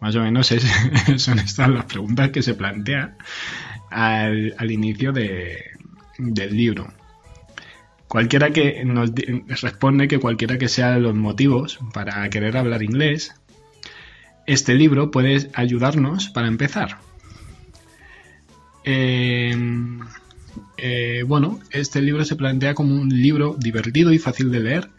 Más 0.00 0.16
o 0.16 0.22
menos 0.22 0.46
son 1.16 1.38
estas 1.38 1.68
las 1.68 1.84
preguntas 1.84 2.30
que 2.30 2.40
se 2.40 2.54
plantea 2.54 3.14
al, 3.90 4.70
inicio 4.70 5.12
del 5.12 6.56
libro. 6.56 6.90
Cualquiera 8.06 8.52
que 8.52 8.86
nos 8.86 9.12
responde 9.60 10.08
que 10.08 10.18
cualquiera 10.18 10.56
que 10.56 10.68
sean 10.68 11.02
los 11.02 11.14
motivos 11.14 11.78
para 11.92 12.26
querer 12.30 12.56
hablar 12.56 12.82
inglés, 12.82 13.34
este 14.46 14.76
libro 14.76 15.10
puede 15.10 15.50
ayudarnos 15.52 16.30
para 16.30 16.48
empezar. 16.48 17.06
Em, 18.84 20.00
eh, 20.76 21.24
bueno, 21.26 21.60
este 21.70 22.00
libro 22.00 22.24
se 22.24 22.36
plantea 22.36 22.74
como 22.74 22.94
un 22.94 23.08
libro 23.08 23.56
divertido 23.58 24.12
y 24.12 24.18
fácil 24.18 24.50
de 24.50 24.60
leer 24.60 24.90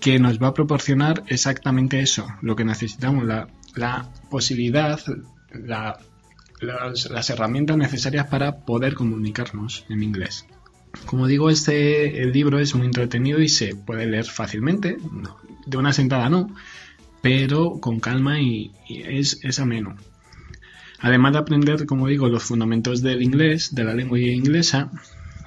que 0.00 0.18
nos 0.18 0.40
va 0.40 0.48
a 0.48 0.54
proporcionar 0.54 1.24
exactamente 1.26 2.00
eso, 2.00 2.26
lo 2.40 2.56
que 2.56 2.64
necesitamos, 2.64 3.24
la, 3.24 4.08
posibilidad, 4.30 5.00
las, 5.52 7.30
herramientas 7.30 7.76
necesarias 7.76 8.26
para 8.26 8.60
poder 8.60 8.94
comunicarnos 8.94 9.84
en 9.88 10.02
inglés. 10.02 10.46
Como 11.04 11.26
digo, 11.26 11.50
este 11.50 12.24
libro 12.26 12.58
es 12.58 12.74
muy 12.74 12.86
entretenido 12.86 13.40
y 13.40 13.48
se 13.48 13.74
puede 13.74 14.06
leer 14.06 14.24
fácilmente, 14.24 14.96
de 15.66 15.76
una 15.76 15.92
sentada 15.92 16.30
no, 16.30 16.54
pero 17.20 17.80
con 17.80 18.00
calma 18.00 18.40
y, 18.40 18.72
es 18.88 19.58
ameno. 19.58 19.96
Además 21.00 21.32
de 21.32 21.38
aprender, 21.38 21.86
como 21.86 22.08
digo, 22.08 22.28
los 22.28 22.42
fundamentos 22.42 23.02
del 23.02 23.22
inglés, 23.22 23.74
de 23.74 23.84
la 23.84 23.94
lengua 23.94 24.18
inglesa, 24.18 24.90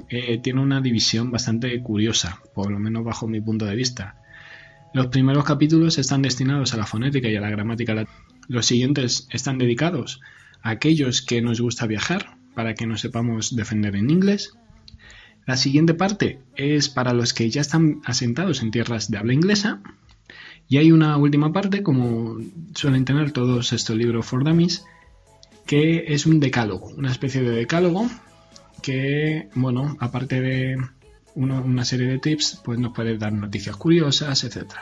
eh, 0.09 0.39
tiene 0.41 0.61
una 0.61 0.81
división 0.81 1.31
bastante 1.31 1.81
curiosa, 1.81 2.39
por 2.53 2.71
lo 2.71 2.79
menos 2.79 3.03
bajo 3.03 3.27
mi 3.27 3.41
punto 3.41 3.65
de 3.65 3.75
vista. 3.75 4.15
Los 4.93 5.07
primeros 5.07 5.43
capítulos 5.43 5.97
están 5.97 6.21
destinados 6.21 6.73
a 6.73 6.77
la 6.77 6.85
fonética 6.85 7.29
y 7.29 7.35
a 7.35 7.41
la 7.41 7.49
gramática. 7.49 8.05
Los 8.47 8.65
siguientes 8.65 9.27
están 9.31 9.57
dedicados 9.57 10.19
a 10.61 10.71
aquellos 10.71 11.21
que 11.21 11.41
nos 11.41 11.61
gusta 11.61 11.87
viajar, 11.87 12.37
para 12.53 12.73
que 12.73 12.85
nos 12.85 13.01
sepamos 13.01 13.55
defender 13.55 13.95
en 13.95 14.09
inglés. 14.09 14.53
La 15.45 15.57
siguiente 15.57 15.93
parte 15.93 16.39
es 16.55 16.89
para 16.89 17.13
los 17.13 17.33
que 17.33 17.49
ya 17.49 17.61
están 17.61 18.01
asentados 18.05 18.61
en 18.61 18.71
tierras 18.71 19.09
de 19.09 19.17
habla 19.17 19.33
inglesa. 19.33 19.81
Y 20.67 20.77
hay 20.77 20.91
una 20.91 21.17
última 21.17 21.51
parte, 21.51 21.83
como 21.83 22.37
suelen 22.75 23.05
tener 23.05 23.31
todos 23.31 23.73
estos 23.73 23.95
libros 23.97 24.25
for 24.25 24.43
dummies, 24.43 24.85
que 25.65 26.05
es 26.13 26.25
un 26.25 26.39
decálogo, 26.39 26.87
una 26.97 27.11
especie 27.11 27.41
de 27.41 27.51
decálogo 27.51 28.07
que, 28.81 29.49
bueno, 29.55 29.95
aparte 29.99 30.41
de 30.41 30.77
una 31.35 31.85
serie 31.85 32.07
de 32.07 32.19
tips, 32.19 32.61
pues 32.63 32.79
nos 32.79 32.93
puede 32.93 33.17
dar 33.17 33.31
noticias 33.31 33.75
curiosas, 33.77 34.43
etc. 34.43 34.73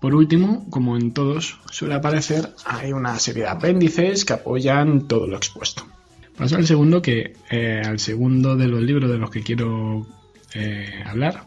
Por 0.00 0.14
último, 0.14 0.68
como 0.70 0.96
en 0.96 1.12
todos 1.12 1.60
suele 1.70 1.94
aparecer, 1.94 2.50
hay 2.66 2.92
una 2.92 3.18
serie 3.18 3.44
de 3.44 3.48
apéndices 3.48 4.24
que 4.24 4.34
apoyan 4.34 5.08
todo 5.08 5.26
lo 5.26 5.36
expuesto. 5.36 5.86
Paso 6.36 6.56
al 6.56 6.66
segundo, 6.66 7.00
que 7.00 7.34
eh, 7.50 7.80
al 7.84 7.98
segundo 8.00 8.56
de 8.56 8.66
los 8.66 8.82
libros 8.82 9.10
de 9.10 9.18
los 9.18 9.30
que 9.30 9.42
quiero 9.42 10.06
eh, 10.52 11.02
hablar, 11.06 11.44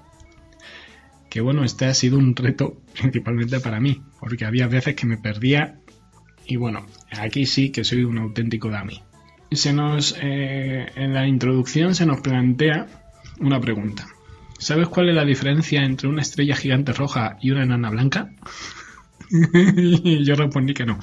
que 1.29 1.41
bueno, 1.41 1.63
este 1.63 1.85
ha 1.85 1.93
sido 1.93 2.17
un 2.17 2.35
reto 2.35 2.81
principalmente 2.99 3.59
para 3.59 3.79
mí, 3.79 4.01
porque 4.19 4.45
había 4.45 4.67
veces 4.67 4.95
que 4.95 5.05
me 5.05 5.17
perdía 5.17 5.79
y 6.47 6.55
bueno, 6.55 6.85
aquí 7.11 7.45
sí 7.45 7.71
que 7.71 7.83
soy 7.83 8.03
un 8.03 8.17
auténtico 8.17 8.69
dummy. 8.69 9.01
Se 9.51 9.73
nos, 9.73 10.15
eh, 10.21 10.87
en 10.95 11.13
la 11.13 11.27
introducción 11.27 11.95
se 11.95 12.05
nos 12.05 12.21
plantea 12.21 12.87
una 13.39 13.59
pregunta. 13.59 14.07
¿Sabes 14.57 14.87
cuál 14.87 15.09
es 15.09 15.15
la 15.15 15.25
diferencia 15.25 15.83
entre 15.83 16.07
una 16.07 16.21
estrella 16.21 16.55
gigante 16.55 16.93
roja 16.93 17.37
y 17.41 17.51
una 17.51 17.63
enana 17.63 17.89
blanca? 17.89 18.31
yo 19.29 20.35
respondí 20.35 20.73
que 20.73 20.85
no. 20.85 20.99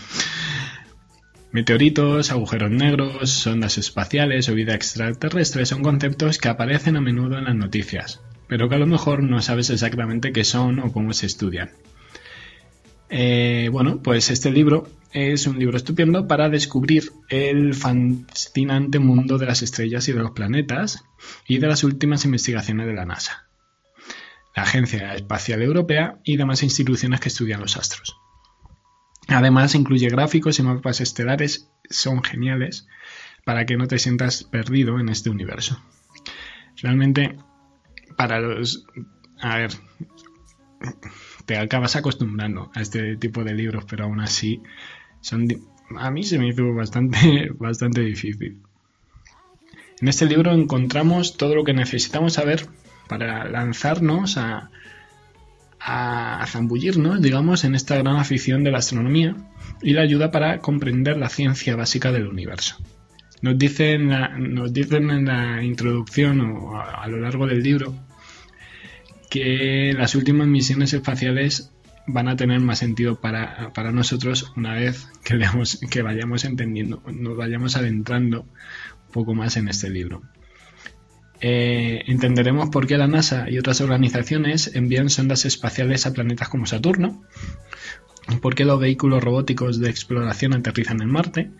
Meteoritos, 1.53 2.32
agujeros 2.32 2.70
negros, 2.70 3.30
sondas 3.30 3.78
espaciales 3.78 4.49
o 4.49 4.55
vida 4.55 4.74
extraterrestre 4.74 5.66
son 5.66 5.82
conceptos 5.82 6.38
que 6.38 6.49
aparecen 6.49 6.97
a 6.97 7.01
menudo 7.01 7.38
en 7.38 7.45
las 7.45 7.55
noticias, 7.55 8.20
pero 8.49 8.68
que 8.68 8.74
a 8.74 8.78
lo 8.78 8.88
mejor 8.88 9.22
no 9.22 9.40
sabes 9.40 9.70
exactamente 9.70 10.32
qué 10.32 10.42
son 10.42 10.80
o 10.80 10.92
cómo 10.92 11.12
se 11.12 11.26
estudian. 11.26 11.70
Eh, 13.09 13.69
bueno, 13.71 14.03
pues 14.03 14.31
este 14.31 14.51
libro 14.51 14.89
es 15.13 15.47
un 15.47 15.59
libro 15.59 15.77
estupendo 15.77 16.27
para 16.27 16.49
descubrir 16.49 17.13
el 17.29 17.75
fascinante 17.75 18.99
mundo 18.99 19.39
de 19.39 19.47
las 19.47 19.63
estrellas 19.63 20.09
y 20.09 20.13
de 20.13 20.21
los 20.21 20.33
planetas 20.33 21.05
y 21.47 21.59
de 21.59 21.69
las 21.69 21.85
últimas 21.85 22.25
investigaciones 22.25 22.87
de 22.87 22.95
la 22.95 23.05
NASA, 23.05 23.49
la 24.57 24.65
Agencia 24.65 25.15
Espacial 25.15 25.63
Europea 25.63 26.19
y 26.25 26.37
demás 26.37 26.63
instituciones 26.63 27.21
que 27.21 27.29
estudian 27.29 27.61
los 27.61 27.77
astros. 27.77 28.17
Además, 29.29 29.75
incluye 29.75 30.09
gráficos 30.09 30.59
y 30.59 30.63
mapas 30.63 31.01
estelares, 31.01 31.71
son 31.89 32.23
geniales 32.23 32.87
para 33.45 33.67
que 33.67 33.77
no 33.77 33.87
te 33.87 33.99
sientas 33.99 34.45
perdido 34.45 34.99
en 34.99 35.09
este 35.09 35.31
universo. 35.31 35.81
Realmente, 36.83 37.37
para 38.17 38.41
los... 38.41 38.87
A 39.41 39.57
ver, 39.59 39.71
te 41.47 41.57
acabas 41.59 41.97
acostumbrando 41.97 42.70
a 42.74 42.80
este 42.80 43.16
tipo 43.16 43.45
de 43.45 43.55
libros, 43.55 43.84
pero 43.88 44.05
aún 44.05 44.20
así 44.20 44.62
son... 45.20 45.47
A 45.97 46.11
mí 46.11 46.22
se 46.24 46.38
me 46.38 46.49
hizo 46.49 46.72
bastante, 46.74 47.51
bastante 47.59 48.01
difícil. 48.01 48.59
En 50.01 50.09
este 50.09 50.26
libro 50.26 50.53
encontramos 50.53 51.36
todo 51.36 51.55
lo 51.55 51.64
que 51.64 51.74
necesitamos 51.74 52.34
saber 52.34 52.66
para 53.09 53.45
lanzarnos 53.49 54.38
a, 54.38 54.70
a 55.78 56.45
zambullirnos, 56.47 57.20
digamos, 57.20 57.64
en 57.64 57.74
esta 57.74 57.97
gran 57.97 58.16
afición 58.16 58.64
de 58.64 58.70
la 58.70 58.78
astronomía 58.78 59.36
y 59.82 59.92
la 59.92 60.01
ayuda 60.01 60.30
para 60.30 60.59
comprender 60.61 61.18
la 61.18 61.28
ciencia 61.28 61.76
básica 61.76 62.11
del 62.11 62.26
universo. 62.26 62.76
Nos 63.42 63.59
dicen, 63.59 64.09
nos 64.55 64.72
dicen 64.72 65.11
en 65.11 65.26
la 65.26 65.62
introducción 65.62 66.40
o 66.40 66.80
a, 66.80 67.07
lo 67.09 67.18
largo 67.18 67.47
del 67.47 67.62
libro 67.62 67.95
que 69.35 69.93
las 69.99 70.14
últimas 70.14 70.47
misiones 70.47 70.93
espaciales 70.93 71.72
van 72.07 72.28
a 72.28 72.37
tener 72.37 72.61
más 72.61 72.78
sentido 72.78 73.16
para, 73.20 73.72
nosotros 73.93 74.53
una 74.57 74.74
vez 74.74 75.09
que, 75.24 75.37
que 75.91 76.03
vayamos 76.03 76.45
entendiendo, 76.45 77.03
nos 77.12 77.37
vayamos 77.37 77.74
adentrando 77.74 78.43
un 78.43 79.12
poco 79.12 79.35
más 79.35 79.57
en 79.57 79.66
este 79.66 79.91
libro. 79.91 80.22
Eh, 81.41 82.05
entenderemos 82.07 82.68
por 82.68 82.87
qué 82.87 82.97
la 82.97 83.09
NASA 83.09 83.51
y 83.51 83.59
otras 83.59 83.80
organizaciones 83.80 84.70
envían 84.76 85.11
sondas 85.11 85.45
espaciales 85.47 86.07
a 86.07 86.12
planetas 86.12 86.49
como 86.49 86.66
Saturno, 86.66 87.20
por 88.41 88.55
qué 88.55 88.64
los 88.64 88.78
vehículos 88.78 89.24
robóticos 89.24 89.80
de 89.80 89.91
exploración 89.91 90.55
aterrizan 90.55 91.03
en 91.03 91.11
Marte 91.11 91.51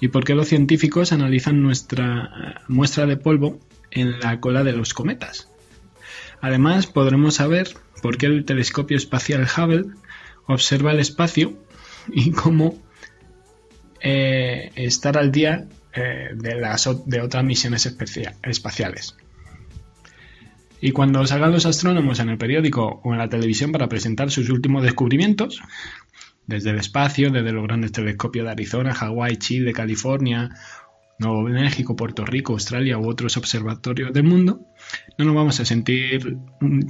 y 0.00 0.08
por 0.08 0.24
qué 0.24 0.34
los 0.34 0.48
científicos 0.48 1.12
analizan 1.12 1.62
nuestra 1.62 2.62
muestra 2.66 3.04
de 3.04 3.18
polvo 3.18 3.60
en 3.90 4.20
la 4.20 4.40
cola 4.40 4.64
de 4.64 4.72
los 4.72 4.94
cometas. 4.94 5.49
Además, 6.40 6.86
podremos 6.86 7.34
saber 7.34 7.68
por 8.02 8.16
qué 8.16 8.26
el 8.26 8.44
telescopio 8.44 8.96
espacial 8.96 9.46
Hubble 9.46 9.84
observa 10.46 10.92
el 10.92 11.00
espacio 11.00 11.58
y 12.08 12.30
cómo 12.30 12.80
eh, 14.00 14.72
estar 14.74 15.18
al 15.18 15.30
día 15.30 15.66
eh, 15.92 16.30
de, 16.34 17.20
otras 17.20 17.44
misiones 17.44 17.86
espaciales. 18.42 19.16
Y 20.80 20.92
cuando 20.92 21.26
salgan 21.26 21.52
los 21.52 21.66
astrónomos 21.66 22.20
en 22.20 22.30
el 22.30 22.38
periódico 22.38 23.00
o 23.04 23.12
en 23.12 23.18
la 23.18 23.28
televisión 23.28 23.70
para 23.70 23.88
presentar 23.88 24.30
sus 24.30 24.48
últimos 24.48 24.82
descubrimientos, 24.82 25.60
desde 26.46 26.70
el 26.70 26.78
espacio, 26.78 27.30
desde 27.30 27.52
los 27.52 27.64
grandes 27.64 27.92
telescopios 27.92 28.46
de 28.46 28.52
Arizona, 28.52 28.94
Hawái, 28.94 29.36
Chile, 29.36 29.72
California, 29.72 30.50
Nuevo 31.20 31.42
México, 31.42 31.96
Puerto 31.96 32.24
Rico, 32.24 32.54
Australia 32.54 32.96
u 32.98 33.06
otros 33.06 33.36
observatorios 33.36 34.12
del 34.14 34.24
mundo, 34.24 34.62
no 35.18 35.26
nos 35.26 35.34
vamos 35.34 35.60
a 35.60 35.66
sentir 35.66 36.38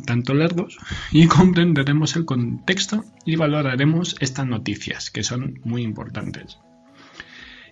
tanto 0.07 0.35
lerdos 0.35 0.79
y 1.11 1.27
comprenderemos 1.27 2.15
el 2.15 2.25
contexto 2.25 3.05
y 3.27 3.35
valoraremos 3.35 4.15
estas 4.21 4.47
noticias, 4.47 5.11
que 5.11 5.25
son 5.25 5.59
muy 5.65 5.83
importantes. 5.83 6.59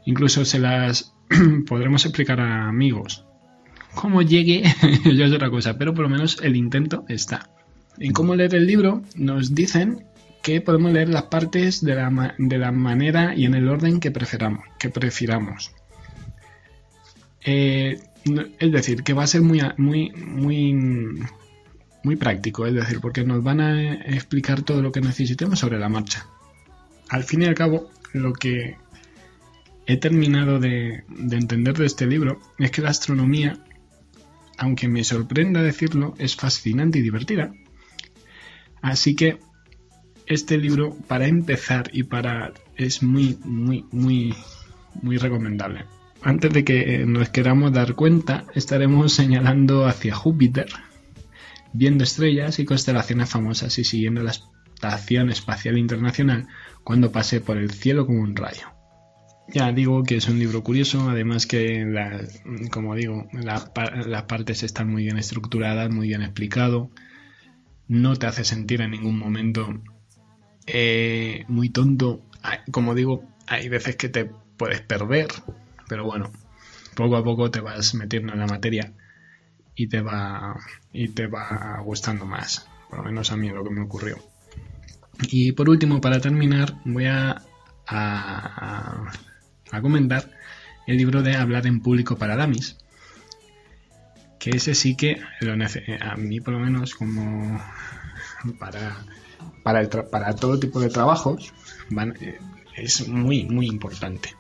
Incluso 0.05 0.45
se 0.45 0.59
las 0.59 1.15
podremos 1.69 2.05
explicar 2.05 2.41
a 2.41 2.69
amigos. 2.69 3.25
Cómo 3.95 4.23
llegue 4.23 4.65
ya 5.05 5.27
es 5.27 5.33
otra 5.33 5.51
cosa, 5.51 5.79
pero 5.79 5.95
por 5.95 6.03
lo 6.03 6.09
menos 6.09 6.41
el 6.43 6.57
intento 6.57 7.05
está. 7.09 7.51
En 7.99 8.13
cómo 8.13 8.35
leer 8.35 8.57
el 8.57 8.67
libro 8.67 9.03
nos 9.15 9.55
dicen 9.55 10.07
que 10.43 10.61
podemos 10.61 10.93
leer 10.93 11.09
las 11.09 11.25
partes 11.25 11.85
de 11.85 11.95
la, 11.95 12.35
de 12.37 12.59
la 12.59 12.73
manera 12.73 13.35
y 13.37 13.45
en 13.45 13.55
el 13.55 13.69
orden 13.69 14.01
que, 14.01 14.11
preferamos, 14.11 14.65
que 14.81 14.91
prefiramos. 14.91 15.73
Eh, 17.51 17.99
es 18.59 18.73
decir, 18.73 19.03
que 19.03 19.15
va 19.15 19.23
a 19.23 19.27
ser 19.27 19.41
muy, 19.41 19.63
muy, 19.79 20.11
muy, 20.11 20.75
muy 22.05 22.17
práctico, 22.17 22.67
es 22.67 22.75
decir, 22.75 23.01
porque 23.01 23.25
nos 23.25 23.43
van 23.43 23.63
a 23.63 23.95
explicar 23.95 24.61
todo 24.61 24.83
lo 24.83 24.93
que 24.93 25.01
necesitemos 25.01 25.59
sobre 25.59 25.79
la 25.79 25.89
marcha. 25.89 26.27
Al 27.09 27.25
fin 27.25 27.41
y 27.41 27.47
al 27.47 27.55
cabo, 27.55 27.91
lo 28.13 28.35
que 28.35 28.77
he 29.87 29.97
terminado 29.97 30.61
de, 30.61 31.05
de 31.09 31.37
entender 31.39 31.79
de 31.79 31.87
este 31.87 32.07
libro 32.07 32.39
es 32.59 32.71
que 32.71 32.83
la 32.83 32.91
astronomía, 32.91 33.59
aunque 34.59 34.87
me 34.87 35.03
sorprenda 35.03 35.63
decirlo, 35.63 36.15
es 36.19 36.37
fascinante 36.37 36.99
y 36.99 37.03
divertida. 37.03 37.55
Así 38.83 39.17
que 39.17 39.39
este 40.27 40.59
libro 40.59 40.95
para 41.07 41.27
empezar 41.27 41.89
y 41.95 42.03
para 42.03 42.53
es 42.77 43.03
muy 43.03 43.39
muy 43.43 43.87
muy 43.91 44.35
muy 45.01 45.17
recomendable. 45.17 45.87
Antes 46.23 46.53
de 46.53 46.65
que 46.65 47.05
nos 47.07 47.29
queramos 47.29 47.73
dar 47.73 47.95
cuenta, 47.95 48.45
estaremos 48.55 49.13
señalando 49.13 49.87
hacia 49.87 50.15
Júpiter, 50.15 50.67
viendo 51.73 52.05
estrellas 52.05 52.59
y 52.59 52.65
constelaciones 52.65 53.31
famosas 53.31 53.79
y 53.79 53.85
siguiendo 53.85 54.23
la 54.23 54.33
Estación 54.33 55.31
Espacial 55.31 55.79
Internacional 55.79 56.49
cuando 56.85 57.13
pase 57.13 57.41
por 57.41 57.57
el 57.57 57.71
cielo 57.71 58.07
como 58.07 58.21
un 58.21 58.35
rayo. 58.35 58.69
Ya 59.49 59.73
digo 59.73 60.03
que 60.03 60.17
es 60.17 60.29
un 60.29 60.39
libro 60.39 60.63
curioso, 60.63 61.09
además 61.09 61.47
que, 61.47 61.87
como 62.71 62.95
digo, 62.95 63.27
las 63.33 64.23
partes 64.25 64.63
están 64.63 64.91
muy 64.91 65.05
bien 65.05 65.19
estructuradas, 65.19 65.91
muy 65.91 66.09
bien 66.09 66.23
explicado, 66.23 66.91
no 67.87 68.17
te 68.17 68.27
hace 68.27 68.45
sentir 68.45 68.83
en 68.83 68.91
ningún 68.91 69.19
momento 69.19 69.81
eh, 70.67 71.45
muy 71.49 71.71
tonto. 71.71 72.23
Como 72.71 72.95
digo, 72.95 73.25
hay 73.47 73.69
veces 73.69 73.97
que 73.97 74.11
te 74.11 74.31
puedes 74.59 74.83
perder, 74.83 75.29
pero 75.89 76.05
bueno, 76.05 76.31
poco 76.95 77.17
a 77.17 77.25
poco 77.25 77.51
te 77.51 77.61
vas 77.61 77.95
metiendo 77.95 78.33
en 78.33 78.41
la 78.41 78.47
materia 78.47 78.93
y 79.75 79.89
te 79.89 80.01
va 80.01 80.57
y 80.93 81.09
te 81.09 81.27
va 81.27 81.81
gustando 81.85 82.27
más. 82.27 82.67
Por 82.89 82.99
lo 82.99 83.05
menos 83.05 83.33
a 83.33 83.37
mí 83.37 83.49
lo 83.49 83.65
que 83.65 83.71
me 83.71 83.83
ocurrió. 83.83 84.19
Y 85.31 85.53
por 85.53 85.69
último, 85.69 86.01
para 86.01 86.21
terminar, 86.21 86.75
voy 86.85 87.07
a, 87.07 87.43
a, 87.87 89.13
comentar 89.83 90.31
el 90.87 90.97
libro 90.97 91.23
de 91.23 91.37
Hablar 91.37 91.67
en 91.67 91.81
público 91.81 92.17
para 92.17 92.37
Damis. 92.37 92.79
Que 94.39 94.51
ese 94.51 94.75
sí 94.75 94.95
que 94.95 95.21
lo 95.41 95.53
a 95.53 96.17
mí 96.17 96.41
por 96.41 96.55
lo 96.55 96.61
menos 96.61 96.95
como 96.95 97.61
para 98.61 98.97
para, 99.63 100.35
todo 100.35 100.59
tipo 100.59 100.81
de 100.81 100.89
trabajos 100.89 101.53
eh, 102.21 102.39
es 102.77 103.09
muy, 103.09 103.45
muy 103.45 103.67
importante. 103.67 104.35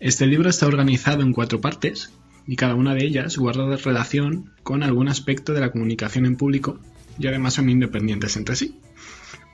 Este 0.00 0.26
libro 0.26 0.48
está 0.48 0.66
organizado 0.66 1.20
en 1.22 1.34
cuatro 1.34 1.60
partes 1.60 2.10
y 2.46 2.56
cada 2.56 2.74
una 2.74 2.94
de 2.94 3.04
ellas 3.04 3.36
guarda 3.36 3.76
relación 3.76 4.50
con 4.62 4.82
algún 4.82 5.08
aspecto 5.08 5.52
de 5.52 5.60
la 5.60 5.70
comunicación 5.70 6.24
en 6.24 6.36
público 6.36 6.80
y 7.18 7.26
además 7.26 7.54
son 7.54 7.68
independientes 7.68 8.36
entre 8.38 8.56
sí, 8.56 8.78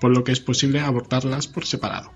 por 0.00 0.16
lo 0.16 0.22
que 0.22 0.30
es 0.30 0.38
posible 0.38 0.78
abordarlas 0.78 1.48
por 1.48 1.66
separado. 1.66 2.12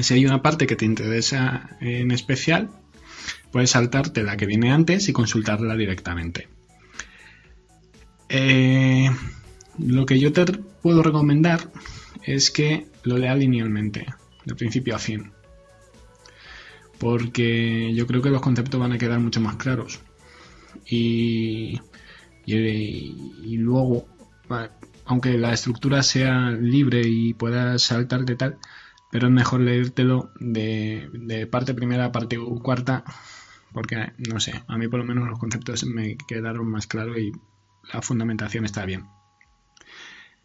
Si 0.00 0.14
hay 0.14 0.26
una 0.26 0.42
parte 0.42 0.68
que 0.68 0.76
te 0.76 0.84
interesa 0.84 1.76
en 1.80 2.12
especial, 2.12 2.70
puedes 3.50 3.70
saltarte 3.70 4.22
la 4.22 4.36
que 4.36 4.46
viene 4.46 4.70
antes 4.70 5.08
y 5.08 5.12
consultarla 5.12 5.76
directamente. 5.76 6.48
Eh, 8.28 9.10
lo 9.78 10.06
que 10.06 10.20
yo 10.20 10.32
te 10.32 10.44
puedo 10.82 11.02
recomendar 11.02 11.72
es 12.22 12.52
que 12.52 12.86
lo 13.02 13.18
leas 13.18 13.38
linealmente, 13.38 14.06
de 14.44 14.54
principio 14.54 14.94
a 14.94 14.98
fin. 15.00 15.32
Porque 16.98 17.92
yo 17.94 18.06
creo 18.06 18.22
que 18.22 18.30
los 18.30 18.40
conceptos 18.40 18.80
van 18.80 18.92
a 18.92 18.98
quedar 18.98 19.20
mucho 19.20 19.40
más 19.40 19.56
claros. 19.56 20.00
Y, 20.88 21.80
luego, 22.46 24.06
aunque 25.04 25.38
la 25.38 25.52
estructura 25.52 26.02
sea 26.02 26.50
libre 26.50 27.02
y 27.04 27.34
puedas 27.34 27.82
saltarte 27.82 28.36
tal, 28.36 28.58
pero 29.10 29.26
es 29.26 29.32
mejor 29.32 29.60
leértelo 29.60 30.30
de, 30.40 31.08
de 31.12 31.46
parte 31.46 31.74
primera 31.74 32.06
a 32.06 32.12
parte 32.12 32.38
cuarta, 32.62 33.04
porque 33.72 34.12
no 34.28 34.40
sé, 34.40 34.62
a 34.66 34.78
mí 34.78 34.88
por 34.88 35.00
lo 35.00 35.06
menos 35.06 35.28
los 35.28 35.38
conceptos 35.38 35.84
me 35.84 36.16
quedaron 36.16 36.68
más 36.68 36.86
claros 36.86 37.18
y 37.18 37.32
la 37.92 38.02
fundamentación 38.02 38.64
está 38.64 38.84
bien. 38.84 39.06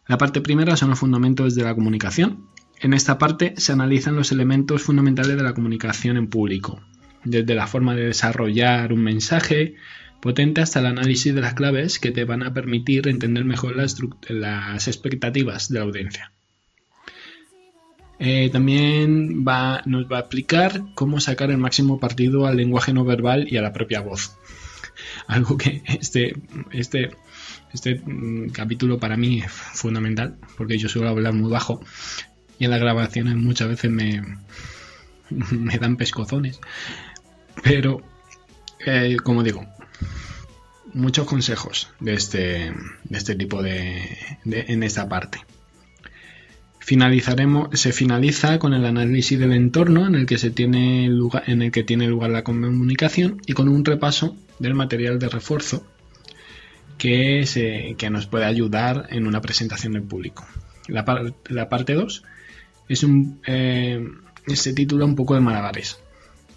La 0.08 0.18
parte 0.18 0.42
primera 0.42 0.76
son 0.76 0.90
los 0.90 1.00
fundamentos 1.00 1.56
de 1.56 1.64
la 1.64 1.74
comunicación. 1.76 2.48
En 2.80 2.94
esta 2.94 3.18
parte 3.18 3.54
se 3.58 3.72
analizan 3.72 4.16
los 4.16 4.32
elementos 4.32 4.82
fundamentales 4.82 5.38
de 5.38 5.44
la 5.44 5.54
comunicación 5.54 6.18
en 6.18 6.28
público, 6.28 6.82
desde 7.24 7.56
la 7.56 7.68
forma 7.68 7.96
de 7.96 8.06
desarrollar 8.06 8.94
un 8.94 9.04
mensaje 9.04 9.76
potente 10.22 10.62
hasta 10.62 10.80
el 10.80 10.86
análisis 10.86 11.34
de 11.34 11.42
las 11.42 11.56
claves 11.56 12.00
que 12.00 12.12
te 12.12 12.24
van 12.24 12.44
a 12.44 12.54
permitir 12.54 13.08
entender 13.08 13.44
mejor 13.44 13.76
las, 13.76 14.88
expectativas 14.88 15.70
de 15.70 15.80
la 15.80 15.86
audiencia. 15.86 16.32
Eh, 18.20 18.52
también 18.52 19.44
nos 19.44 20.06
va 20.06 20.18
a 20.18 20.20
explicar 20.20 20.84
cómo 20.94 21.20
sacar 21.20 21.50
el 21.50 21.58
máximo 21.58 22.00
partido 22.00 22.46
al 22.46 22.58
lenguaje 22.58 22.94
no 22.94 23.04
verbal 23.04 23.48
y 23.50 23.58
a 23.58 23.64
la 23.64 23.74
propia 23.74 24.02
voz. 24.02 24.38
Algo 25.28 25.58
que 25.58 25.82
este, 25.88 26.36
este, 26.72 27.10
este 27.74 27.96
mm, 27.96 28.50
capítulo 28.50 29.00
para 29.00 29.18
mí 29.18 29.40
es 29.40 29.52
fundamental, 29.52 30.38
porque 30.56 30.78
yo 30.78 30.88
suelo 30.88 31.10
hablar 31.10 31.34
muy 31.34 31.50
bajo 31.50 31.82
y 32.62 32.66
en 32.66 32.70
las 32.70 32.80
grabaciones 32.80 33.36
muchas 33.36 33.70
veces 33.70 33.90
me, 33.90 34.22
me 35.50 35.80
dan 35.80 35.98
pescozones. 35.98 36.60
Pero, 37.64 38.04
eh, 38.86 39.18
como 39.24 39.42
digo, 39.42 39.66
muchos 40.94 41.26
consejos 41.26 41.90
de 42.00 42.14
este, 42.14 42.72
de 43.04 43.18
este 43.18 43.34
tipo 43.34 43.64
de, 43.64 44.16
en 44.46 44.84
esta 44.84 45.10
parte. 45.10 45.40
Finalizaremos, 46.78 47.80
se 47.80 47.94
finaliza 47.94 48.60
con 48.60 48.76
el 48.76 48.86
análisis 48.86 49.40
del 49.40 49.54
entorno 49.54 50.06
en 50.06 50.14
el 50.14 50.28
que 50.28 50.38
se 50.38 50.52
tiene 50.52 51.08
lugar, 51.08 51.44
en 51.48 51.64
el 51.64 51.72
que 51.72 51.84
tiene 51.84 52.08
lugar 52.08 52.30
la 52.30 52.44
comunicación 52.44 53.42
y 53.48 53.54
con 53.54 53.70
un 53.70 53.84
repaso 53.84 54.38
del 54.60 54.76
material 54.76 55.18
de 55.18 55.30
refuerzo 55.30 55.84
que, 57.00 57.44
se, 57.48 57.96
que 57.98 58.12
nos 58.12 58.28
puede 58.28 58.46
ayudar 58.46 59.08
en 59.10 59.26
una 59.26 59.42
presentación 59.42 59.94
del 59.94 60.04
público. 60.04 60.46
La, 60.88 61.34
la 61.50 61.68
parte 61.68 61.96
2 61.96 62.24
es 62.88 63.04
un, 63.04 63.40
eh, 63.46 64.06
se 64.48 64.74
titula 64.74 65.06
un 65.06 65.16
poco 65.16 65.36
de 65.36 65.42
malabares. 65.42 66.00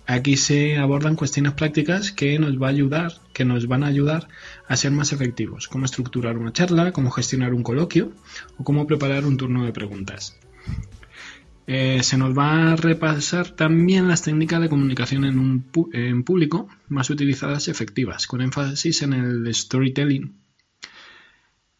Aquí 0.07 0.37
se 0.37 0.77
abordan 0.77 1.17
cuestiones 1.17 1.55
prácticas 1.55 2.13
que 2.13 2.39
nos 2.39 2.61
va 2.61 2.67
a 2.67 2.71
ayudar, 2.71 3.15
que 3.33 3.47
nos 3.47 3.67
van 3.67 3.85
a 3.85 3.87
ayudar 3.87 4.29
a 4.69 4.77
ser 4.77 4.93
más 4.93 5.13
efectivos, 5.13 5.67
cómo 5.67 5.87
estructurar 5.87 6.37
una 6.37 6.53
charla, 6.53 6.93
cómo 6.93 7.11
gestionar 7.11 7.55
un 7.55 7.63
coloquio 7.63 8.13
o 8.59 8.65
cómo 8.65 8.87
preparar 8.87 9.25
un 9.25 9.39
turno 9.39 9.65
de 9.65 9.73
preguntas. 9.73 10.39
Eh, 11.67 12.03
se 12.03 12.19
nos 12.19 12.37
va 12.37 12.73
a 12.73 12.77
repasar 12.77 13.49
también 13.51 14.07
las 14.07 14.21
técnicas 14.21 14.61
de 14.61 14.69
comunicación 14.69 15.25
en, 15.25 15.39
un 15.39 16.23
público 16.25 16.69
más 16.89 17.09
utilizadas 17.09 17.69
y 17.69 17.71
efectivas, 17.71 18.27
con 18.27 18.43
énfasis 18.43 19.01
en 19.01 19.15
el 19.15 19.55
storytelling. 19.55 20.35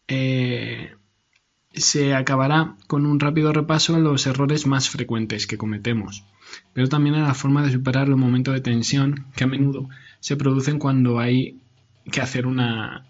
Eh, 0.07 0.95
se 1.75 2.13
acabará 2.13 2.75
con 2.87 3.05
un 3.05 3.19
rápido 3.19 3.51
repaso 3.53 3.95
a 3.95 3.99
los 3.99 4.27
errores 4.27 4.65
más 4.65 4.89
frecuentes 4.89 5.47
que 5.47 5.57
cometemos, 5.57 6.23
pero 6.73 6.87
también 6.87 7.15
a 7.15 7.27
la 7.27 7.33
forma 7.33 7.63
de 7.63 7.71
superar 7.71 8.07
los 8.07 8.17
momentos 8.17 8.53
de 8.53 8.61
tensión 8.61 9.25
que 9.35 9.43
a 9.43 9.47
menudo 9.47 9.89
se 10.19 10.37
producen 10.37 10.79
cuando 10.79 11.19
hay 11.19 11.59
que 12.11 12.21
hacer 12.21 12.45
una, 12.47 13.05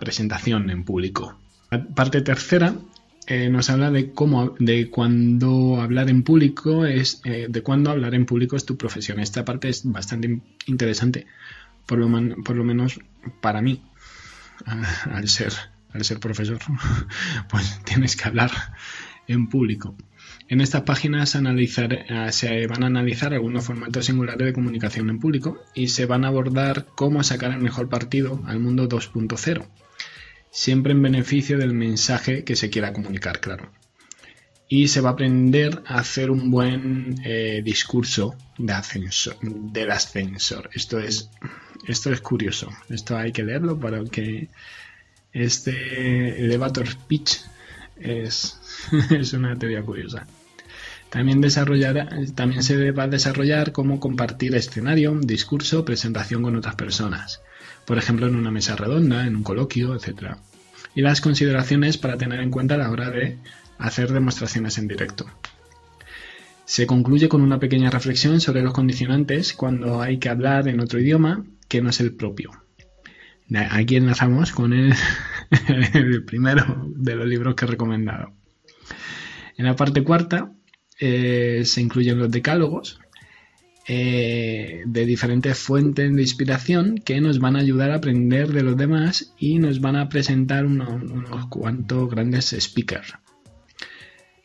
presentación 0.00 0.70
en 0.70 0.84
público. 0.84 1.38
La 1.70 1.82
parte 1.82 2.20
tercera 2.20 2.74
eh, 3.26 3.48
nos 3.48 3.70
habla 3.70 3.90
de 3.90 4.12
cómo, 4.12 4.54
de 4.58 4.90
cuando 4.90 5.80
hablar 5.80 6.10
en 6.10 6.22
público 6.22 6.84
es, 6.84 7.20
eh, 7.24 7.46
de 7.48 7.62
cuándo 7.62 7.90
hablar 7.90 8.14
en 8.14 8.26
público 8.26 8.56
es 8.56 8.64
tu 8.64 8.76
profesión. 8.76 9.18
Esta 9.18 9.44
parte 9.44 9.68
es 9.68 9.90
bastante 9.90 10.40
interesante, 10.66 11.26
por 11.86 11.98
lo, 11.98 12.08
por 12.44 12.56
lo 12.56 12.64
menos 12.64 13.00
para 13.40 13.62
mí, 13.62 13.82
al 15.10 15.28
ser 15.28 15.73
al 15.94 16.04
ser 16.04 16.20
profesor, 16.20 16.58
pues 17.48 17.80
tienes 17.84 18.16
que 18.16 18.28
hablar 18.28 18.50
en 19.26 19.48
público. 19.48 19.96
En 20.48 20.60
estas 20.60 20.82
páginas 20.82 21.34
eh, 21.34 22.28
se 22.30 22.66
van 22.66 22.82
a 22.82 22.86
analizar 22.86 23.32
algunos 23.32 23.64
formatos 23.64 24.06
singulares 24.06 24.46
de 24.46 24.52
comunicación 24.52 25.08
en 25.08 25.18
público 25.18 25.62
y 25.74 25.88
se 25.88 26.06
van 26.06 26.24
a 26.24 26.28
abordar 26.28 26.86
cómo 26.94 27.22
sacar 27.22 27.52
el 27.52 27.60
mejor 27.60 27.88
partido 27.88 28.42
al 28.44 28.60
mundo 28.60 28.88
2.0, 28.88 29.66
siempre 30.50 30.92
en 30.92 31.02
beneficio 31.02 31.56
del 31.56 31.72
mensaje 31.72 32.44
que 32.44 32.56
se 32.56 32.68
quiera 32.68 32.92
comunicar, 32.92 33.40
claro. 33.40 33.70
Y 34.68 34.88
se 34.88 35.00
va 35.00 35.10
a 35.10 35.12
aprender 35.12 35.82
a 35.86 35.98
hacer 35.98 36.30
un 36.30 36.50
buen 36.50 37.16
eh, 37.24 37.62
discurso 37.64 38.34
de 38.58 38.74
del 39.72 39.90
ascensor. 39.90 40.70
Esto 40.72 40.98
es, 40.98 41.30
esto 41.86 42.10
es 42.12 42.20
curioso. 42.20 42.70
Esto 42.88 43.16
hay 43.16 43.30
que 43.30 43.44
leerlo 43.44 43.78
para 43.78 44.02
que 44.04 44.48
este 45.34 46.44
elevator 46.44 46.86
pitch 47.08 47.40
es, 47.96 48.58
una 49.34 49.58
teoría 49.58 49.82
curiosa. 49.82 50.26
También, 51.10 51.42
también 52.34 52.62
se 52.62 52.90
va 52.90 53.04
a 53.04 53.08
desarrollar 53.08 53.72
cómo 53.72 54.00
compartir 54.00 54.54
escenario, 54.54 55.16
discurso, 55.20 55.84
presentación 55.84 56.42
con 56.42 56.56
otras 56.56 56.74
personas. 56.74 57.40
Por 57.84 57.98
ejemplo, 57.98 58.26
en 58.26 58.34
una 58.34 58.50
mesa 58.50 58.74
redonda, 58.74 59.26
en 59.26 59.36
un 59.36 59.42
coloquio, 59.44 59.94
etc. 59.94 60.36
Y 60.94 61.02
las 61.02 61.20
consideraciones 61.20 61.98
para 61.98 62.16
tener 62.16 62.40
en 62.40 62.50
cuenta 62.50 62.74
a 62.74 62.78
la 62.78 62.90
hora 62.90 63.10
de 63.10 63.38
hacer 63.78 64.12
demostraciones 64.12 64.78
en 64.78 64.88
directo. 64.88 65.26
Se 66.64 66.86
concluye 66.86 67.28
con 67.28 67.42
una 67.42 67.60
pequeña 67.60 67.90
reflexión 67.90 68.40
sobre 68.40 68.62
los 68.62 68.72
condicionantes 68.72 69.52
cuando 69.52 70.00
hay 70.00 70.18
que 70.18 70.30
hablar 70.30 70.66
en 70.66 70.80
otro 70.80 70.98
idioma 70.98 71.44
que 71.68 71.82
no 71.82 71.90
es 71.90 72.00
el 72.00 72.14
propio. 72.14 72.63
Aquí 73.70 73.96
enlazamos 73.96 74.52
con 74.52 74.72
el, 75.68 76.24
primero 76.24 76.90
de 76.96 77.14
los 77.14 77.26
libros 77.26 77.54
que 77.54 77.66
he 77.66 77.68
recomendado. 77.68 78.32
En 79.56 79.66
la 79.66 79.76
parte 79.76 80.02
cuarta 80.02 80.52
eh, 80.98 81.62
se 81.64 81.80
incluyen 81.80 82.18
los 82.18 82.30
decálogos 82.30 83.00
eh, 83.86 84.82
de 84.86 85.06
diferentes 85.06 85.58
fuentes 85.58 86.14
de 86.14 86.22
inspiración 86.22 86.96
que 86.96 87.20
nos 87.20 87.38
van 87.38 87.56
a 87.56 87.60
ayudar 87.60 87.90
a 87.90 87.96
aprender 87.96 88.50
de 88.50 88.62
los 88.62 88.76
demás 88.76 89.34
y 89.38 89.58
nos 89.58 89.80
van 89.80 89.96
a 89.96 90.08
presentar 90.08 90.64
unos, 90.64 91.46
cuantos 91.50 92.10
grandes 92.10 92.56
speakers. 92.58 93.14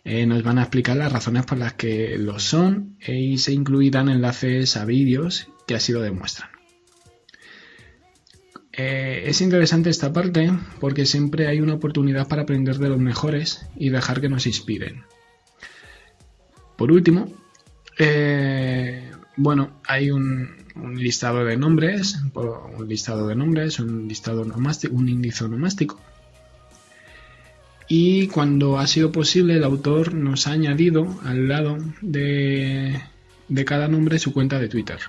Eh, 0.03 0.25
nos 0.25 0.43
van 0.43 0.57
a 0.57 0.63
explicar 0.63 0.97
las 0.97 1.11
razones 1.11 1.45
por 1.45 1.57
las 1.57 1.73
que 1.73 2.17
lo 2.17 2.39
son 2.39 2.97
y 3.05 3.37
se 3.37 3.53
incluirán 3.53 4.09
enlaces 4.09 4.75
a 4.75 4.85
vídeos 4.85 5.47
que 5.67 5.75
así 5.75 5.93
lo 5.93 6.01
demuestran. 6.01 6.58
Eh, 8.73 9.23
es 9.25 9.41
interesante 9.41 9.89
esta 9.89 10.13
parte 10.13 10.51
porque 10.79 11.05
siempre 11.05 11.47
hay 11.47 11.59
una 11.59 11.73
oportunidad 11.73 12.27
para 12.27 12.43
aprender 12.43 12.77
de 12.77 12.89
los 12.89 12.99
mejores 12.99 13.65
y 13.75 13.89
dejar 13.89 14.21
que 14.21 14.29
nos 14.29 14.45
inspiren. 14.45 15.03
Por 16.77 16.91
último, 16.91 17.31
eh, 17.97 19.11
bueno, 19.35 19.71
hay 19.85 20.11
un, 20.11 20.57
listado 20.95 21.43
de 21.43 21.57
nombres, 21.57 22.21
un 22.33 22.87
listado 22.87 23.27
de 23.27 23.35
nombres, 23.35 23.79
un 23.79 24.07
listado 24.07 24.45
nomástico, 24.45 24.95
un 24.95 25.09
índice 25.09 25.47
nomástico. 25.49 25.99
Y 27.89 28.27
cuando 28.27 28.77
ha 28.77 28.85
sido 28.85 29.11
posible, 29.11 29.55
el 29.55 29.63
autor 29.63 30.13
nos 30.13 30.45
ha 30.47 30.51
añadido 30.51 31.19
al 31.25 31.49
lado 31.49 31.79
de 32.01 33.01
cada 33.65 33.87
nombre 33.87 34.19
su 34.19 34.31
cuenta 34.31 34.59
de 34.59 34.69
Twitter 34.69 34.99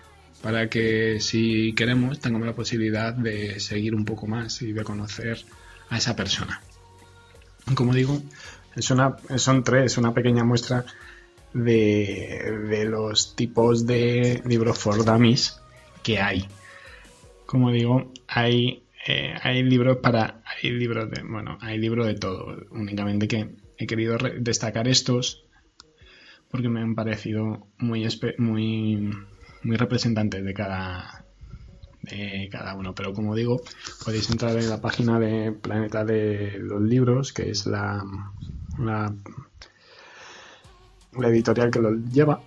para 0.43 0.69
que 0.69 1.21
si 1.21 1.75
queremos 1.75 2.21
tengamos 2.21 2.47
la 2.47 2.55
posibilidad 2.55 3.13
de 3.13 3.61
seguir 3.61 3.95
un 3.95 4.05
poco 4.05 4.27
más 4.27 4.63
y 4.63 4.73
de 4.73 4.85
conocer 4.85 5.45
a 5.89 5.99
esa 5.99 6.17
persona. 6.17 6.63
Como 7.75 7.95
digo, 7.95 8.21
es 8.75 8.91
una, 8.91 9.17
son 9.37 9.65
tres, 9.65 9.99
una 9.99 10.15
pequeña 10.15 10.45
muestra 10.45 10.85
de, 11.53 12.87
los 12.89 13.35
tipos 13.37 13.87
de 13.87 14.43
libros 14.47 14.79
for 14.79 15.05
dummies 15.05 15.61
que 16.03 16.19
hay. 16.21 16.47
Como 17.47 17.71
digo, 17.73 18.13
hay, 18.29 18.85
eh, 19.07 19.35
hay 19.43 19.63
libros 19.63 19.99
para. 19.99 20.43
Hay 20.45 20.71
libros 20.71 21.11
de. 21.11 21.23
Bueno, 21.23 21.59
hay 21.61 21.79
libros 21.79 22.07
de 22.07 22.15
todo. 22.15 22.57
Únicamente 22.71 23.27
que 23.27 23.51
he 23.77 23.87
querido 23.87 24.17
destacar 24.39 24.87
estos 24.87 25.45
porque 26.51 26.69
me 26.69 26.81
han 26.81 26.95
parecido 26.95 27.67
muy, 27.79 28.07
muy 28.39 29.11
muy 29.63 29.77
representantes 29.77 30.45
de 30.45 30.55
cada, 30.55 31.25
de 32.03 32.49
cada 32.51 32.75
uno. 32.75 32.95
Pero 32.95 33.13
como 33.13 33.35
digo, 33.35 33.61
podéis 34.05 34.31
entrar 34.31 34.57
en 34.57 34.69
la 34.69 34.81
página 34.81 35.19
de 35.19 35.53
Planeta 35.53 36.05
de 36.05 36.59
los 36.59 36.81
Libros, 36.83 37.33
que 37.33 37.51
es 37.51 37.67
la, 37.67 38.05
la, 38.79 39.15
editorial 41.23 41.71
que 41.71 41.81
lo 41.81 41.95
lleva. 41.95 42.43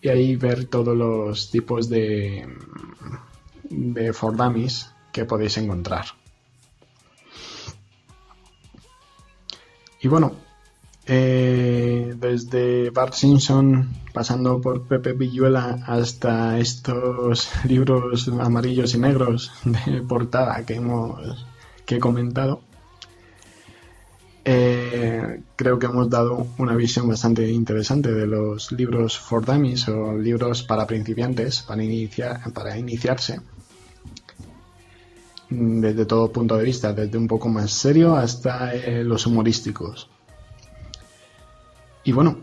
Y 0.00 0.08
ahí 0.08 0.36
ver 0.36 0.66
todos 0.66 0.96
los 0.96 1.50
tipos 1.50 1.88
de, 1.88 2.46
de 3.70 4.12
for 4.12 4.36
que 5.12 5.24
podéis 5.24 5.56
encontrar. 5.56 6.04
Y 10.02 10.08
bueno, 10.08 10.36
eh, 11.06 12.14
desde 12.18 12.90
Bart 12.90 13.14
Simpson, 13.14 13.90
pasando 14.12 14.60
por 14.60 14.86
Pepe 14.86 15.12
Villuela 15.12 15.84
hasta 15.86 16.58
estos 16.58 17.50
libros 17.64 18.28
amarillos 18.28 18.94
y 18.94 18.98
negros 18.98 19.52
de 19.64 20.02
portada 20.08 20.64
que 20.64 20.74
hemos 20.74 21.46
que 21.84 21.96
he 21.96 22.00
comentado, 22.00 22.62
eh, 24.46 25.42
creo 25.56 25.78
que 25.78 25.86
hemos 25.86 26.08
dado 26.08 26.46
una 26.58 26.74
visión 26.74 27.08
bastante 27.08 27.50
interesante 27.50 28.12
de 28.12 28.26
los 28.26 28.72
libros 28.72 29.18
for 29.18 29.44
dummies 29.44 29.88
o 29.88 30.16
libros 30.16 30.62
para 30.62 30.86
principiantes, 30.86 31.62
para, 31.62 31.82
iniciar, 31.82 32.52
para 32.52 32.78
iniciarse, 32.78 33.40
desde 35.50 36.06
todo 36.06 36.32
punto 36.32 36.56
de 36.56 36.64
vista, 36.64 36.92
desde 36.92 37.18
un 37.18 37.28
poco 37.28 37.48
más 37.48 37.70
serio 37.70 38.16
hasta 38.16 38.74
eh, 38.74 39.04
los 39.04 39.26
humorísticos. 39.26 40.08
Y 42.04 42.12
bueno, 42.12 42.38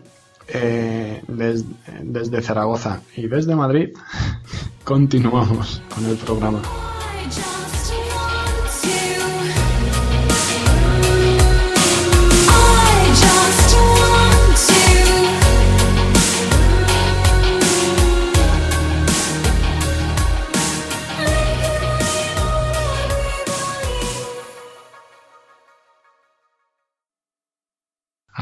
eh, 0.47 1.21
desde 1.27 2.41
Zaragoza 2.41 3.01
y 3.15 3.27
desde 3.27 3.55
Madrid 3.55 3.89
continuamos 4.83 5.81
con 5.93 6.05
el 6.05 6.17
programa. 6.17 6.61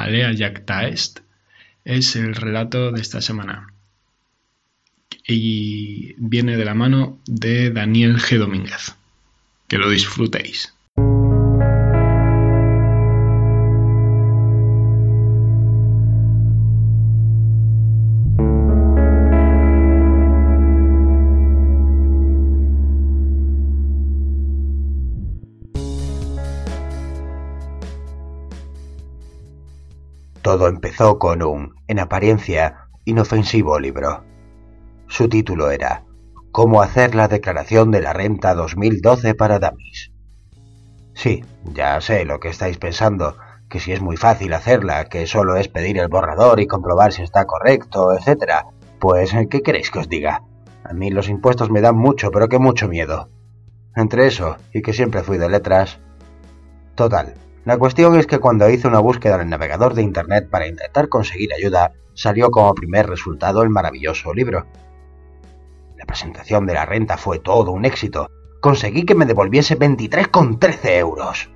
Alea 0.10 0.34
Jactaest 0.36 1.20
es 1.86 2.16
el 2.16 2.34
relato 2.34 2.92
de 2.92 3.00
esta 3.00 3.22
semana 3.22 3.74
y 5.28 6.16
viene 6.18 6.58
de 6.58 6.66
la 6.66 6.74
mano 6.74 7.20
de 7.28 7.70
Daniel 7.70 8.18
G. 8.18 8.40
Domínguez. 8.40 8.96
Que 9.68 9.78
lo 9.78 9.88
disfrutéis. 9.88 10.74
Todo 30.50 30.68
empezó 30.68 31.20
con 31.20 31.44
un, 31.44 31.76
en 31.88 32.00
apariencia, 32.00 32.88
inofensivo 33.06 33.80
libro. 33.80 34.24
Su 35.06 35.30
título 35.30 35.70
era 35.70 36.06
Cómo 36.52 36.82
hacer 36.82 37.14
la 37.14 37.28
declaración 37.28 37.92
de 37.92 38.02
la 38.02 38.14
renta 38.14 38.56
2012 38.56 39.36
para 39.36 39.60
Damis. 39.60 40.12
Sí, 41.14 41.46
ya 41.66 42.02
sé 42.02 42.26
lo 42.26 42.40
que 42.40 42.50
estáis 42.50 42.80
pensando, 42.80 43.38
que 43.70 43.80
si 43.80 43.92
es 43.92 44.02
muy 44.02 44.18
fácil 44.18 44.52
hacerla, 44.54 45.06
que 45.06 45.28
solo 45.28 45.56
es 45.56 45.68
pedir 45.68 46.00
el 46.00 46.08
borrador 46.08 46.60
y 46.60 46.66
comprobar 46.66 47.14
si 47.14 47.22
está 47.22 47.46
correcto, 47.46 48.12
etc. 48.14 48.66
Pues, 49.00 49.32
¿qué 49.52 49.62
queréis 49.62 49.92
que 49.92 50.00
os 50.00 50.10
diga? 50.10 50.42
A 50.84 50.94
mí 50.94 51.12
los 51.12 51.30
impuestos 51.30 51.70
me 51.70 51.82
dan 51.82 51.96
mucho, 51.96 52.32
pero 52.32 52.50
que 52.50 52.58
mucho 52.58 52.88
miedo. 52.88 53.30
Entre 53.96 54.26
eso 54.26 54.58
y 54.74 54.82
que 54.82 54.94
siempre 54.94 55.22
fui 55.22 55.38
de 55.38 55.48
letras. 55.48 56.00
Total, 56.96 57.36
la 57.70 57.78
cuestión 57.78 58.18
es 58.18 58.26
que 58.26 58.40
cuando 58.40 58.68
hice 58.68 58.88
una 58.88 58.98
búsqueda 58.98 59.36
en 59.36 59.42
el 59.42 59.50
navegador 59.50 59.94
de 59.94 60.02
Internet 60.02 60.50
para 60.50 60.66
intentar 60.66 61.08
conseguir 61.08 61.54
ayuda, 61.54 61.94
salió 62.16 62.50
como 62.50 62.74
primer 62.74 63.08
resultado 63.08 63.62
el 63.62 63.70
maravilloso 63.70 64.34
libro. 64.34 64.66
La 65.96 66.06
presentación 66.06 66.66
de 66.66 66.74
la 66.74 66.88
renta 66.88 67.16
fue 67.16 67.38
todo 67.38 67.72
un 67.72 67.86
éxito. 67.86 68.32
Conseguí 68.60 69.04
que 69.04 69.14
me 69.14 69.28
devolviese 69.28 69.78
23,13 69.78 70.98
euros. 70.98 71.52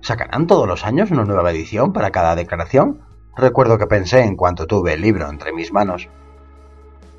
¿Sacarán 0.00 0.46
todos 0.46 0.66
los 0.66 0.86
años 0.86 1.10
una 1.10 1.26
nueva 1.26 1.50
edición 1.50 1.92
para 1.92 2.12
cada 2.12 2.34
declaración? 2.34 3.02
Recuerdo 3.36 3.76
que 3.76 3.86
pensé 3.86 4.22
en 4.22 4.36
cuanto 4.36 4.66
tuve 4.66 4.94
el 4.94 5.02
libro 5.02 5.28
entre 5.28 5.52
mis 5.52 5.70
manos. 5.70 6.08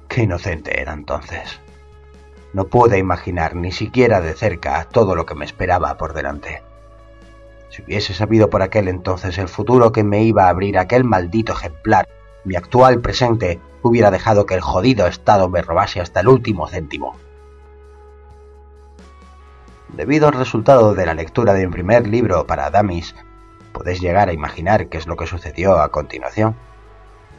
Qué 0.08 0.24
inocente 0.24 0.82
era 0.82 0.94
entonces. 0.94 1.62
No 2.54 2.66
pude 2.66 2.98
imaginar 2.98 3.56
ni 3.56 3.72
siquiera 3.72 4.22
de 4.22 4.34
cerca 4.34 4.88
todo 4.92 5.14
lo 5.14 5.28
que 5.28 5.36
me 5.36 5.46
esperaba 5.46 5.96
por 5.98 6.16
delante. 6.16 6.64
Si 7.72 7.82
hubiese 7.82 8.14
sabido 8.14 8.50
por 8.50 8.62
aquel 8.62 8.90
entonces 8.90 9.38
el 9.38 9.48
futuro 9.48 9.94
que 9.94 10.04
me 10.04 10.24
iba 10.24 10.46
a 10.46 10.50
abrir 10.50 10.78
aquel 10.78 11.06
maldito 11.06 11.54
ejemplar, 11.54 12.10
mi 12.44 12.58
actual 12.58 13.00
presente 13.00 13.62
hubiera 13.82 14.12
dejado 14.12 14.46
que 14.46 14.56
el 14.56 14.62
jodido 14.62 15.08
Estado 15.08 15.48
me 15.48 15.62
robase 15.62 16.02
hasta 16.02 16.20
el 16.20 16.28
último 16.28 16.68
céntimo. 16.68 17.16
Debido 19.88 20.28
al 20.28 20.34
resultado 20.34 20.94
de 20.96 21.06
la 21.06 21.14
lectura 21.14 21.54
de 21.54 21.66
mi 21.66 21.72
primer 21.72 22.08
libro 22.08 22.46
para 22.46 22.70
Damis, 22.70 23.16
podéis 23.72 24.02
llegar 24.02 24.28
a 24.28 24.34
imaginar 24.34 24.88
qué 24.88 24.98
es 24.98 25.08
lo 25.08 25.16
que 25.16 25.28
sucedió 25.28 25.80
a 25.80 25.92
continuación. 25.92 26.56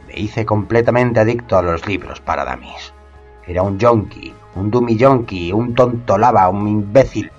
Me 0.07 0.19
hice 0.19 0.47
completamente 0.47 1.19
adicto 1.19 1.59
a 1.59 1.61
los 1.61 1.87
libros 1.87 2.21
para 2.21 2.43
Damis. 2.43 2.91
Era 3.45 3.61
un 3.61 3.77
yonki, 3.77 4.33
un 4.55 4.71
dummy 4.71 4.95
yonki, 4.95 5.51
un 5.51 5.75
tonto 5.75 6.17
lava, 6.17 6.49
un 6.49 6.67
imbécil, 6.67 7.31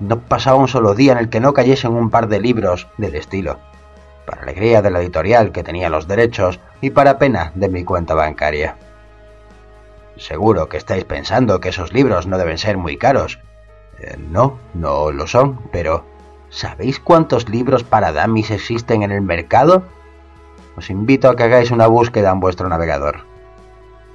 no 0.00 0.20
pasaba 0.20 0.56
un 0.56 0.68
solo 0.68 0.94
día 0.94 1.12
en 1.12 1.18
el 1.18 1.28
que 1.28 1.40
no 1.40 1.52
cayesen 1.52 1.92
un 1.92 2.10
par 2.10 2.28
de 2.28 2.40
libros 2.40 2.86
del 2.96 3.14
estilo, 3.14 3.58
para 4.26 4.42
alegría 4.42 4.82
de 4.82 4.90
la 4.90 5.00
editorial 5.00 5.52
que 5.52 5.64
tenía 5.64 5.88
los 5.88 6.06
derechos 6.06 6.60
y 6.80 6.90
para 6.90 7.18
pena 7.18 7.52
de 7.54 7.68
mi 7.68 7.84
cuenta 7.84 8.14
bancaria. 8.14 8.76
Seguro 10.16 10.68
que 10.68 10.76
estáis 10.76 11.04
pensando 11.04 11.60
que 11.60 11.68
esos 11.68 11.92
libros 11.92 12.26
no 12.26 12.38
deben 12.38 12.58
ser 12.58 12.76
muy 12.76 12.96
caros. 12.96 13.38
Eh, 14.00 14.16
no, 14.18 14.58
no 14.74 15.12
lo 15.12 15.26
son, 15.26 15.60
pero 15.70 16.04
¿sabéis 16.50 16.98
cuántos 16.98 17.48
libros 17.48 17.84
para 17.84 18.12
dummies 18.12 18.50
existen 18.50 19.02
en 19.02 19.12
el 19.12 19.22
mercado? 19.22 19.84
Os 20.76 20.90
invito 20.90 21.28
a 21.28 21.36
que 21.36 21.44
hagáis 21.44 21.70
una 21.70 21.86
búsqueda 21.86 22.30
en 22.30 22.40
vuestro 22.40 22.68
navegador. 22.68 23.24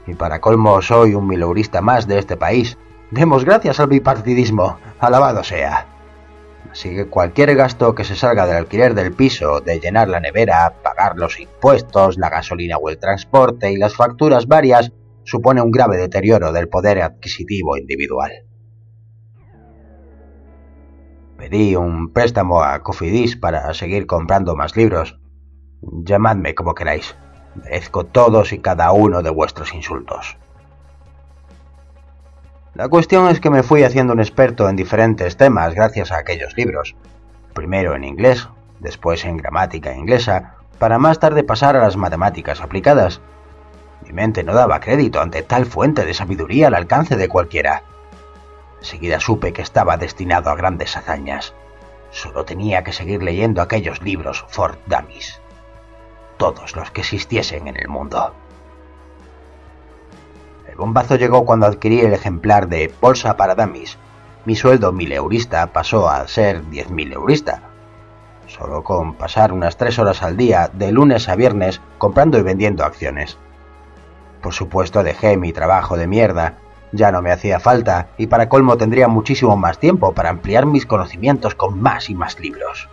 Y 0.06 0.16
para 0.16 0.42
colmo 0.42 0.82
soy 0.82 1.16
un 1.16 1.28
mileurista 1.28 1.82
más 1.82 2.08
de 2.08 2.20
este 2.20 2.36
país, 2.36 2.78
Demos 3.14 3.46
gracias 3.46 3.80
al 3.80 3.90
bipartidismo, 3.90 4.80
alabado 4.98 5.44
sea. 5.44 5.86
Así 6.72 6.96
que 6.96 7.06
cualquier 7.06 7.56
gasto 7.56 7.94
que 7.94 8.04
se 8.04 8.16
salga 8.16 8.48
del 8.48 8.58
alquiler 8.58 8.96
del 8.96 9.14
piso, 9.14 9.62
de 9.62 9.80
llenar 9.80 10.10
la 10.10 10.20
nevera, 10.20 10.74
pagar 10.82 11.16
los 11.16 11.40
impuestos, 11.40 12.18
la 12.18 12.32
gasolina 12.32 12.78
o 12.78 12.90
el 12.90 12.98
transporte 12.98 13.72
y 13.72 13.78
las 13.78 13.96
facturas 13.96 14.48
varias, 14.48 14.92
supone 15.26 15.62
un 15.62 15.70
grave 15.70 15.98
deterioro 15.98 16.52
del 16.52 16.70
poder 16.70 17.04
adquisitivo 17.04 17.78
individual. 17.78 18.32
Pedí 21.38 21.76
un 21.76 22.14
préstamo 22.14 22.64
a 22.64 22.82
Cofidis 22.82 23.38
para 23.38 23.76
seguir 23.76 24.08
comprando 24.08 24.56
más 24.56 24.76
libros. 24.76 25.20
Llamadme 25.84 26.56
como 26.56 26.74
queráis. 26.74 27.16
Merezco 27.54 28.08
todos 28.08 28.54
y 28.54 28.58
cada 28.60 28.92
uno 28.92 29.22
de 29.22 29.30
vuestros 29.30 29.72
insultos. 29.76 30.36
La 32.76 32.90
cuestión 32.90 33.28
es 33.28 33.40
que 33.40 33.52
me 33.52 33.62
fui 33.62 33.84
haciendo 33.84 34.14
un 34.14 34.20
experto 34.20 34.68
en 34.68 34.76
diferentes 34.76 35.38
temas 35.38 35.76
gracias 35.76 36.12
a 36.12 36.18
aquellos 36.18 36.58
libros. 36.58 36.96
Primero 37.54 37.94
en 37.94 38.04
inglés, 38.04 38.50
después 38.80 39.26
en 39.26 39.38
gramática 39.38 39.94
inglesa, 39.94 40.56
para 40.80 40.98
más 40.98 41.20
tarde 41.20 41.44
pasar 41.44 41.76
a 41.76 41.82
las 41.82 41.98
matemáticas 41.98 42.62
aplicadas. 42.62 43.22
Mi 44.04 44.12
mente 44.12 44.44
no 44.44 44.56
daba 44.56 44.80
crédito 44.80 45.22
ante 45.22 45.44
tal 45.44 45.68
fuente 45.68 46.04
de 46.04 46.16
sabiduría 46.16 46.68
al 46.68 46.74
alcance 46.74 47.16
de 47.16 47.30
cualquiera. 47.30 47.84
Enseguida 48.80 49.20
supe 49.20 49.54
que 49.54 49.62
estaba 49.62 49.98
destinado 49.98 50.50
a 50.50 50.56
grandes 50.56 50.98
hazañas. 50.98 51.54
Solo 52.10 52.44
tenía 52.44 52.84
que 52.84 52.92
seguir 52.92 53.22
leyendo 53.22 53.62
aquellos 53.62 54.02
libros 54.02 54.46
Fort 54.50 54.80
Dummies. 54.88 55.40
Todos 56.38 56.76
los 56.76 56.90
que 56.90 57.02
existiesen 57.02 57.68
en 57.68 57.78
el 57.78 57.88
mundo. 57.88 58.34
El 60.74 60.80
bombazo 60.80 61.18
llegó 61.18 61.46
cuando 61.46 61.68
adquirí 61.68 62.00
el 62.00 62.14
ejemplar 62.14 62.68
de 62.68 62.92
Bolsa 63.00 63.38
para 63.38 63.54
Dummies. 63.54 64.00
Mi 64.46 64.56
sueldo 64.56 64.92
mileurista 64.92 65.68
pasó 65.68 66.10
a 66.10 66.28
ser 66.28 66.68
diez 66.72 66.90
mil 66.90 67.14
eurista. 67.14 67.62
Solo 68.48 68.84
con 68.84 69.14
pasar 69.14 69.54
unas 69.54 69.78
tres 69.78 70.00
horas 70.00 70.24
al 70.24 70.36
día, 70.36 70.72
de 70.74 70.92
lunes 70.92 71.30
a 71.30 71.36
viernes, 71.36 71.80
comprando 72.00 72.40
y 72.40 72.42
vendiendo 72.42 72.84
acciones. 72.84 73.38
Por 74.42 74.54
supuesto 74.54 75.04
dejé 75.04 75.38
mi 75.38 75.54
trabajo 75.54 75.96
de 75.96 76.08
mierda. 76.08 76.56
Ya 76.92 77.12
no 77.12 77.22
me 77.22 77.32
hacía 77.32 77.60
falta, 77.60 78.08
y 78.18 78.26
para 78.26 78.50
colmo 78.50 78.76
tendría 78.76 79.08
muchísimo 79.08 79.56
más 79.56 79.78
tiempo 79.78 80.14
para 80.14 80.32
ampliar 80.32 80.66
mis 80.66 80.88
conocimientos 80.88 81.54
con 81.54 81.80
más 81.80 82.10
y 82.10 82.16
más 82.16 82.40
libros. 82.40 82.90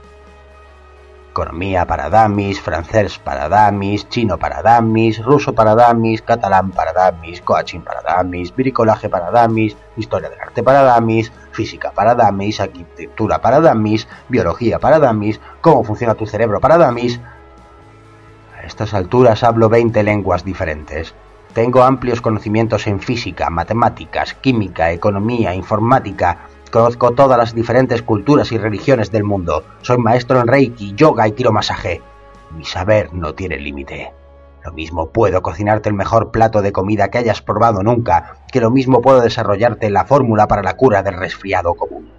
Economía 1.31 1.87
para 1.87 2.11
damis, 2.11 2.61
francés 2.61 3.21
para 3.21 3.49
damis, 3.49 4.09
chino 4.09 4.37
para 4.37 4.63
damis, 4.63 5.25
ruso 5.25 5.55
para 5.55 5.77
damis, 5.77 6.23
catalán 6.23 6.73
para 6.73 6.93
damis, 6.93 7.41
coaching 7.41 7.83
para 7.83 8.03
damis, 8.03 8.53
bricolaje 8.53 9.09
para 9.09 9.31
damis, 9.31 9.77
historia 9.97 10.29
del 10.29 10.41
arte 10.41 10.65
para 10.65 10.83
damis, 10.83 11.31
física 11.53 11.93
para 11.93 12.17
damis, 12.17 12.59
arquitectura 12.59 13.41
para 13.41 13.61
damis, 13.61 14.09
biología 14.29 14.81
para 14.81 14.99
damis, 14.99 15.41
cómo 15.61 15.85
funciona 15.85 16.17
tu 16.17 16.27
cerebro 16.27 16.59
para 16.59 16.79
damis. 16.79 17.21
A 18.57 18.67
estas 18.67 18.93
alturas 18.93 19.45
hablo 19.45 19.69
20 19.69 20.03
lenguas 20.03 20.45
diferentes. 20.45 21.15
Tengo 21.55 21.85
amplios 21.85 22.21
conocimientos 22.21 22.89
en 22.89 22.99
física, 22.99 23.51
matemáticas, 23.51 24.35
química, 24.35 24.91
economía, 24.91 25.55
informática, 25.55 26.49
Conozco 26.71 27.11
todas 27.13 27.37
las 27.37 27.55
diferentes 27.55 28.03
culturas 28.03 28.53
y 28.53 28.59
religiones 28.59 29.11
del 29.11 29.25
mundo. 29.25 29.65
Soy 29.83 29.99
maestro 29.99 30.41
en 30.41 30.47
Reiki, 30.47 30.95
yoga 30.95 31.27
y 31.27 31.33
quiromasaje. 31.33 32.01
Mi 32.53 32.65
saber 32.65 33.13
no 33.13 33.35
tiene 33.35 33.57
límite. 33.57 34.13
Lo 34.65 34.73
mismo 34.73 35.11
puedo 35.11 35.43
cocinarte 35.43 35.89
el 35.89 35.97
mejor 35.97 36.31
plato 36.31 36.63
de 36.63 36.71
comida 36.71 37.09
que 37.09 37.19
hayas 37.19 37.43
probado 37.43 37.83
nunca, 37.83 38.37
que 38.53 38.61
lo 38.61 38.71
mismo 38.71 39.01
puedo 39.01 39.21
desarrollarte 39.21 39.91
la 39.91 40.05
fórmula 40.05 40.47
para 40.47 40.63
la 40.63 40.77
cura 40.77 41.03
del 41.03 41.15
resfriado 41.15 41.75
común. 41.75 42.13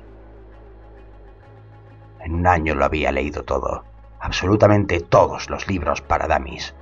En 2.20 2.36
un 2.36 2.48
año 2.48 2.76
lo 2.76 2.84
había 2.86 3.12
leído 3.12 3.44
todo, 3.44 3.84
absolutamente 4.20 5.00
todos 5.00 5.50
los 5.50 5.68
libros 5.68 6.02
para 6.02 6.28
Damis, 6.28 6.76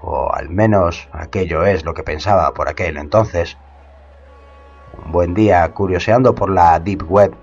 O 0.00 0.32
al 0.32 0.48
menos 0.48 1.08
aquello 1.12 1.66
es 1.66 1.84
lo 1.84 1.92
que 1.92 2.02
pensaba 2.02 2.54
por 2.54 2.68
aquel 2.68 2.96
entonces. 2.96 3.58
Buen 5.06 5.34
día, 5.34 5.68
curioseando 5.72 6.34
por 6.34 6.50
la 6.50 6.78
Deep 6.78 7.10
Web, 7.10 7.34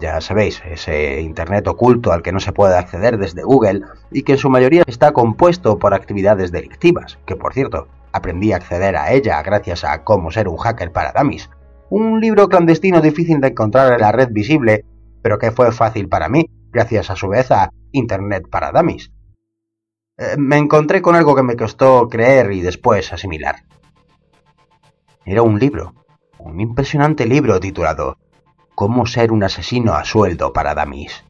ya 0.00 0.20
sabéis, 0.20 0.60
ese 0.68 1.20
Internet 1.20 1.68
oculto 1.68 2.12
al 2.12 2.22
que 2.22 2.32
no 2.32 2.40
se 2.40 2.52
puede 2.52 2.76
acceder 2.76 3.18
desde 3.18 3.42
Google 3.44 3.82
y 4.10 4.22
que 4.22 4.32
en 4.32 4.38
su 4.38 4.50
mayoría 4.50 4.82
está 4.86 5.12
compuesto 5.12 5.78
por 5.78 5.94
actividades 5.94 6.50
delictivas, 6.50 7.18
que 7.24 7.36
por 7.36 7.54
cierto, 7.54 7.86
aprendí 8.12 8.52
a 8.52 8.56
acceder 8.56 8.96
a 8.96 9.12
ella 9.12 9.40
gracias 9.42 9.84
a 9.84 10.02
Cómo 10.02 10.30
ser 10.30 10.48
un 10.48 10.56
hacker 10.56 10.90
para 10.90 11.12
dummies, 11.12 11.48
un 11.90 12.20
libro 12.20 12.48
clandestino 12.48 13.00
difícil 13.00 13.40
de 13.40 13.48
encontrar 13.48 13.92
en 13.92 14.00
la 14.00 14.12
red 14.12 14.28
visible, 14.32 14.84
pero 15.22 15.38
que 15.38 15.52
fue 15.52 15.70
fácil 15.70 16.08
para 16.08 16.28
mí, 16.28 16.50
gracias 16.72 17.10
a 17.10 17.16
su 17.16 17.28
vez 17.28 17.50
a 17.52 17.70
Internet 17.92 18.48
para 18.50 18.72
dummies. 18.72 19.12
Eh, 20.18 20.36
me 20.38 20.56
encontré 20.56 21.00
con 21.02 21.14
algo 21.14 21.36
que 21.36 21.42
me 21.42 21.56
costó 21.56 22.08
creer 22.08 22.50
y 22.52 22.62
después 22.62 23.12
asimilar. 23.12 23.56
Era 25.24 25.42
un 25.42 25.58
libro, 25.58 25.94
un 26.46 26.60
impresionante 26.60 27.26
libro 27.26 27.58
titulado 27.60 28.18
Cómo 28.74 29.06
ser 29.06 29.32
un 29.32 29.42
asesino 29.42 29.94
a 29.94 30.04
sueldo 30.04 30.52
para 30.52 30.74
Damis. 30.74 31.24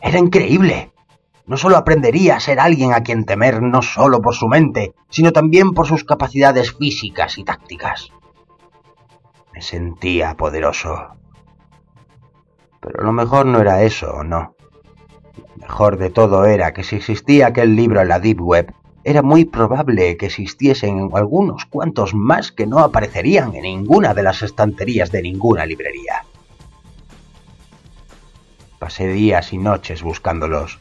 Era 0.00 0.18
increíble. 0.18 0.92
No 1.46 1.56
solo 1.56 1.76
aprendería 1.76 2.36
a 2.36 2.40
ser 2.40 2.60
alguien 2.60 2.92
a 2.92 3.02
quien 3.02 3.24
temer 3.24 3.60
no 3.60 3.82
solo 3.82 4.20
por 4.20 4.34
su 4.34 4.48
mente, 4.48 4.94
sino 5.10 5.32
también 5.32 5.72
por 5.72 5.86
sus 5.86 6.04
capacidades 6.04 6.72
físicas 6.72 7.38
y 7.38 7.44
tácticas. 7.44 8.10
Me 9.52 9.60
sentía 9.60 10.36
poderoso. 10.36 11.16
Pero 12.80 13.04
lo 13.04 13.12
mejor 13.12 13.46
no 13.46 13.60
era 13.60 13.82
eso, 13.82 14.22
no. 14.24 14.54
Lo 15.56 15.66
mejor 15.66 15.98
de 15.98 16.10
todo 16.10 16.44
era 16.44 16.72
que 16.72 16.84
si 16.84 16.96
existía 16.96 17.48
aquel 17.48 17.76
libro 17.76 18.00
en 18.00 18.08
la 18.08 18.20
Deep 18.20 18.40
Web, 18.40 18.72
era 19.04 19.22
muy 19.22 19.44
probable 19.44 20.16
que 20.16 20.26
existiesen 20.26 21.10
algunos 21.12 21.64
cuantos 21.66 22.14
más 22.14 22.52
que 22.52 22.66
no 22.66 22.78
aparecerían 22.78 23.54
en 23.54 23.62
ninguna 23.62 24.14
de 24.14 24.22
las 24.22 24.42
estanterías 24.42 25.10
de 25.10 25.22
ninguna 25.22 25.66
librería. 25.66 26.24
Pasé 28.78 29.08
días 29.08 29.52
y 29.52 29.58
noches 29.58 30.02
buscándolos. 30.02 30.78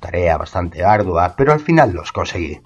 Tarea 0.00 0.36
bastante 0.36 0.84
ardua, 0.84 1.34
pero 1.36 1.52
al 1.52 1.60
final 1.60 1.92
los 1.92 2.12
conseguí. 2.12 2.60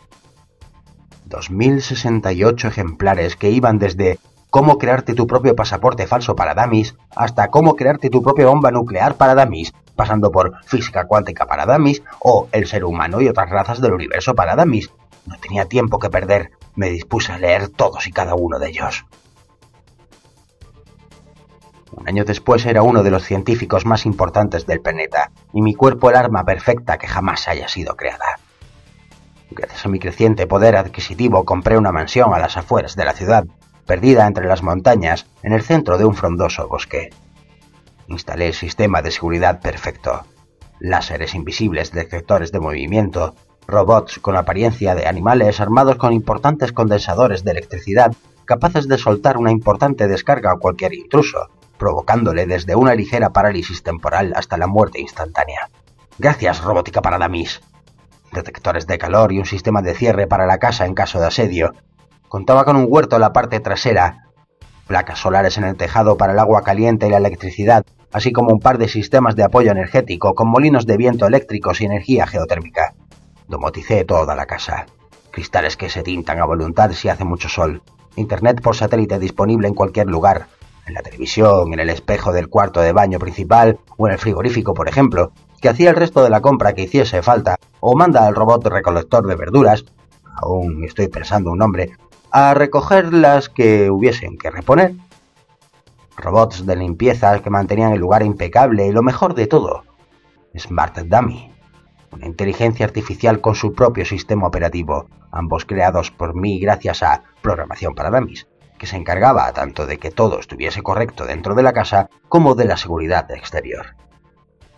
2068 1.27 2.69
ejemplares 2.69 3.37
que 3.37 3.51
iban 3.51 3.79
desde 3.79 4.19
cómo 4.51 4.79
crearte 4.79 5.15
tu 5.15 5.27
propio 5.27 5.57
pasaporte 5.57 6.07
falso 6.07 6.37
para 6.37 6.55
Damis 6.55 6.95
hasta 7.17 7.49
cómo 7.49 7.77
crearte 7.77 8.11
tu 8.11 8.23
propia 8.23 8.47
bomba 8.47 8.71
nuclear 8.71 9.17
para 9.17 9.35
Damis, 9.35 9.73
pasando 9.97 10.31
por 10.31 10.65
física 10.65 11.07
cuántica 11.07 11.47
para 11.47 11.67
Damis 11.67 12.03
o 12.21 12.49
el 12.53 12.67
ser 12.67 12.85
humano 12.85 13.21
y 13.21 13.29
otras 13.29 13.51
razas 13.51 13.81
del 13.81 13.93
universo 13.93 14.35
para 14.35 14.57
Damis. 14.57 14.91
No 15.27 15.39
tenía 15.39 15.65
tiempo 15.67 15.99
que 15.99 16.11
perder, 16.11 16.51
me 16.75 16.91
dispuse 16.91 17.33
a 17.33 17.39
leer 17.39 17.69
todos 17.69 18.07
y 18.07 18.13
cada 18.13 18.35
uno 18.35 18.59
de 18.59 18.69
ellos. 18.69 19.07
Un 21.97 22.09
año 22.09 22.25
después 22.25 22.67
era 22.67 22.83
uno 22.83 23.03
de 23.03 23.11
los 23.11 23.25
científicos 23.25 23.87
más 23.87 24.05
importantes 24.05 24.67
del 24.67 24.81
planeta, 24.81 25.31
y 25.53 25.63
mi 25.63 25.75
cuerpo 25.75 26.11
el 26.11 26.17
arma 26.17 26.45
perfecta 26.45 26.99
que 26.99 27.07
jamás 27.07 27.47
haya 27.47 27.69
sido 27.69 27.97
creada. 27.97 28.39
Gracias 29.51 29.87
a 29.87 29.89
mi 29.89 30.01
creciente 30.01 30.47
poder 30.49 30.77
adquisitivo 30.77 31.45
compré 31.45 31.79
una 31.79 31.93
mansión 31.93 32.35
a 32.35 32.39
las 32.39 32.57
afueras 32.57 32.97
de 32.97 33.05
la 33.05 33.13
ciudad, 33.13 33.45
perdida 33.87 34.27
entre 34.27 34.47
las 34.47 34.63
montañas, 34.63 35.27
en 35.43 35.53
el 35.53 35.63
centro 35.63 35.97
de 35.97 36.05
un 36.05 36.15
frondoso 36.15 36.67
bosque. 36.67 37.11
Instalé 38.09 38.49
el 38.49 38.55
sistema 38.55 39.03
de 39.03 39.11
seguridad 39.11 39.61
perfecto. 39.61 40.25
Láseres 40.81 41.35
invisibles 41.35 41.93
detectores 41.93 42.53
de 42.53 42.61
movimiento, 42.61 43.35
robots 43.67 44.19
con 44.19 44.37
apariencia 44.37 44.95
de 44.95 45.07
animales 45.07 45.61
armados 45.61 45.97
con 45.97 46.13
importantes 46.13 46.73
condensadores 46.73 47.45
de 47.45 47.53
electricidad 47.53 48.13
capaces 48.45 48.89
de 48.89 48.99
soltar 48.99 49.39
una 49.39 49.51
importante 49.51 50.07
descarga 50.07 50.53
a 50.53 50.59
cualquier 50.59 50.95
intruso, 50.95 51.49
provocándole 51.79 52.47
desde 52.47 52.77
una 52.77 52.95
ligera 52.95 53.31
parálisis 53.31 53.83
temporal 53.83 54.33
hasta 54.37 54.57
la 54.59 54.67
muerte 54.67 55.01
instantánea. 55.01 55.71
Gracias, 56.19 56.63
robótica 56.63 57.01
para 57.01 57.19
Damis. 57.19 57.61
Detectores 58.33 58.87
de 58.87 58.99
calor 58.99 59.33
y 59.33 59.39
un 59.39 59.47
sistema 59.47 59.81
de 59.81 59.95
cierre 59.95 60.27
para 60.27 60.47
la 60.47 60.59
casa 60.59 60.87
en 60.87 60.95
caso 60.95 61.21
de 61.21 61.27
asedio. 61.27 61.73
Contaba 62.29 62.65
con 62.65 62.77
un 62.77 62.87
huerto 62.89 63.17
en 63.17 63.23
la 63.23 63.33
parte 63.33 63.61
trasera, 63.61 64.24
placas 64.87 65.19
solares 65.19 65.59
en 65.59 65.65
el 65.65 65.77
tejado 65.77 66.17
para 66.17 66.33
el 66.33 66.39
agua 66.39 66.63
caliente 66.63 67.07
y 67.07 67.11
la 67.11 67.19
electricidad, 67.19 67.85
así 68.13 68.33
como 68.33 68.53
un 68.53 68.61
par 68.61 68.79
de 68.79 68.89
sistemas 68.89 69.37
de 69.37 69.45
apoyo 69.45 69.71
energético 69.71 70.35
con 70.35 70.49
molinos 70.49 70.87
de 70.87 70.97
viento 70.97 71.27
eléctricos 71.27 71.81
y 71.81 71.87
energía 71.87 72.27
geotérmica. 72.27 72.95
Domoticé 73.49 74.05
toda 74.05 74.35
la 74.35 74.47
casa. 74.47 74.87
Cristales 75.31 75.77
que 75.77 75.91
se 75.91 76.03
tintan 76.03 76.41
a 76.41 76.47
voluntad 76.47 76.93
si 76.93 77.09
hace 77.09 77.25
mucho 77.25 77.49
sol. 77.49 77.83
Internet 78.17 78.61
por 78.63 78.77
satélite 78.77 79.19
disponible 79.19 79.67
en 79.67 79.75
cualquier 79.75 80.07
lugar 80.07 80.47
en 80.87 80.95
la 80.95 81.03
televisión, 81.03 81.73
en 81.73 81.81
el 81.81 81.91
espejo 81.91 82.33
del 82.33 82.49
cuarto 82.49 82.81
de 82.81 82.93
baño 82.93 83.19
principal 83.19 83.79
o 83.97 84.07
en 84.07 84.13
el 84.13 84.19
frigorífico, 84.19 84.75
por 84.75 84.89
ejemplo, 84.89 85.33
que 85.61 85.69
hacía 85.69 85.91
el 85.91 85.97
resto 85.97 86.23
de 86.23 86.31
la 86.31 86.41
compra 86.41 86.75
que 86.75 86.83
hiciese 86.83 87.23
falta, 87.23 87.57
o 87.81 87.97
manda 87.97 88.27
al 88.27 88.35
robot 88.35 88.67
recolector 88.67 89.27
de 89.27 89.35
verduras, 89.35 89.85
aún 90.37 90.85
estoy 90.85 91.09
pensando 91.09 91.51
un 91.51 91.59
nombre, 91.59 91.93
a 92.37 92.53
recoger 92.53 93.15
las 93.15 93.49
que 93.49 93.89
hubiesen 93.93 94.37
que 94.37 94.51
reponer. 94.51 94.93
Robots 96.17 96.67
de 96.67 96.75
limpieza 96.75 97.39
que 97.39 97.49
mantenían 97.49 97.93
el 97.93 98.01
lugar 98.01 98.25
impecable 98.25 98.89
y 98.89 98.91
lo 98.91 99.05
mejor 99.05 99.37
de 99.37 99.47
todo, 99.47 99.85
Smart 100.59 100.99
Dummy, 100.99 101.53
una 102.11 102.27
inteligencia 102.27 102.87
artificial 102.87 103.41
con 103.41 103.55
su 103.55 103.73
propio 103.73 104.05
sistema 104.05 104.49
operativo, 104.49 105.07
ambos 105.31 105.65
creados 105.65 106.11
por 106.11 106.35
mí 106.35 106.59
gracias 106.59 107.05
a 107.05 107.23
programación 107.41 107.95
para 107.95 108.11
dummies 108.11 108.49
que 108.79 108.87
se 108.87 108.97
encargaba 108.97 109.53
tanto 109.53 109.87
de 109.87 109.99
que 109.99 110.11
todo 110.11 110.41
estuviese 110.41 110.83
correcto 110.83 111.27
dentro 111.27 111.55
de 111.55 111.63
la 111.63 111.73
casa 111.73 112.11
como 112.29 112.57
de 112.57 112.65
la 112.65 112.77
seguridad 112.77 113.31
exterior. 113.31 113.95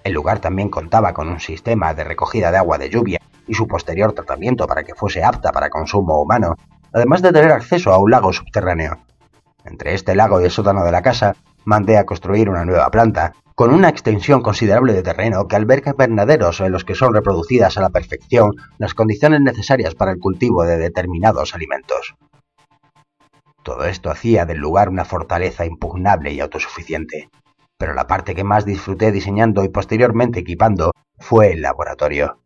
El 0.05 0.13
lugar 0.13 0.41
también 0.41 0.69
contaba 0.69 1.15
con 1.15 1.31
un 1.31 1.41
sistema 1.41 1.95
de 1.95 2.05
recogida 2.05 2.51
de 2.51 2.59
agua 2.59 2.77
de 2.77 2.91
lluvia 2.91 3.19
y 3.47 3.55
su 3.55 3.67
posterior 3.67 4.13
tratamiento 4.13 4.67
para 4.67 4.83
que 4.83 4.95
fuese 4.95 5.25
apta 5.25 5.53
para 5.53 5.71
consumo 5.71 6.21
humano, 6.21 6.57
además 6.97 7.21
de 7.21 7.31
tener 7.31 7.53
acceso 7.53 7.93
a 7.93 7.99
un 7.99 8.11
lago 8.11 8.33
subterráneo. 8.33 8.97
Entre 9.67 9.93
este 9.93 10.15
lago 10.15 10.41
y 10.41 10.45
el 10.45 10.51
sótano 10.51 10.83
de 10.83 10.93
la 10.93 11.03
casa, 11.03 11.37
mandé 11.67 11.99
a 11.99 12.07
construir 12.07 12.49
una 12.49 12.65
nueva 12.65 12.91
planta, 12.91 13.35
con 13.55 13.75
una 13.75 13.91
extensión 13.91 14.41
considerable 14.41 14.95
de 14.95 15.03
terreno 15.03 15.47
que 15.47 15.57
alberga 15.57 15.91
invernaderos 15.91 16.59
en 16.61 16.73
los 16.73 16.85
que 16.85 16.95
son 16.95 17.13
reproducidas 17.13 17.77
a 17.77 17.83
la 17.83 17.91
perfección 17.91 18.53
las 18.79 18.95
condiciones 18.95 19.43
necesarias 19.43 19.95
para 19.95 20.13
el 20.13 20.19
cultivo 20.19 20.65
de 20.65 20.79
determinados 20.79 21.55
alimentos. 21.55 22.15
Todo 23.63 23.85
esto 23.85 24.11
hacía 24.11 24.47
del 24.47 24.57
lugar 24.57 24.89
una 24.89 25.05
fortaleza 25.05 25.67
impugnable 25.67 26.33
y 26.33 26.41
autosuficiente. 26.41 27.29
Pero 27.77 27.93
la 27.93 28.07
parte 28.07 28.35
que 28.35 28.43
más 28.43 28.65
disfruté 28.65 29.13
diseñando 29.13 29.65
y 29.65 29.69
posteriormente 29.69 30.41
equipando 30.41 30.93
fue 31.19 31.53
el 31.53 31.61
laboratorio. 31.61 32.41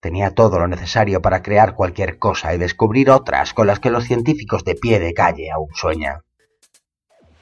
Tenía 0.00 0.30
todo 0.30 0.58
lo 0.58 0.68
necesario 0.68 1.22
para 1.22 1.42
crear 1.42 1.74
cualquier 1.74 2.18
cosa 2.18 2.54
y 2.54 2.58
descubrir 2.58 3.10
otras 3.10 3.54
con 3.54 3.66
las 3.66 3.80
que 3.80 3.90
los 3.90 4.04
científicos 4.04 4.64
de 4.64 4.74
pie 4.74 5.00
de 5.00 5.14
calle 5.14 5.50
aún 5.50 5.68
sueñan. 5.74 6.20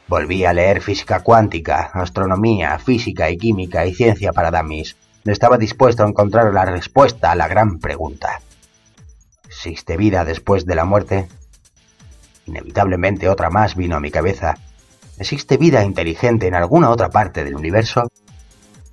Volví 0.06 0.44
a 0.44 0.52
leer 0.52 0.80
física 0.80 1.20
cuántica, 1.20 1.90
astronomía, 1.94 2.78
física 2.78 3.30
y 3.30 3.38
química 3.38 3.86
y 3.86 3.94
ciencia 3.94 4.32
para 4.32 4.50
dummies. 4.50 4.96
Estaba 5.24 5.58
dispuesto 5.58 6.04
a 6.04 6.08
encontrar 6.08 6.52
la 6.52 6.64
respuesta 6.66 7.30
a 7.30 7.34
la 7.34 7.48
gran 7.48 7.78
pregunta. 7.78 8.40
¿Existe 9.46 9.96
vida 9.96 10.24
después 10.24 10.66
de 10.66 10.74
la 10.74 10.84
muerte? 10.84 11.28
Inevitablemente 12.46 13.28
otra 13.28 13.48
más 13.48 13.74
vino 13.74 13.96
a 13.96 14.00
mi 14.00 14.10
cabeza. 14.10 14.58
¿Existe 15.18 15.56
vida 15.56 15.84
inteligente 15.84 16.46
en 16.46 16.54
alguna 16.54 16.90
otra 16.90 17.08
parte 17.08 17.42
del 17.44 17.56
universo? 17.56 18.08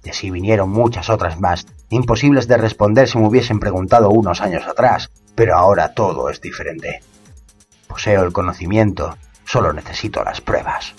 Y 0.04 0.10
así 0.10 0.32
vinieron 0.32 0.70
muchas 0.70 1.10
otras 1.10 1.40
más, 1.40 1.66
imposibles 1.90 2.48
de 2.48 2.58
responder 2.58 3.08
si 3.08 3.18
me 3.18 3.28
hubiesen 3.28 3.60
preguntado 3.60 4.10
unos 4.10 4.42
años 4.42 4.66
atrás, 4.68 5.12
pero 5.36 5.56
ahora 5.56 5.94
todo 5.94 6.30
es 6.30 6.42
diferente. 6.42 7.02
Poseo 7.88 8.24
el 8.24 8.34
conocimiento, 8.34 9.18
solo 9.46 9.74
necesito 9.74 10.24
las 10.24 10.42
pruebas. 10.42 10.94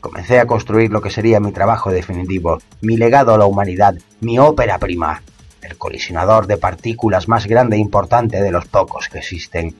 Comencé 0.00 0.38
a 0.38 0.46
construir 0.46 0.90
lo 0.90 1.02
que 1.02 1.10
sería 1.10 1.40
mi 1.40 1.52
trabajo 1.52 1.90
definitivo, 1.90 2.58
mi 2.80 2.96
legado 2.96 3.34
a 3.34 3.38
la 3.38 3.46
humanidad, 3.46 3.96
mi 4.20 4.38
ópera 4.38 4.78
prima, 4.78 5.22
el 5.60 5.76
colisionador 5.76 6.46
de 6.46 6.56
partículas 6.56 7.28
más 7.28 7.46
grande 7.46 7.76
e 7.76 7.80
importante 7.80 8.40
de 8.40 8.52
los 8.52 8.66
pocos 8.66 9.08
que 9.08 9.18
existen, 9.18 9.74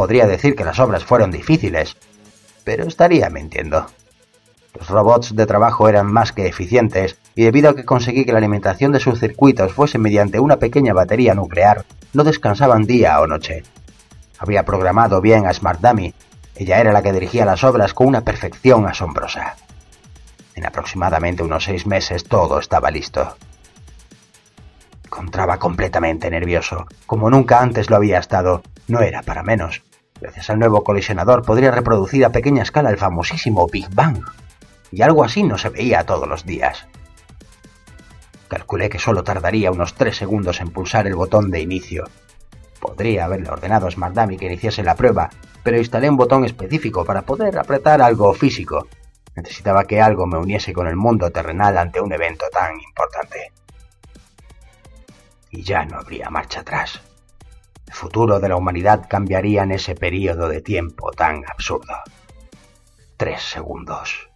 podría 0.00 0.26
decir 0.26 0.54
que 0.54 0.64
las 0.64 0.78
obras 0.78 1.04
fueron 1.04 1.30
difíciles, 1.30 1.94
pero 2.64 2.86
estaría 2.86 3.28
mintiendo. 3.28 3.86
Los 4.78 4.88
robots 4.88 5.34
de 5.34 5.46
trabajo 5.46 5.88
eran 5.88 6.12
más 6.12 6.32
que 6.32 6.46
eficientes, 6.46 7.16
y 7.34 7.44
debido 7.44 7.70
a 7.70 7.76
que 7.76 7.84
conseguí 7.84 8.24
que 8.24 8.32
la 8.32 8.38
alimentación 8.38 8.92
de 8.92 9.00
sus 9.00 9.18
circuitos 9.18 9.72
fuese 9.72 9.98
mediante 9.98 10.40
una 10.40 10.56
pequeña 10.56 10.92
batería 10.92 11.34
nuclear, 11.34 11.84
no 12.12 12.24
descansaban 12.24 12.84
día 12.84 13.20
o 13.20 13.26
noche. 13.26 13.62
Había 14.38 14.64
programado 14.64 15.20
bien 15.20 15.46
a 15.46 15.52
Smart 15.52 15.80
Dummy, 15.80 16.14
ella 16.60 16.78
era 16.78 16.92
la 16.92 17.00
que 17.00 17.14
dirigía 17.14 17.46
las 17.46 17.64
obras 17.64 17.94
con 17.94 18.06
una 18.06 18.20
perfección 18.20 18.86
asombrosa. 18.86 19.56
En 20.54 20.66
aproximadamente 20.66 21.42
unos 21.42 21.64
seis 21.64 21.86
meses 21.86 22.24
todo 22.24 22.58
estaba 22.58 22.90
listo. 22.90 23.34
encontraba 25.06 25.58
completamente 25.58 26.30
nervioso, 26.30 26.86
como 27.06 27.30
nunca 27.30 27.60
antes 27.60 27.88
lo 27.88 27.96
había 27.96 28.18
estado. 28.18 28.62
No 28.88 29.00
era 29.00 29.22
para 29.22 29.42
menos. 29.42 29.82
Gracias 30.20 30.50
al 30.50 30.58
nuevo 30.58 30.84
colisionador 30.84 31.46
podría 31.46 31.70
reproducir 31.70 32.26
a 32.26 32.30
pequeña 32.30 32.62
escala 32.62 32.90
el 32.90 32.98
famosísimo 32.98 33.66
Big 33.66 33.88
Bang. 33.94 34.22
Y 34.92 35.02
algo 35.02 35.24
así 35.24 35.42
no 35.42 35.58
se 35.58 35.68
veía 35.68 36.04
todos 36.04 36.28
los 36.28 36.44
días. 36.44 36.86
Calculé 38.48 38.88
que 38.88 38.98
solo 38.98 39.22
tardaría 39.22 39.70
unos 39.70 39.94
tres 39.94 40.16
segundos 40.16 40.60
en 40.60 40.70
pulsar 40.70 41.06
el 41.06 41.14
botón 41.14 41.50
de 41.50 41.60
inicio. 41.60 42.04
Podría 42.80 43.26
haberle 43.26 43.50
ordenado 43.50 43.86
a 43.86 43.90
Smartdummy 43.90 44.36
que 44.36 44.46
iniciase 44.46 44.82
la 44.82 44.96
prueba, 44.96 45.30
pero 45.62 45.78
instalé 45.78 46.08
un 46.08 46.16
botón 46.16 46.44
específico 46.44 47.04
para 47.04 47.22
poder 47.22 47.58
apretar 47.58 48.02
algo 48.02 48.32
físico. 48.34 48.88
Necesitaba 49.36 49.84
que 49.84 50.00
algo 50.00 50.26
me 50.26 50.38
uniese 50.38 50.72
con 50.72 50.88
el 50.88 50.96
mundo 50.96 51.30
terrenal 51.30 51.78
ante 51.78 52.00
un 52.00 52.12
evento 52.12 52.46
tan 52.52 52.72
importante 52.80 53.52
y 55.50 55.62
ya 55.62 55.84
no 55.84 55.98
habría 55.98 56.30
marcha 56.30 56.60
atrás. 56.60 57.00
El 57.86 57.94
futuro 57.94 58.38
de 58.38 58.48
la 58.48 58.56
humanidad 58.56 59.06
cambiaría 59.08 59.64
en 59.64 59.72
ese 59.72 59.94
periodo 59.94 60.48
de 60.48 60.62
tiempo 60.62 61.10
tan 61.10 61.44
absurdo. 61.48 61.94
Tres 63.16 63.42
segundos. 63.42 64.29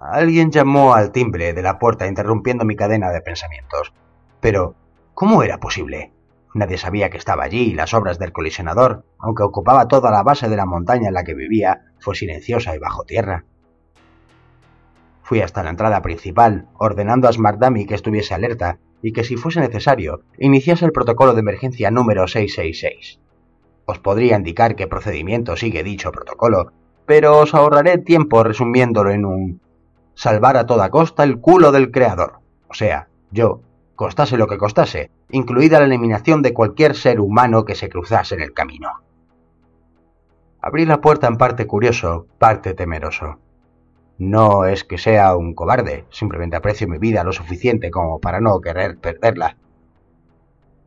Alguien 0.00 0.50
llamó 0.50 0.94
al 0.94 1.12
timbre 1.12 1.52
de 1.52 1.60
la 1.60 1.78
puerta 1.78 2.06
interrumpiendo 2.06 2.64
mi 2.64 2.74
cadena 2.74 3.10
de 3.10 3.20
pensamientos. 3.20 3.92
Pero, 4.40 4.74
¿cómo 5.12 5.42
era 5.42 5.60
posible? 5.60 6.14
Nadie 6.54 6.78
sabía 6.78 7.10
que 7.10 7.18
estaba 7.18 7.44
allí 7.44 7.64
y 7.64 7.74
las 7.74 7.92
obras 7.92 8.18
del 8.18 8.32
colisionador, 8.32 9.04
aunque 9.18 9.42
ocupaba 9.42 9.88
toda 9.88 10.10
la 10.10 10.22
base 10.22 10.48
de 10.48 10.56
la 10.56 10.64
montaña 10.64 11.08
en 11.08 11.14
la 11.14 11.22
que 11.22 11.34
vivía, 11.34 11.82
fue 11.98 12.14
silenciosa 12.14 12.74
y 12.74 12.78
bajo 12.78 13.04
tierra. 13.04 13.44
Fui 15.22 15.42
hasta 15.42 15.62
la 15.62 15.68
entrada 15.68 16.00
principal, 16.00 16.66
ordenando 16.78 17.28
a 17.28 17.32
Smartdummy 17.32 17.84
que 17.84 17.94
estuviese 17.94 18.32
alerta 18.32 18.78
y 19.02 19.12
que 19.12 19.22
si 19.22 19.36
fuese 19.36 19.60
necesario, 19.60 20.22
iniciase 20.38 20.86
el 20.86 20.92
protocolo 20.92 21.34
de 21.34 21.40
emergencia 21.40 21.90
número 21.90 22.26
666. 22.26 23.20
Os 23.84 23.98
podría 23.98 24.38
indicar 24.38 24.76
qué 24.76 24.86
procedimiento 24.86 25.56
sigue 25.56 25.82
dicho 25.82 26.10
protocolo, 26.10 26.72
pero 27.04 27.38
os 27.38 27.54
ahorraré 27.54 27.98
tiempo 27.98 28.42
resumiéndolo 28.42 29.10
en 29.10 29.26
un 29.26 29.60
salvar 30.20 30.58
a 30.58 30.66
toda 30.66 30.90
costa 30.90 31.24
el 31.24 31.40
culo 31.40 31.72
del 31.72 31.90
creador. 31.90 32.40
O 32.68 32.74
sea, 32.74 33.08
yo, 33.30 33.62
costase 33.96 34.36
lo 34.36 34.48
que 34.48 34.58
costase, 34.58 35.10
incluida 35.30 35.78
la 35.78 35.86
eliminación 35.86 36.42
de 36.42 36.52
cualquier 36.52 36.94
ser 36.94 37.20
humano 37.20 37.64
que 37.64 37.74
se 37.74 37.88
cruzase 37.88 38.34
en 38.34 38.42
el 38.42 38.52
camino. 38.52 38.90
Abrí 40.60 40.84
la 40.84 41.00
puerta 41.00 41.26
en 41.26 41.38
parte 41.38 41.66
curioso, 41.66 42.26
parte 42.38 42.74
temeroso. 42.74 43.38
No 44.18 44.66
es 44.66 44.84
que 44.84 44.98
sea 44.98 45.34
un 45.36 45.54
cobarde, 45.54 46.04
simplemente 46.10 46.56
aprecio 46.56 46.86
mi 46.86 46.98
vida 46.98 47.24
lo 47.24 47.32
suficiente 47.32 47.90
como 47.90 48.20
para 48.20 48.42
no 48.42 48.60
querer 48.60 48.98
perderla. 48.98 49.56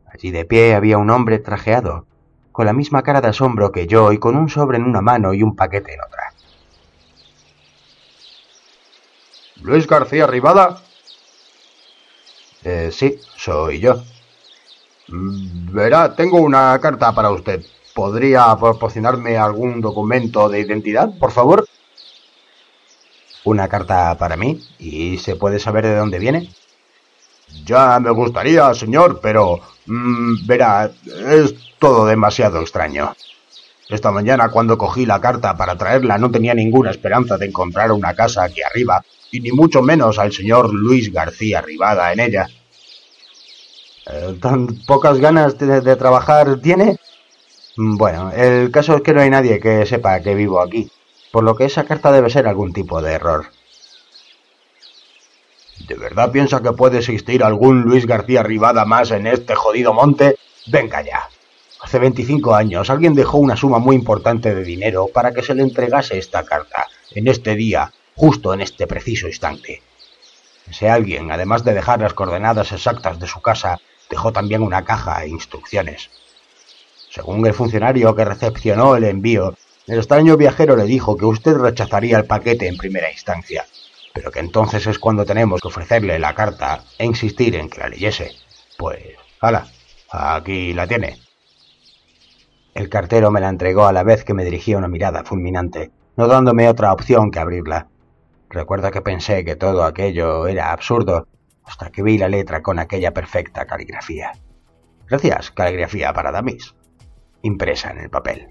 Allí 0.06 0.30
de 0.30 0.44
pie 0.44 0.76
había 0.76 0.96
un 0.96 1.10
hombre 1.10 1.40
trajeado, 1.40 2.06
con 2.52 2.66
la 2.66 2.72
misma 2.72 3.02
cara 3.02 3.20
de 3.20 3.30
asombro 3.30 3.72
que 3.72 3.88
yo 3.88 4.12
y 4.12 4.18
con 4.18 4.36
un 4.36 4.48
sobre 4.48 4.78
en 4.78 4.84
una 4.84 5.00
mano 5.00 5.34
y 5.34 5.42
un 5.42 5.56
paquete 5.56 5.94
en 5.94 6.02
otra. 6.06 6.23
¿Luis 9.62 9.86
García 9.86 10.26
Rivada? 10.26 10.82
Eh, 12.62 12.90
sí, 12.92 13.18
soy 13.36 13.80
yo. 13.80 14.02
Mm, 15.08 15.72
verá, 15.72 16.14
tengo 16.14 16.38
una 16.38 16.78
carta 16.80 17.12
para 17.14 17.30
usted. 17.30 17.64
¿Podría 17.94 18.56
proporcionarme 18.56 19.36
algún 19.36 19.80
documento 19.80 20.48
de 20.48 20.60
identidad, 20.60 21.10
por 21.18 21.30
favor? 21.30 21.64
una 23.44 23.68
carta 23.68 24.16
para 24.18 24.36
mí 24.36 24.60
y 24.78 25.18
se 25.18 25.36
puede 25.36 25.58
saber 25.58 25.84
de 25.84 25.96
dónde 25.96 26.18
viene. 26.18 26.50
Ya 27.64 28.00
me 28.00 28.10
gustaría, 28.10 28.74
señor, 28.74 29.20
pero... 29.22 29.60
Mm, 29.86 30.46
verá, 30.46 30.90
es 31.30 31.54
todo 31.78 32.06
demasiado 32.06 32.60
extraño. 32.60 33.14
Esta 33.90 34.10
mañana 34.10 34.48
cuando 34.48 34.78
cogí 34.78 35.04
la 35.04 35.20
carta 35.20 35.54
para 35.56 35.76
traerla 35.76 36.16
no 36.16 36.30
tenía 36.30 36.54
ninguna 36.54 36.90
esperanza 36.90 37.36
de 37.36 37.46
encontrar 37.46 37.92
una 37.92 38.14
casa 38.14 38.44
aquí 38.44 38.62
arriba, 38.62 39.04
y 39.34 39.40
ni 39.40 39.50
mucho 39.50 39.82
menos 39.82 40.18
al 40.18 40.32
señor 40.32 40.72
Luis 40.72 41.12
García 41.12 41.60
Rivada 41.60 42.12
en 42.12 42.20
ella. 42.20 42.46
Eh, 44.06 44.38
¿Tan 44.40 44.66
pocas 44.86 45.18
ganas 45.18 45.58
de 45.58 45.96
trabajar 45.96 46.60
tiene? 46.60 46.98
Bueno, 47.76 48.30
el 48.30 48.70
caso 48.70 48.96
es 48.96 49.02
que 49.02 49.12
no 49.12 49.20
hay 49.20 49.30
nadie 49.30 49.58
que 49.58 49.84
sepa 49.86 50.20
que 50.20 50.34
vivo 50.34 50.60
aquí 50.60 50.90
por 51.34 51.42
lo 51.42 51.56
que 51.56 51.64
esa 51.64 51.82
carta 51.82 52.12
debe 52.12 52.30
ser 52.30 52.46
algún 52.46 52.72
tipo 52.72 53.02
de 53.02 53.14
error. 53.14 53.46
¿De 55.88 55.96
verdad 55.96 56.30
piensa 56.30 56.62
que 56.62 56.70
puede 56.70 56.98
existir 56.98 57.42
algún 57.42 57.82
Luis 57.82 58.06
García 58.06 58.44
Rivada 58.44 58.84
más 58.84 59.10
en 59.10 59.26
este 59.26 59.56
jodido 59.56 59.92
monte? 59.92 60.36
Venga 60.68 61.02
ya. 61.02 61.28
Hace 61.80 61.98
25 61.98 62.54
años 62.54 62.88
alguien 62.88 63.16
dejó 63.16 63.38
una 63.38 63.56
suma 63.56 63.80
muy 63.80 63.96
importante 63.96 64.54
de 64.54 64.62
dinero 64.62 65.08
para 65.12 65.34
que 65.34 65.42
se 65.42 65.56
le 65.56 65.62
entregase 65.62 66.18
esta 66.18 66.44
carta, 66.44 66.86
en 67.10 67.26
este 67.26 67.56
día, 67.56 67.92
justo 68.14 68.54
en 68.54 68.60
este 68.60 68.86
preciso 68.86 69.26
instante. 69.26 69.82
Ese 70.68 70.88
alguien, 70.88 71.30
además 71.30 71.64
de 71.64 71.74
dejar 71.74 72.00
las 72.00 72.14
coordenadas 72.14 72.72
exactas 72.72 73.18
de 73.18 73.26
su 73.26 73.40
casa, 73.40 73.80
dejó 74.08 74.32
también 74.32 74.62
una 74.62 74.84
caja 74.84 75.24
e 75.24 75.28
instrucciones. 75.28 76.10
Según 77.10 77.46
el 77.46 77.54
funcionario 77.54 78.14
que 78.14 78.24
recepcionó 78.24 78.96
el 78.96 79.04
envío, 79.04 79.54
el 79.86 79.98
extraño 79.98 80.36
viajero 80.36 80.76
le 80.76 80.84
dijo 80.84 81.16
que 81.16 81.26
usted 81.26 81.54
rechazaría 81.54 82.16
el 82.16 82.24
paquete 82.24 82.66
en 82.66 82.76
primera 82.76 83.10
instancia, 83.10 83.66
pero 84.14 84.30
que 84.30 84.40
entonces 84.40 84.86
es 84.86 84.98
cuando 84.98 85.24
tenemos 85.24 85.60
que 85.60 85.68
ofrecerle 85.68 86.18
la 86.18 86.34
carta 86.34 86.82
e 86.98 87.04
insistir 87.04 87.54
en 87.56 87.68
que 87.68 87.80
la 87.80 87.88
leyese. 87.88 88.32
Pues, 88.78 89.00
hala, 89.40 89.66
aquí 90.10 90.72
la 90.72 90.86
tiene. 90.86 91.18
El 92.74 92.88
cartero 92.88 93.30
me 93.30 93.40
la 93.40 93.48
entregó 93.48 93.86
a 93.86 93.92
la 93.92 94.02
vez 94.02 94.24
que 94.24 94.34
me 94.34 94.44
dirigía 94.44 94.78
una 94.78 94.88
mirada 94.88 95.22
fulminante, 95.22 95.90
no 96.16 96.26
dándome 96.26 96.68
otra 96.68 96.92
opción 96.92 97.30
que 97.30 97.38
abrirla. 97.38 97.88
Recuerdo 98.54 98.92
que 98.92 99.02
pensé 99.02 99.44
que 99.44 99.56
todo 99.56 99.82
aquello 99.82 100.46
era 100.46 100.70
absurdo, 100.70 101.26
hasta 101.64 101.90
que 101.90 102.04
vi 102.04 102.18
la 102.18 102.28
letra 102.28 102.62
con 102.62 102.78
aquella 102.78 103.12
perfecta 103.12 103.66
caligrafía. 103.66 104.30
Gracias, 105.08 105.50
caligrafía 105.50 106.12
para 106.12 106.30
Damis, 106.30 106.76
impresa 107.42 107.90
en 107.90 107.98
el 107.98 108.10
papel. 108.10 108.50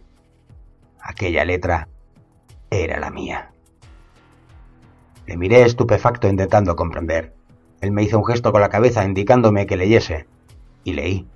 Aquella 1.00 1.46
letra 1.46 1.88
era 2.70 3.00
la 3.00 3.12
mía. 3.12 3.54
Le 5.26 5.38
miré 5.38 5.62
estupefacto 5.62 6.28
intentando 6.28 6.76
comprender. 6.76 7.34
Él 7.80 7.94
me 7.94 8.04
hizo 8.04 8.18
un 8.18 8.26
gesto 8.26 8.52
con 8.52 8.60
la 8.60 8.68
cabeza 8.68 9.06
indicándome 9.06 9.68
que 9.68 9.78
leyese. 9.78 10.28
Y 10.84 10.96
leí. 10.96 11.30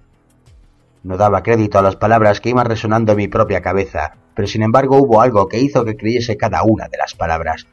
No 1.04 1.16
daba 1.16 1.42
crédito 1.42 1.80
a 1.80 1.84
las 1.84 1.96
palabras 1.96 2.42
que 2.42 2.50
iban 2.50 2.66
resonando 2.66 3.14
en 3.14 3.18
mi 3.18 3.30
propia 3.30 3.62
cabeza, 3.62 4.18
pero 4.36 4.46
sin 4.46 4.62
embargo 4.62 4.98
hubo 4.98 5.22
algo 5.22 5.48
que 5.48 5.62
hizo 5.62 5.86
que 5.86 5.96
creyese 5.96 6.36
cada 6.36 6.64
una 6.64 6.90
de 6.90 6.98
las 6.98 7.16
palabras. 7.16 7.66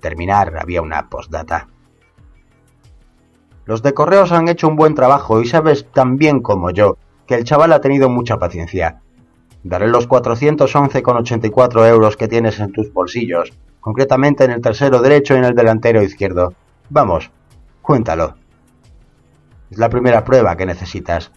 Terminar 0.00 0.56
había 0.60 0.82
una 0.82 1.08
postdata. 1.08 1.68
Los 3.64 3.82
de 3.82 3.92
correos 3.92 4.32
han 4.32 4.48
hecho 4.48 4.68
un 4.68 4.76
buen 4.76 4.94
trabajo 4.94 5.42
y 5.42 5.46
sabes 5.46 5.90
tan 5.92 6.16
bien 6.16 6.40
como 6.40 6.70
yo 6.70 6.96
que 7.26 7.34
el 7.34 7.44
chaval 7.44 7.72
ha 7.72 7.80
tenido 7.80 8.08
mucha 8.08 8.38
paciencia. 8.38 9.02
Daré 9.62 9.88
los 9.88 10.08
411,84 10.08 11.86
euros 11.86 12.16
que 12.16 12.28
tienes 12.28 12.58
en 12.60 12.72
tus 12.72 12.92
bolsillos, 12.92 13.52
concretamente 13.80 14.44
en 14.44 14.52
el 14.52 14.62
tercero 14.62 15.02
derecho 15.02 15.34
y 15.34 15.38
en 15.38 15.44
el 15.44 15.54
delantero 15.54 16.02
izquierdo. 16.02 16.54
Vamos, 16.88 17.30
cuéntalo. 17.82 18.36
Es 19.70 19.76
la 19.76 19.90
primera 19.90 20.24
prueba 20.24 20.56
que 20.56 20.64
necesitas. 20.64 21.30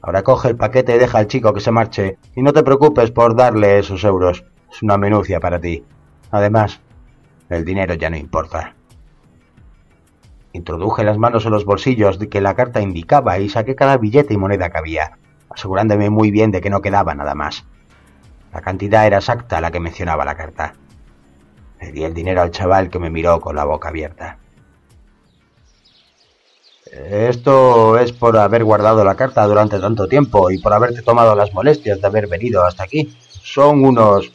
Ahora 0.00 0.22
coge 0.22 0.48
el 0.48 0.56
paquete 0.56 0.94
y 0.94 0.98
deja 0.98 1.18
al 1.18 1.26
chico 1.26 1.52
que 1.52 1.60
se 1.60 1.72
marche, 1.72 2.18
y 2.36 2.42
no 2.42 2.52
te 2.52 2.62
preocupes 2.62 3.10
por 3.10 3.34
darle 3.34 3.78
esos 3.78 4.04
euros. 4.04 4.44
Es 4.70 4.82
una 4.82 4.98
menucia 4.98 5.40
para 5.40 5.58
ti. 5.58 5.82
Además, 6.30 6.80
el 7.48 7.64
dinero 7.64 7.94
ya 7.94 8.10
no 8.10 8.16
importa. 8.16 8.74
Introduje 10.52 11.02
las 11.02 11.18
manos 11.18 11.44
en 11.44 11.50
los 11.50 11.64
bolsillos 11.64 12.18
que 12.18 12.40
la 12.40 12.54
carta 12.54 12.80
indicaba 12.80 13.38
y 13.38 13.48
saqué 13.48 13.74
cada 13.74 13.96
billete 13.96 14.34
y 14.34 14.36
moneda 14.36 14.70
que 14.70 14.78
había 14.78 15.18
asegurándome 15.50 16.10
muy 16.10 16.30
bien 16.30 16.50
de 16.50 16.60
que 16.60 16.70
no 16.70 16.80
quedaba 16.80 17.14
nada 17.14 17.34
más. 17.34 17.64
La 18.52 18.60
cantidad 18.60 19.06
era 19.06 19.18
exacta 19.18 19.60
la 19.60 19.70
que 19.70 19.80
mencionaba 19.80 20.24
la 20.24 20.36
carta. 20.36 20.74
Le 21.80 21.92
di 21.92 22.04
el 22.04 22.14
dinero 22.14 22.42
al 22.42 22.50
chaval 22.50 22.88
que 22.88 22.98
me 22.98 23.10
miró 23.10 23.40
con 23.40 23.56
la 23.56 23.64
boca 23.64 23.88
abierta. 23.88 24.38
Esto 26.92 27.98
es 27.98 28.12
por 28.12 28.36
haber 28.36 28.62
guardado 28.62 29.04
la 29.04 29.16
carta 29.16 29.44
durante 29.46 29.80
tanto 29.80 30.06
tiempo 30.06 30.50
y 30.50 30.58
por 30.58 30.72
haberte 30.72 31.02
tomado 31.02 31.34
las 31.34 31.52
molestias 31.52 32.00
de 32.00 32.06
haber 32.06 32.28
venido 32.28 32.64
hasta 32.64 32.84
aquí. 32.84 33.12
Son 33.28 33.84
unos 33.84 34.32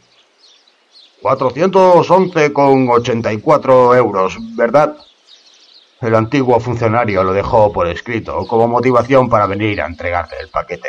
411,84 1.22 3.98
euros, 3.98 4.38
¿verdad? 4.56 4.96
El 6.02 6.16
antiguo 6.16 6.58
funcionario 6.62 7.24
lo 7.24 7.34
dejó 7.34 7.74
por 7.74 7.88
escrito 7.88 8.48
como 8.48 8.70
motivación 8.70 9.28
para 9.28 9.48
venir 9.48 9.82
a 9.82 9.86
entregarte 9.86 10.38
el 10.40 10.48
paquete. 10.48 10.88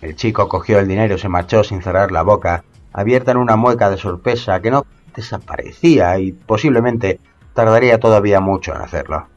El 0.00 0.16
chico 0.16 0.48
cogió 0.48 0.80
el 0.80 0.88
dinero 0.88 1.14
y 1.14 1.18
se 1.18 1.28
marchó 1.28 1.62
sin 1.62 1.80
cerrar 1.80 2.10
la 2.10 2.22
boca, 2.22 2.64
abierta 2.92 3.30
en 3.30 3.36
una 3.36 3.54
mueca 3.54 3.88
de 3.88 3.98
sorpresa 3.98 4.60
que 4.60 4.72
no 4.72 4.84
desaparecía 5.14 6.18
y 6.18 6.32
posiblemente 6.32 7.20
tardaría 7.54 8.00
todavía 8.00 8.40
mucho 8.40 8.74
en 8.74 8.80
hacerlo. 8.80 9.28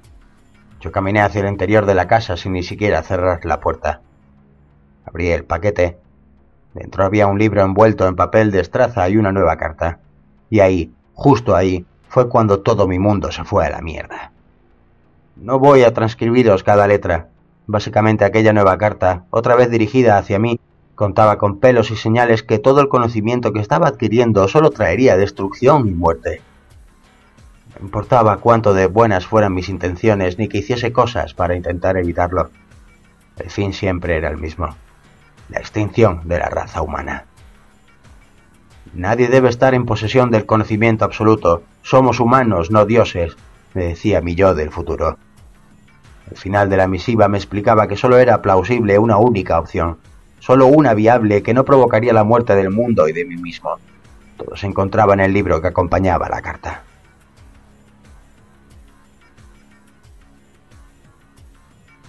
Yo 0.81 0.91
caminé 0.91 1.21
hacia 1.21 1.41
el 1.41 1.49
interior 1.49 1.85
de 1.85 1.93
la 1.93 2.07
casa 2.07 2.35
sin 2.35 2.53
ni 2.53 2.63
siquiera 2.63 3.03
cerrar 3.03 3.45
la 3.45 3.59
puerta. 3.59 4.01
Abrí 5.05 5.29
el 5.29 5.43
paquete. 5.43 5.99
Dentro 6.75 7.05
había 7.05 7.27
un 7.27 7.39
libro 7.39 7.63
envuelto 7.63 8.05
en 8.05 8.17
papel 8.17 8.51
de 8.51 8.59
estraza 8.59 9.07
y 9.07 9.15
una 9.15 9.31
nueva 9.31 9.55
carta. 9.55 9.99
Y 10.49 10.59
ahí, 10.59 10.91
justo 11.13 11.55
ahí, 11.55 11.85
fue 12.09 12.27
cuando 12.27 12.59
todo 12.59 12.85
mi 12.85 12.99
mundo 12.99 13.31
se 13.31 13.45
fue 13.45 13.65
a 13.65 13.69
la 13.69 13.81
mierda. 13.81 14.33
No 15.37 15.57
voy 15.57 15.83
a 15.83 15.93
transcribiros 15.93 16.63
cada 16.63 16.85
letra. 16.85 17.29
Básicamente 17.65 18.25
aquella 18.25 18.51
nueva 18.51 18.77
carta, 18.77 19.23
otra 19.29 19.55
vez 19.55 19.71
dirigida 19.71 20.17
hacia 20.17 20.37
mí, 20.37 20.59
contaba 20.95 21.37
con 21.37 21.61
pelos 21.61 21.91
y 21.91 21.95
señales 21.95 22.43
que 22.43 22.59
todo 22.59 22.81
el 22.81 22.89
conocimiento 22.89 23.53
que 23.53 23.61
estaba 23.61 23.87
adquiriendo 23.87 24.45
solo 24.49 24.69
traería 24.69 25.15
destrucción 25.15 25.87
y 25.87 25.91
muerte. 25.91 26.41
No 27.79 27.85
importaba 27.85 28.37
cuánto 28.37 28.73
de 28.73 28.87
buenas 28.87 29.25
fueran 29.25 29.53
mis 29.53 29.69
intenciones 29.69 30.37
ni 30.37 30.49
que 30.49 30.57
hiciese 30.57 30.91
cosas 30.91 31.33
para 31.33 31.55
intentar 31.55 31.95
evitarlo. 31.95 32.49
El 33.37 33.49
fin 33.49 33.71
siempre 33.71 34.17
era 34.17 34.29
el 34.29 34.37
mismo. 34.37 34.75
La 35.49 35.59
extinción 35.59 36.21
de 36.25 36.39
la 36.39 36.49
raza 36.49 36.81
humana. 36.81 37.25
Nadie 38.93 39.27
debe 39.27 39.49
estar 39.49 39.73
en 39.73 39.85
posesión 39.85 40.31
del 40.31 40.45
conocimiento 40.45 41.05
absoluto. 41.05 41.63
Somos 41.81 42.19
humanos, 42.19 42.71
no 42.71 42.85
dioses, 42.85 43.35
me 43.73 43.85
decía 43.85 44.21
mi 44.21 44.35
yo 44.35 44.55
del 44.55 44.71
futuro. 44.71 45.17
El 46.31 46.37
final 46.37 46.69
de 46.69 46.77
la 46.77 46.87
misiva 46.87 47.27
me 47.27 47.37
explicaba 47.37 47.87
que 47.87 47.97
solo 47.97 48.17
era 48.17 48.41
plausible 48.41 48.97
una 48.97 49.17
única 49.17 49.59
opción, 49.59 49.99
solo 50.39 50.67
una 50.67 50.93
viable 50.93 51.43
que 51.43 51.53
no 51.53 51.65
provocaría 51.65 52.13
la 52.13 52.23
muerte 52.23 52.55
del 52.55 52.71
mundo 52.71 53.07
y 53.07 53.13
de 53.13 53.25
mí 53.25 53.35
mismo. 53.35 53.77
Todo 54.37 54.55
se 54.55 54.65
encontraba 54.65 55.13
en 55.13 55.19
el 55.19 55.33
libro 55.33 55.61
que 55.61 55.67
acompañaba 55.67 56.29
la 56.29 56.41
carta. 56.41 56.83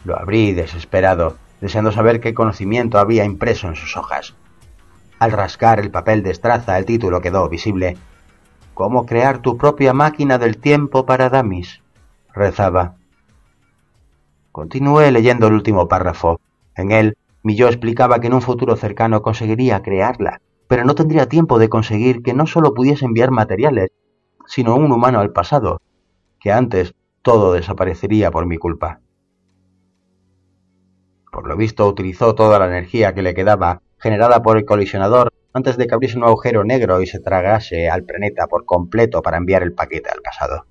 Lo 0.05 0.19
abrí 0.19 0.53
desesperado, 0.53 1.37
deseando 1.67 1.91
saber 1.91 2.21
qué 2.21 2.33
conocimiento 2.33 3.01
había 3.01 3.25
impreso 3.25 3.67
en 3.67 3.75
sus 3.75 3.97
hojas. 3.97 4.37
Al 5.19 5.33
rascar 5.33 5.81
el 5.81 5.91
papel 5.91 6.23
de 6.23 6.31
estraza, 6.31 6.79
el 6.79 6.85
título 6.85 7.21
quedó 7.21 7.49
visible. 7.49 7.97
¿Cómo 8.73 9.05
crear 9.05 9.39
tu 9.39 9.57
propia 9.57 9.93
máquina 9.93 10.39
del 10.39 10.59
tiempo 10.59 11.07
para 11.07 11.29
Damis? 11.29 11.83
rezaba. 12.33 12.95
Continué 14.53 15.11
leyendo 15.11 15.49
el 15.49 15.55
último 15.55 15.89
párrafo. 15.89 16.39
En 16.77 16.93
él, 16.93 17.17
mi 17.43 17.57
yo 17.57 17.67
explicaba 17.67 18.21
que 18.21 18.29
en 18.29 18.35
un 18.35 18.43
futuro 18.43 18.77
cercano 18.77 19.21
conseguiría 19.21 19.83
crearla, 19.83 20.41
pero 20.69 20.85
no 20.85 20.95
tendría 20.95 21.29
tiempo 21.29 21.59
de 21.59 21.69
conseguir 21.69 22.23
que 22.23 22.33
no 22.33 22.47
solo 22.47 22.75
pudiese 22.75 23.07
enviar 23.07 23.33
materiales, 23.33 23.91
sino 24.47 24.77
un 24.77 24.93
humano 24.93 25.19
al 25.19 25.33
pasado, 25.33 25.81
que 26.39 26.53
antes 26.53 26.95
todo 27.23 27.55
desaparecería 27.55 28.31
por 28.31 28.47
mi 28.47 28.57
culpa. 28.57 29.01
Por 31.37 31.49
lo 31.49 31.55
visto 31.55 31.87
utilizó 31.87 32.35
toda 32.35 32.59
la 32.59 32.67
energía 32.67 33.13
que 33.13 33.21
le 33.21 33.35
quedaba 33.35 33.83
generada 33.99 34.43
por 34.43 34.57
el 34.57 34.65
colisionador 34.65 35.35
antes 35.53 35.77
de 35.77 35.87
que 35.87 35.95
abriese 35.95 36.17
un 36.17 36.25
agujero 36.25 36.65
negro 36.65 37.03
y 37.03 37.07
se 37.07 37.21
tragase 37.21 37.91
al 37.91 38.05
planeta 38.05 38.47
por 38.47 38.65
completo 38.65 39.21
para 39.21 39.37
enviar 39.37 39.63
el 39.63 39.75
paquete 39.75 40.09
al 40.09 40.23
pasado. 40.23 40.65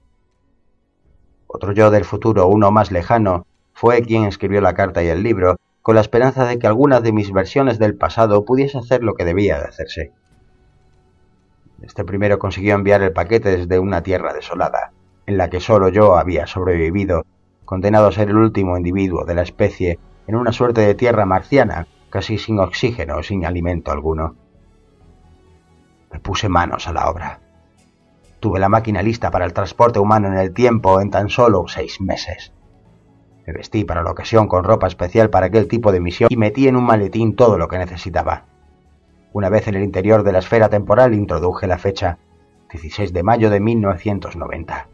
Otro 1.46 1.72
yo 1.72 1.92
del 1.92 2.04
futuro, 2.04 2.48
uno 2.48 2.72
más 2.72 2.92
lejano, 2.92 3.46
fue 3.74 4.02
quien 4.02 4.26
escribió 4.26 4.60
la 4.60 4.74
carta 4.74 5.04
y 5.04 5.08
el 5.08 5.22
libro, 5.22 5.58
con 5.84 5.94
la 5.94 6.02
esperanza 6.02 6.46
de 6.46 6.58
que 6.58 6.66
alguna 6.66 7.00
de 7.00 7.12
mis 7.12 7.32
versiones 7.32 7.78
del 7.78 7.96
pasado 7.96 8.44
pudiese 8.44 8.80
hacer 8.80 9.04
lo 9.04 9.14
que 9.14 9.24
debía 9.24 9.60
de 9.60 9.66
hacerse. 9.66 10.14
Este 11.84 12.04
primero 12.04 12.40
consiguió 12.40 12.74
enviar 12.74 13.04
el 13.04 13.14
paquete 13.14 13.56
desde 13.56 13.78
una 13.78 14.02
tierra 14.02 14.34
desolada, 14.34 14.94
en 15.28 15.38
la 15.38 15.52
que 15.52 15.60
solo 15.60 15.90
yo 15.90 16.18
había 16.18 16.48
sobrevivido, 16.48 17.24
condenado 17.66 18.08
a 18.08 18.12
ser 18.12 18.30
el 18.30 18.38
último 18.38 18.76
individuo 18.78 19.26
de 19.26 19.36
la 19.36 19.44
especie 19.44 20.00
en 20.28 20.36
una 20.36 20.52
suerte 20.52 20.82
de 20.82 20.96
tierra 20.96 21.26
marciana 21.26 21.88
casi 22.10 22.38
sin 22.38 22.60
oxígeno, 22.60 23.22
sin 23.24 23.46
alimento 23.46 23.92
alguno. 23.92 24.36
Me 26.12 26.20
puse 26.20 26.48
manos 26.48 26.88
a 26.88 26.94
la 26.94 27.10
obra. 27.10 27.42
Tuve 28.40 28.60
la 28.60 28.70
máquina 28.70 29.02
lista 29.02 29.32
para 29.32 29.44
el 29.44 29.54
transporte 29.54 30.00
humano 30.00 30.28
en 30.28 30.38
el 30.38 30.54
tiempo 30.54 31.02
en 31.02 31.10
tan 31.10 31.30
solo 31.30 31.66
seis 31.68 32.00
meses. 32.00 32.54
Me 33.46 33.54
vestí 33.54 33.84
para 33.84 34.02
la 34.02 34.12
ocasión 34.12 34.48
con 34.48 34.64
ropa 34.64 34.88
especial 34.88 35.30
para 35.30 35.48
aquel 35.48 35.68
tipo 35.68 35.92
de 35.92 36.00
misión 36.00 36.30
y 36.32 36.38
metí 36.38 36.68
en 36.68 36.76
un 36.76 36.86
maletín 36.86 37.36
todo 37.36 37.58
lo 37.58 37.68
que 37.68 37.78
necesitaba. 37.78 38.46
Una 39.34 39.50
vez 39.50 39.68
en 39.68 39.76
el 39.76 39.84
interior 39.84 40.24
de 40.24 40.32
la 40.32 40.40
esfera 40.40 40.70
temporal 40.70 41.14
introduje 41.14 41.68
la 41.68 41.78
fecha 41.78 42.18
16 42.72 43.14
de 43.14 43.24
mayo 43.24 43.50
de 43.50 43.60
1990, 43.60 44.88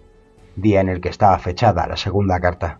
día 0.55 0.81
en 0.81 0.89
el 0.89 1.01
que 1.01 1.09
estaba 1.09 1.37
fechada 1.39 1.87
la 1.87 1.97
segunda 1.97 2.39
carta. 2.39 2.79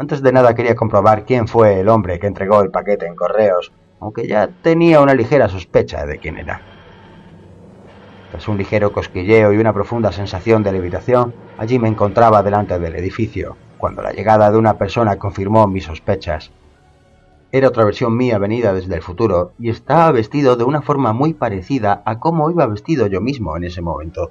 Antes 0.00 0.22
de 0.22 0.32
nada 0.32 0.54
quería 0.54 0.74
comprobar 0.74 1.26
quién 1.26 1.46
fue 1.46 1.78
el 1.78 1.90
hombre 1.90 2.18
que 2.18 2.26
entregó 2.26 2.62
el 2.62 2.70
paquete 2.70 3.06
en 3.06 3.14
correos, 3.14 3.70
aunque 4.00 4.26
ya 4.26 4.48
tenía 4.48 4.98
una 5.02 5.12
ligera 5.12 5.46
sospecha 5.46 6.06
de 6.06 6.16
quién 6.16 6.38
era. 6.38 6.62
Tras 8.30 8.48
un 8.48 8.56
ligero 8.56 8.92
cosquilleo 8.92 9.52
y 9.52 9.58
una 9.58 9.74
profunda 9.74 10.10
sensación 10.10 10.62
de 10.62 10.72
levitación, 10.72 11.34
allí 11.58 11.78
me 11.78 11.88
encontraba 11.88 12.42
delante 12.42 12.78
del 12.78 12.96
edificio, 12.96 13.58
cuando 13.76 14.00
la 14.00 14.12
llegada 14.12 14.50
de 14.50 14.56
una 14.56 14.78
persona 14.78 15.18
confirmó 15.18 15.66
mis 15.66 15.84
sospechas. 15.84 16.50
Era 17.52 17.68
otra 17.68 17.84
versión 17.84 18.16
mía 18.16 18.38
venida 18.38 18.72
desde 18.72 18.94
el 18.94 19.02
futuro 19.02 19.52
y 19.58 19.68
estaba 19.68 20.12
vestido 20.12 20.56
de 20.56 20.64
una 20.64 20.80
forma 20.80 21.12
muy 21.12 21.34
parecida 21.34 22.02
a 22.06 22.20
cómo 22.20 22.50
iba 22.50 22.66
vestido 22.66 23.06
yo 23.06 23.20
mismo 23.20 23.54
en 23.54 23.64
ese 23.64 23.82
momento. 23.82 24.30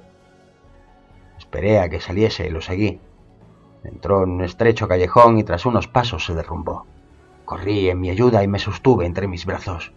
Esperé 1.38 1.78
a 1.78 1.88
que 1.88 2.00
saliese 2.00 2.48
y 2.48 2.50
lo 2.50 2.60
seguí. 2.60 2.98
Entró 3.84 4.24
en 4.24 4.30
un 4.30 4.44
estrecho 4.44 4.88
callejón 4.88 5.38
y 5.38 5.44
tras 5.44 5.66
unos 5.66 5.88
pasos 5.88 6.24
se 6.24 6.34
derrumbó. 6.34 6.86
Corrí 7.44 7.88
en 7.88 8.00
mi 8.00 8.10
ayuda 8.10 8.42
y 8.44 8.48
me 8.48 8.58
sostuve 8.58 9.06
entre 9.06 9.26
mis 9.26 9.46
brazos. 9.46 9.92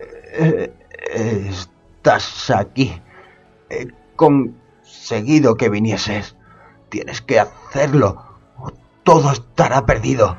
Eh, 0.00 0.72
estás 1.10 2.50
aquí. 2.50 3.00
He 3.68 3.88
conseguido 4.16 5.56
que 5.56 5.68
vinieses. 5.68 6.36
Tienes 6.88 7.20
que 7.20 7.38
hacerlo 7.38 8.24
o 8.58 8.70
todo 9.04 9.30
estará 9.32 9.84
perdido. 9.84 10.36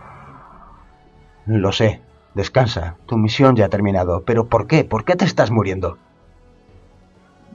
Lo 1.45 1.71
sé. 1.71 2.01
Descansa. 2.33 2.97
Tu 3.05 3.17
misión 3.17 3.55
ya 3.55 3.65
ha 3.65 3.69
terminado. 3.69 4.23
Pero 4.25 4.47
¿por 4.47 4.67
qué? 4.67 4.83
¿Por 4.83 5.05
qué 5.05 5.15
te 5.15 5.25
estás 5.25 5.51
muriendo? 5.51 5.97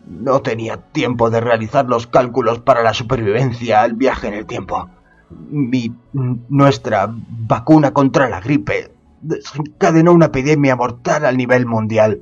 No 0.07 0.43
tenía 0.43 0.77
tiempo 0.77 1.31
de 1.31 1.41
realizar 1.41 1.87
los 1.87 2.07
cálculos 2.07 2.59
para 2.59 2.83
la 2.83 2.95
supervivencia 2.95 3.83
al 3.83 3.95
viaje 3.95 4.29
en 4.29 4.35
el 4.35 4.47
tiempo. 4.47 4.89
Mi, 5.31 5.95
nuestra 6.13 7.09
vacuna 7.11 7.93
contra 7.93 8.29
la 8.29 8.41
gripe 8.41 8.93
desencadenó 9.23 10.13
una 10.13 10.27
epidemia 10.27 10.77
mortal 10.77 11.25
a 11.25 11.33
nivel 11.33 11.67
mundial. 11.67 12.21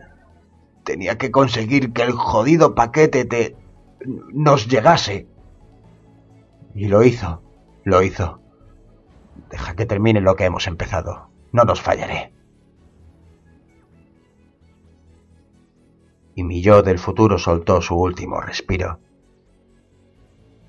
Tenía 0.85 1.19
que 1.19 1.31
conseguir 1.31 1.93
que 1.93 2.03
el 2.03 2.13
jodido 2.13 2.75
paquete 2.75 3.25
te 3.25 3.57
nos 4.33 4.69
llegase. 4.69 5.27
Y 6.75 6.89
lo 6.89 7.03
hizo, 7.03 7.43
lo 7.85 8.03
hizo. 8.03 8.41
Deja 9.51 9.75
que 9.75 9.87
termine 9.87 10.21
lo 10.21 10.37
que 10.37 10.45
hemos 10.45 10.67
empezado. 10.67 11.29
No 11.53 11.65
nos 11.65 11.81
fallaré. 11.81 12.33
Y 16.35 16.45
mi 16.45 16.63
yo 16.63 16.83
del 16.83 16.99
futuro 16.99 17.39
soltó 17.39 17.83
su 17.83 17.97
último 17.97 18.41
respiro. 18.41 18.99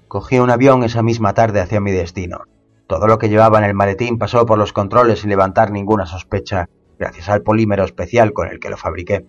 Cogí 0.08 0.40
un 0.40 0.50
avión 0.50 0.84
esa 0.84 1.02
misma 1.02 1.34
tarde 1.34 1.62
hacia 1.62 1.82
mi 1.82 1.92
destino. 1.92 2.42
Todo 2.88 3.08
lo 3.08 3.18
que 3.18 3.30
llevaba 3.30 3.60
en 3.60 3.66
el 3.66 3.74
maletín 3.74 4.18
pasó 4.18 4.46
por 4.46 4.58
los 4.58 4.74
controles 4.74 5.20
sin 5.20 5.30
levantar 5.30 5.72
ninguna 5.72 6.06
sospecha, 6.06 6.70
gracias 7.00 7.30
al 7.30 7.42
polímero 7.42 7.84
especial 7.84 8.34
con 8.34 8.48
el 8.48 8.60
que 8.60 8.70
lo 8.70 8.78
fabriqué. 8.78 9.26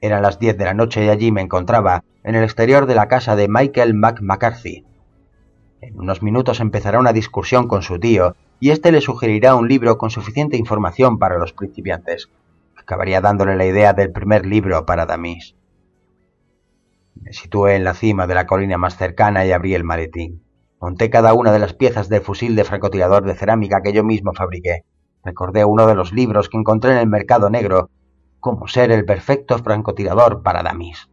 Eran 0.00 0.22
las 0.22 0.38
diez 0.38 0.56
de 0.56 0.64
la 0.64 0.74
noche 0.74 1.04
y 1.04 1.08
allí 1.08 1.32
me 1.32 1.42
encontraba, 1.42 2.04
en 2.22 2.34
el 2.34 2.44
exterior 2.44 2.86
de 2.86 2.94
la 2.94 3.08
casa 3.08 3.36
de 3.36 3.48
Michael 3.48 3.94
McMcCarthy. 3.94 4.84
En 5.80 5.98
unos 5.98 6.22
minutos 6.22 6.60
empezará 6.60 6.98
una 6.98 7.12
discusión 7.12 7.68
con 7.68 7.82
su 7.82 7.98
tío, 7.98 8.36
y 8.60 8.70
éste 8.70 8.92
le 8.92 9.00
sugerirá 9.00 9.54
un 9.54 9.68
libro 9.68 9.98
con 9.98 10.10
suficiente 10.10 10.56
información 10.56 11.18
para 11.18 11.38
los 11.38 11.52
principiantes 11.52 12.30
acabaría 12.84 13.22
dándole 13.22 13.56
la 13.56 13.64
idea 13.64 13.94
del 13.94 14.12
primer 14.12 14.44
libro 14.44 14.84
para 14.84 15.06
Damis. 15.06 15.56
Me 17.14 17.32
situé 17.32 17.76
en 17.76 17.84
la 17.84 17.94
cima 17.94 18.26
de 18.26 18.34
la 18.34 18.46
colina 18.46 18.76
más 18.76 18.98
cercana 18.98 19.46
y 19.46 19.52
abrí 19.52 19.74
el 19.74 19.84
maletín. 19.84 20.44
Monté 20.80 21.08
cada 21.08 21.32
una 21.32 21.50
de 21.50 21.60
las 21.60 21.72
piezas 21.72 22.10
del 22.10 22.20
fusil 22.20 22.54
de 22.54 22.64
francotirador 22.64 23.24
de 23.24 23.34
cerámica 23.34 23.80
que 23.82 23.94
yo 23.94 24.04
mismo 24.04 24.34
fabriqué. 24.34 24.84
Recordé 25.24 25.64
uno 25.64 25.86
de 25.86 25.94
los 25.94 26.12
libros 26.12 26.50
que 26.50 26.58
encontré 26.58 26.92
en 26.92 26.98
el 26.98 27.08
mercado 27.08 27.48
negro, 27.48 27.88
Cómo 28.38 28.68
ser 28.68 28.92
el 28.92 29.06
perfecto 29.06 29.56
francotirador 29.56 30.42
para 30.42 30.62
Damis. 30.62 31.08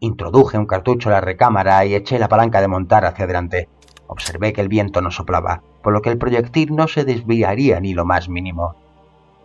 Introduje 0.00 0.58
un 0.58 0.66
cartucho 0.66 1.08
en 1.08 1.12
la 1.12 1.20
recámara 1.20 1.84
y 1.84 1.94
eché 1.94 2.18
la 2.18 2.28
palanca 2.28 2.60
de 2.60 2.66
montar 2.66 3.04
hacia 3.04 3.26
adelante. 3.26 3.68
Observé 4.08 4.52
que 4.52 4.60
el 4.60 4.66
viento 4.66 5.00
no 5.00 5.12
soplaba, 5.12 5.62
por 5.84 5.92
lo 5.92 6.02
que 6.02 6.10
el 6.10 6.18
proyectil 6.18 6.74
no 6.74 6.88
se 6.88 7.04
desviaría 7.04 7.78
ni 7.78 7.94
lo 7.94 8.04
más 8.04 8.28
mínimo. 8.28 8.74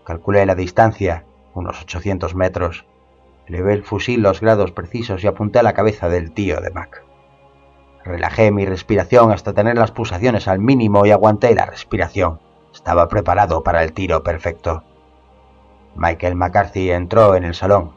Calculé 0.03 0.47
la 0.47 0.55
distancia 0.55 1.25
unos 1.55 1.81
800 1.81 2.35
metros. 2.35 2.85
Elevé 3.47 3.73
el 3.73 3.83
fusil 3.83 4.21
los 4.21 4.41
grados 4.41 4.71
precisos 4.71 5.23
y 5.23 5.27
apunté 5.27 5.59
a 5.59 5.63
la 5.63 5.73
cabeza 5.73 6.09
del 6.09 6.31
tío 6.31 6.61
de 6.61 6.69
Mac. 6.69 7.03
Relajé 8.03 8.51
mi 8.51 8.65
respiración 8.65 9.31
hasta 9.31 9.53
tener 9.53 9.77
las 9.77 9.91
pulsaciones 9.91 10.47
al 10.47 10.59
mínimo 10.59 11.07
y 11.07 11.11
aguanté 11.11 11.55
la 11.55 11.65
respiración. 11.65 12.39
Estaba 12.71 13.07
preparado 13.07 13.63
para 13.63 13.83
el 13.83 13.93
tiro 13.93 14.21
perfecto. 14.21 14.83
Michael 15.95 16.35
McCarthy 16.35 16.91
entró 16.91 17.35
en 17.35 17.45
el 17.45 17.55
salón. 17.55 17.95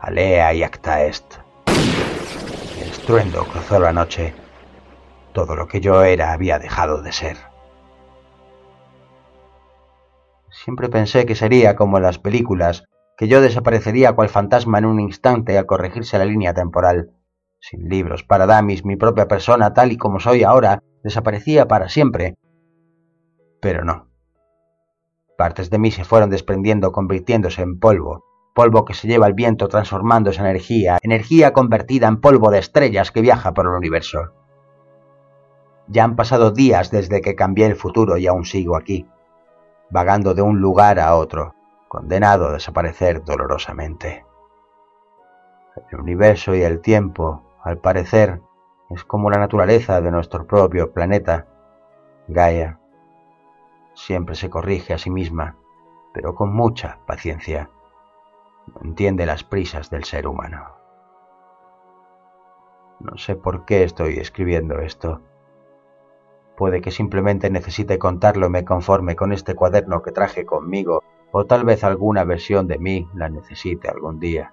Alea 0.00 0.54
y 0.54 0.62
acta 0.62 1.04
est. 1.04 1.34
El 1.66 2.88
estruendo 2.88 3.44
cruzó 3.44 3.80
la 3.80 3.92
noche. 3.92 4.34
Todo 5.32 5.56
lo 5.56 5.66
que 5.66 5.80
yo 5.80 6.04
era 6.04 6.32
había 6.32 6.58
dejado 6.58 7.02
de 7.02 7.12
ser. 7.12 7.47
Siempre 10.68 10.90
pensé 10.90 11.24
que 11.24 11.34
sería 11.34 11.76
como 11.76 11.96
en 11.96 12.02
las 12.02 12.18
películas, 12.18 12.84
que 13.16 13.26
yo 13.26 13.40
desaparecería 13.40 14.12
cual 14.12 14.28
fantasma 14.28 14.76
en 14.76 14.84
un 14.84 15.00
instante 15.00 15.56
al 15.56 15.64
corregirse 15.64 16.18
la 16.18 16.26
línea 16.26 16.52
temporal. 16.52 17.12
Sin 17.58 17.88
libros 17.88 18.22
para 18.22 18.44
Damis, 18.44 18.84
mi 18.84 18.96
propia 18.96 19.28
persona, 19.28 19.72
tal 19.72 19.92
y 19.92 19.96
como 19.96 20.20
soy 20.20 20.42
ahora, 20.42 20.82
desaparecía 21.02 21.66
para 21.68 21.88
siempre. 21.88 22.34
Pero 23.62 23.82
no. 23.82 24.10
Partes 25.38 25.70
de 25.70 25.78
mí 25.78 25.90
se 25.90 26.04
fueron 26.04 26.28
desprendiendo, 26.28 26.92
convirtiéndose 26.92 27.62
en 27.62 27.78
polvo, 27.78 28.26
polvo 28.54 28.84
que 28.84 28.92
se 28.92 29.08
lleva 29.08 29.26
el 29.26 29.32
viento 29.32 29.68
transformándose 29.68 30.40
en 30.40 30.48
energía, 30.48 30.98
energía 31.00 31.54
convertida 31.54 32.08
en 32.08 32.20
polvo 32.20 32.50
de 32.50 32.58
estrellas 32.58 33.10
que 33.10 33.22
viaja 33.22 33.54
por 33.54 33.64
el 33.64 33.72
universo. 33.72 34.34
Ya 35.86 36.04
han 36.04 36.14
pasado 36.14 36.50
días 36.50 36.90
desde 36.90 37.22
que 37.22 37.36
cambié 37.36 37.64
el 37.64 37.76
futuro 37.76 38.18
y 38.18 38.26
aún 38.26 38.44
sigo 38.44 38.76
aquí, 38.76 39.06
vagando 39.90 40.34
de 40.34 40.42
un 40.42 40.60
lugar 40.60 40.98
a 40.98 41.14
otro, 41.16 41.54
condenado 41.88 42.48
a 42.48 42.52
desaparecer 42.52 43.24
dolorosamente. 43.24 44.24
El 45.90 46.00
universo 46.00 46.54
y 46.54 46.62
el 46.62 46.80
tiempo, 46.80 47.42
al 47.62 47.78
parecer, 47.78 48.40
es 48.90 49.04
como 49.04 49.30
la 49.30 49.38
naturaleza 49.38 50.00
de 50.00 50.10
nuestro 50.10 50.46
propio 50.46 50.92
planeta. 50.92 51.46
Gaia 52.26 52.78
siempre 53.94 54.34
se 54.34 54.48
corrige 54.50 54.94
a 54.94 54.98
sí 54.98 55.10
misma, 55.10 55.56
pero 56.12 56.34
con 56.34 56.52
mucha 56.52 56.98
paciencia. 57.06 57.70
No 58.66 58.80
entiende 58.82 59.26
las 59.26 59.44
prisas 59.44 59.90
del 59.90 60.04
ser 60.04 60.26
humano. 60.26 60.76
No 63.00 63.16
sé 63.16 63.36
por 63.36 63.64
qué 63.64 63.84
estoy 63.84 64.18
escribiendo 64.18 64.80
esto. 64.80 65.20
Puede 66.58 66.80
que 66.80 66.90
simplemente 66.90 67.50
necesite 67.50 68.00
contarlo 68.00 68.46
y 68.46 68.50
me 68.50 68.64
conforme 68.64 69.14
con 69.14 69.32
este 69.32 69.54
cuaderno 69.54 70.02
que 70.02 70.10
traje 70.10 70.44
conmigo, 70.44 71.04
o 71.30 71.46
tal 71.46 71.64
vez 71.64 71.84
alguna 71.84 72.24
versión 72.24 72.66
de 72.66 72.78
mí 72.78 73.08
la 73.14 73.28
necesite 73.28 73.88
algún 73.88 74.18
día. 74.18 74.52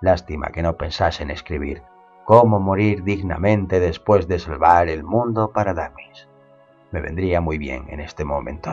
Lástima 0.00 0.48
que 0.48 0.62
no 0.62 0.78
pensase 0.78 1.22
en 1.22 1.30
escribir 1.30 1.82
cómo 2.24 2.60
morir 2.60 3.04
dignamente 3.04 3.78
después 3.78 4.26
de 4.26 4.38
salvar 4.38 4.88
el 4.88 5.04
mundo 5.04 5.52
para 5.52 5.74
Damis. 5.74 6.28
Me 6.92 7.02
vendría 7.02 7.42
muy 7.42 7.58
bien 7.58 7.84
en 7.90 8.00
este 8.00 8.24
momento. 8.24 8.70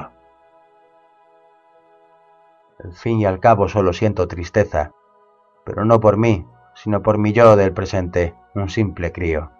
Al 2.81 2.93
fin 2.93 3.19
y 3.19 3.25
al 3.25 3.41
cabo 3.41 3.67
solo 3.67 3.91
siento 3.91 4.29
tristeza, 4.29 4.93
pero 5.65 5.83
no 5.83 5.99
por 5.99 6.15
mí, 6.15 6.47
sino 6.73 7.01
por 7.01 7.17
mi 7.17 7.33
yo 7.33 7.57
del 7.57 7.73
presente, 7.73 8.33
un 8.55 8.69
simple 8.69 9.11
crío. 9.11 9.51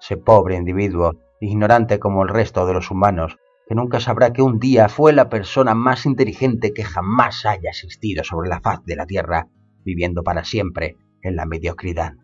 Ese 0.00 0.16
pobre 0.16 0.56
individuo 0.56 1.14
ignorante 1.40 1.98
como 1.98 2.22
el 2.22 2.28
resto 2.28 2.66
de 2.66 2.74
los 2.74 2.90
humanos, 2.90 3.38
que 3.66 3.74
nunca 3.74 4.00
sabrá 4.00 4.32
que 4.32 4.42
un 4.42 4.58
día 4.58 4.88
fue 4.88 5.12
la 5.12 5.28
persona 5.28 5.74
más 5.74 6.06
inteligente 6.06 6.72
que 6.72 6.84
jamás 6.84 7.46
haya 7.46 7.70
existido 7.70 8.24
sobre 8.24 8.48
la 8.48 8.60
faz 8.60 8.84
de 8.84 8.96
la 8.96 9.06
Tierra, 9.06 9.48
viviendo 9.84 10.22
para 10.22 10.44
siempre 10.44 10.96
en 11.22 11.36
la 11.36 11.46
mediocridad. 11.46 12.14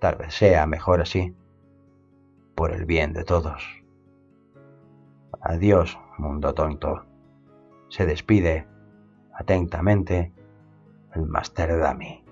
Tal 0.00 0.16
vez 0.16 0.34
sea 0.34 0.66
mejor 0.66 1.00
así, 1.00 1.34
por 2.54 2.72
el 2.72 2.86
bien 2.86 3.12
de 3.12 3.24
todos. 3.24 3.64
Adiós, 5.40 5.98
mundo 6.18 6.54
tonto. 6.54 7.04
Se 7.88 8.04
despide 8.04 8.66
atentamente 9.32 10.32
el 11.14 11.26
Master 11.26 11.78
Dami. 11.78 12.27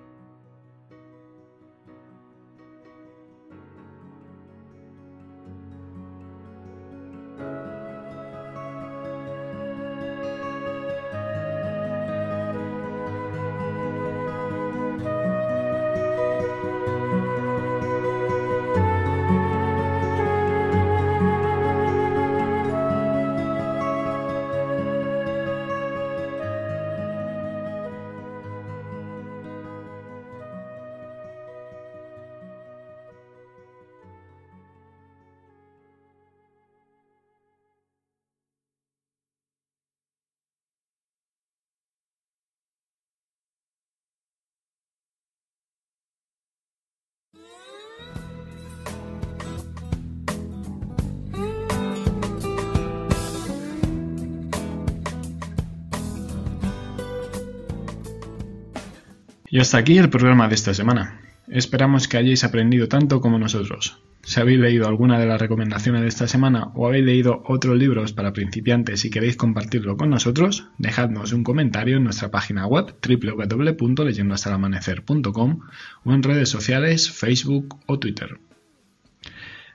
Y 59.57 59.59
hasta 59.59 59.79
aquí 59.79 59.97
el 59.97 60.11
programa 60.11 60.47
de 60.47 60.53
esta 60.53 60.75
semana. 60.75 61.19
Esperamos 61.47 62.07
que 62.07 62.17
hayáis 62.17 62.43
aprendido 62.43 62.87
tanto 62.87 63.21
como 63.21 63.39
nosotros. 63.39 63.97
Si 64.21 64.39
habéis 64.39 64.59
leído 64.59 64.87
alguna 64.87 65.17
de 65.17 65.25
las 65.25 65.41
recomendaciones 65.41 66.03
de 66.03 66.09
esta 66.09 66.27
semana 66.27 66.65
o 66.75 66.85
habéis 66.85 67.05
leído 67.05 67.41
otros 67.43 67.75
libros 67.75 68.13
para 68.13 68.33
principiantes 68.33 69.03
y 69.03 69.09
queréis 69.09 69.35
compartirlo 69.35 69.97
con 69.97 70.11
nosotros, 70.11 70.67
dejadnos 70.77 71.33
un 71.33 71.43
comentario 71.43 71.97
en 71.97 72.03
nuestra 72.03 72.29
página 72.29 72.67
web 72.67 72.93
www.leyendohastalamanecer.com 73.01 75.59
o 76.03 76.13
en 76.13 76.21
redes 76.21 76.49
sociales, 76.49 77.09
Facebook 77.09 77.79
o 77.87 77.97
Twitter. 77.97 78.39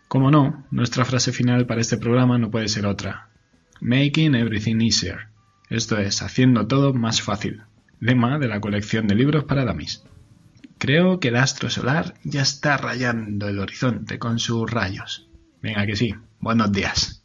Como 0.06 0.30
no, 0.30 0.64
nuestra 0.70 1.04
frase 1.04 1.32
final 1.32 1.66
para 1.66 1.80
este 1.80 1.96
programa 1.96 2.38
no 2.38 2.52
puede 2.52 2.68
ser 2.68 2.86
otra. 2.86 3.30
Making 3.80 4.36
everything 4.36 4.80
easier. 4.80 5.30
Esto 5.68 5.98
es, 5.98 6.22
haciendo 6.22 6.68
todo 6.68 6.94
más 6.94 7.20
fácil 7.20 7.64
lema 8.02 8.40
de 8.40 8.48
la 8.48 8.60
colección 8.60 9.06
de 9.06 9.14
libros 9.14 9.44
para 9.44 9.64
Damis. 9.64 10.02
Creo 10.78 11.20
que 11.20 11.28
el 11.28 11.36
astro 11.36 11.70
solar 11.70 12.14
ya 12.24 12.42
está 12.42 12.76
rayando 12.76 13.48
el 13.48 13.60
horizonte 13.60 14.18
con 14.18 14.40
sus 14.40 14.68
rayos. 14.68 15.28
Venga 15.62 15.86
que 15.86 15.94
sí, 15.94 16.12
buenos 16.40 16.72
días. 16.72 17.21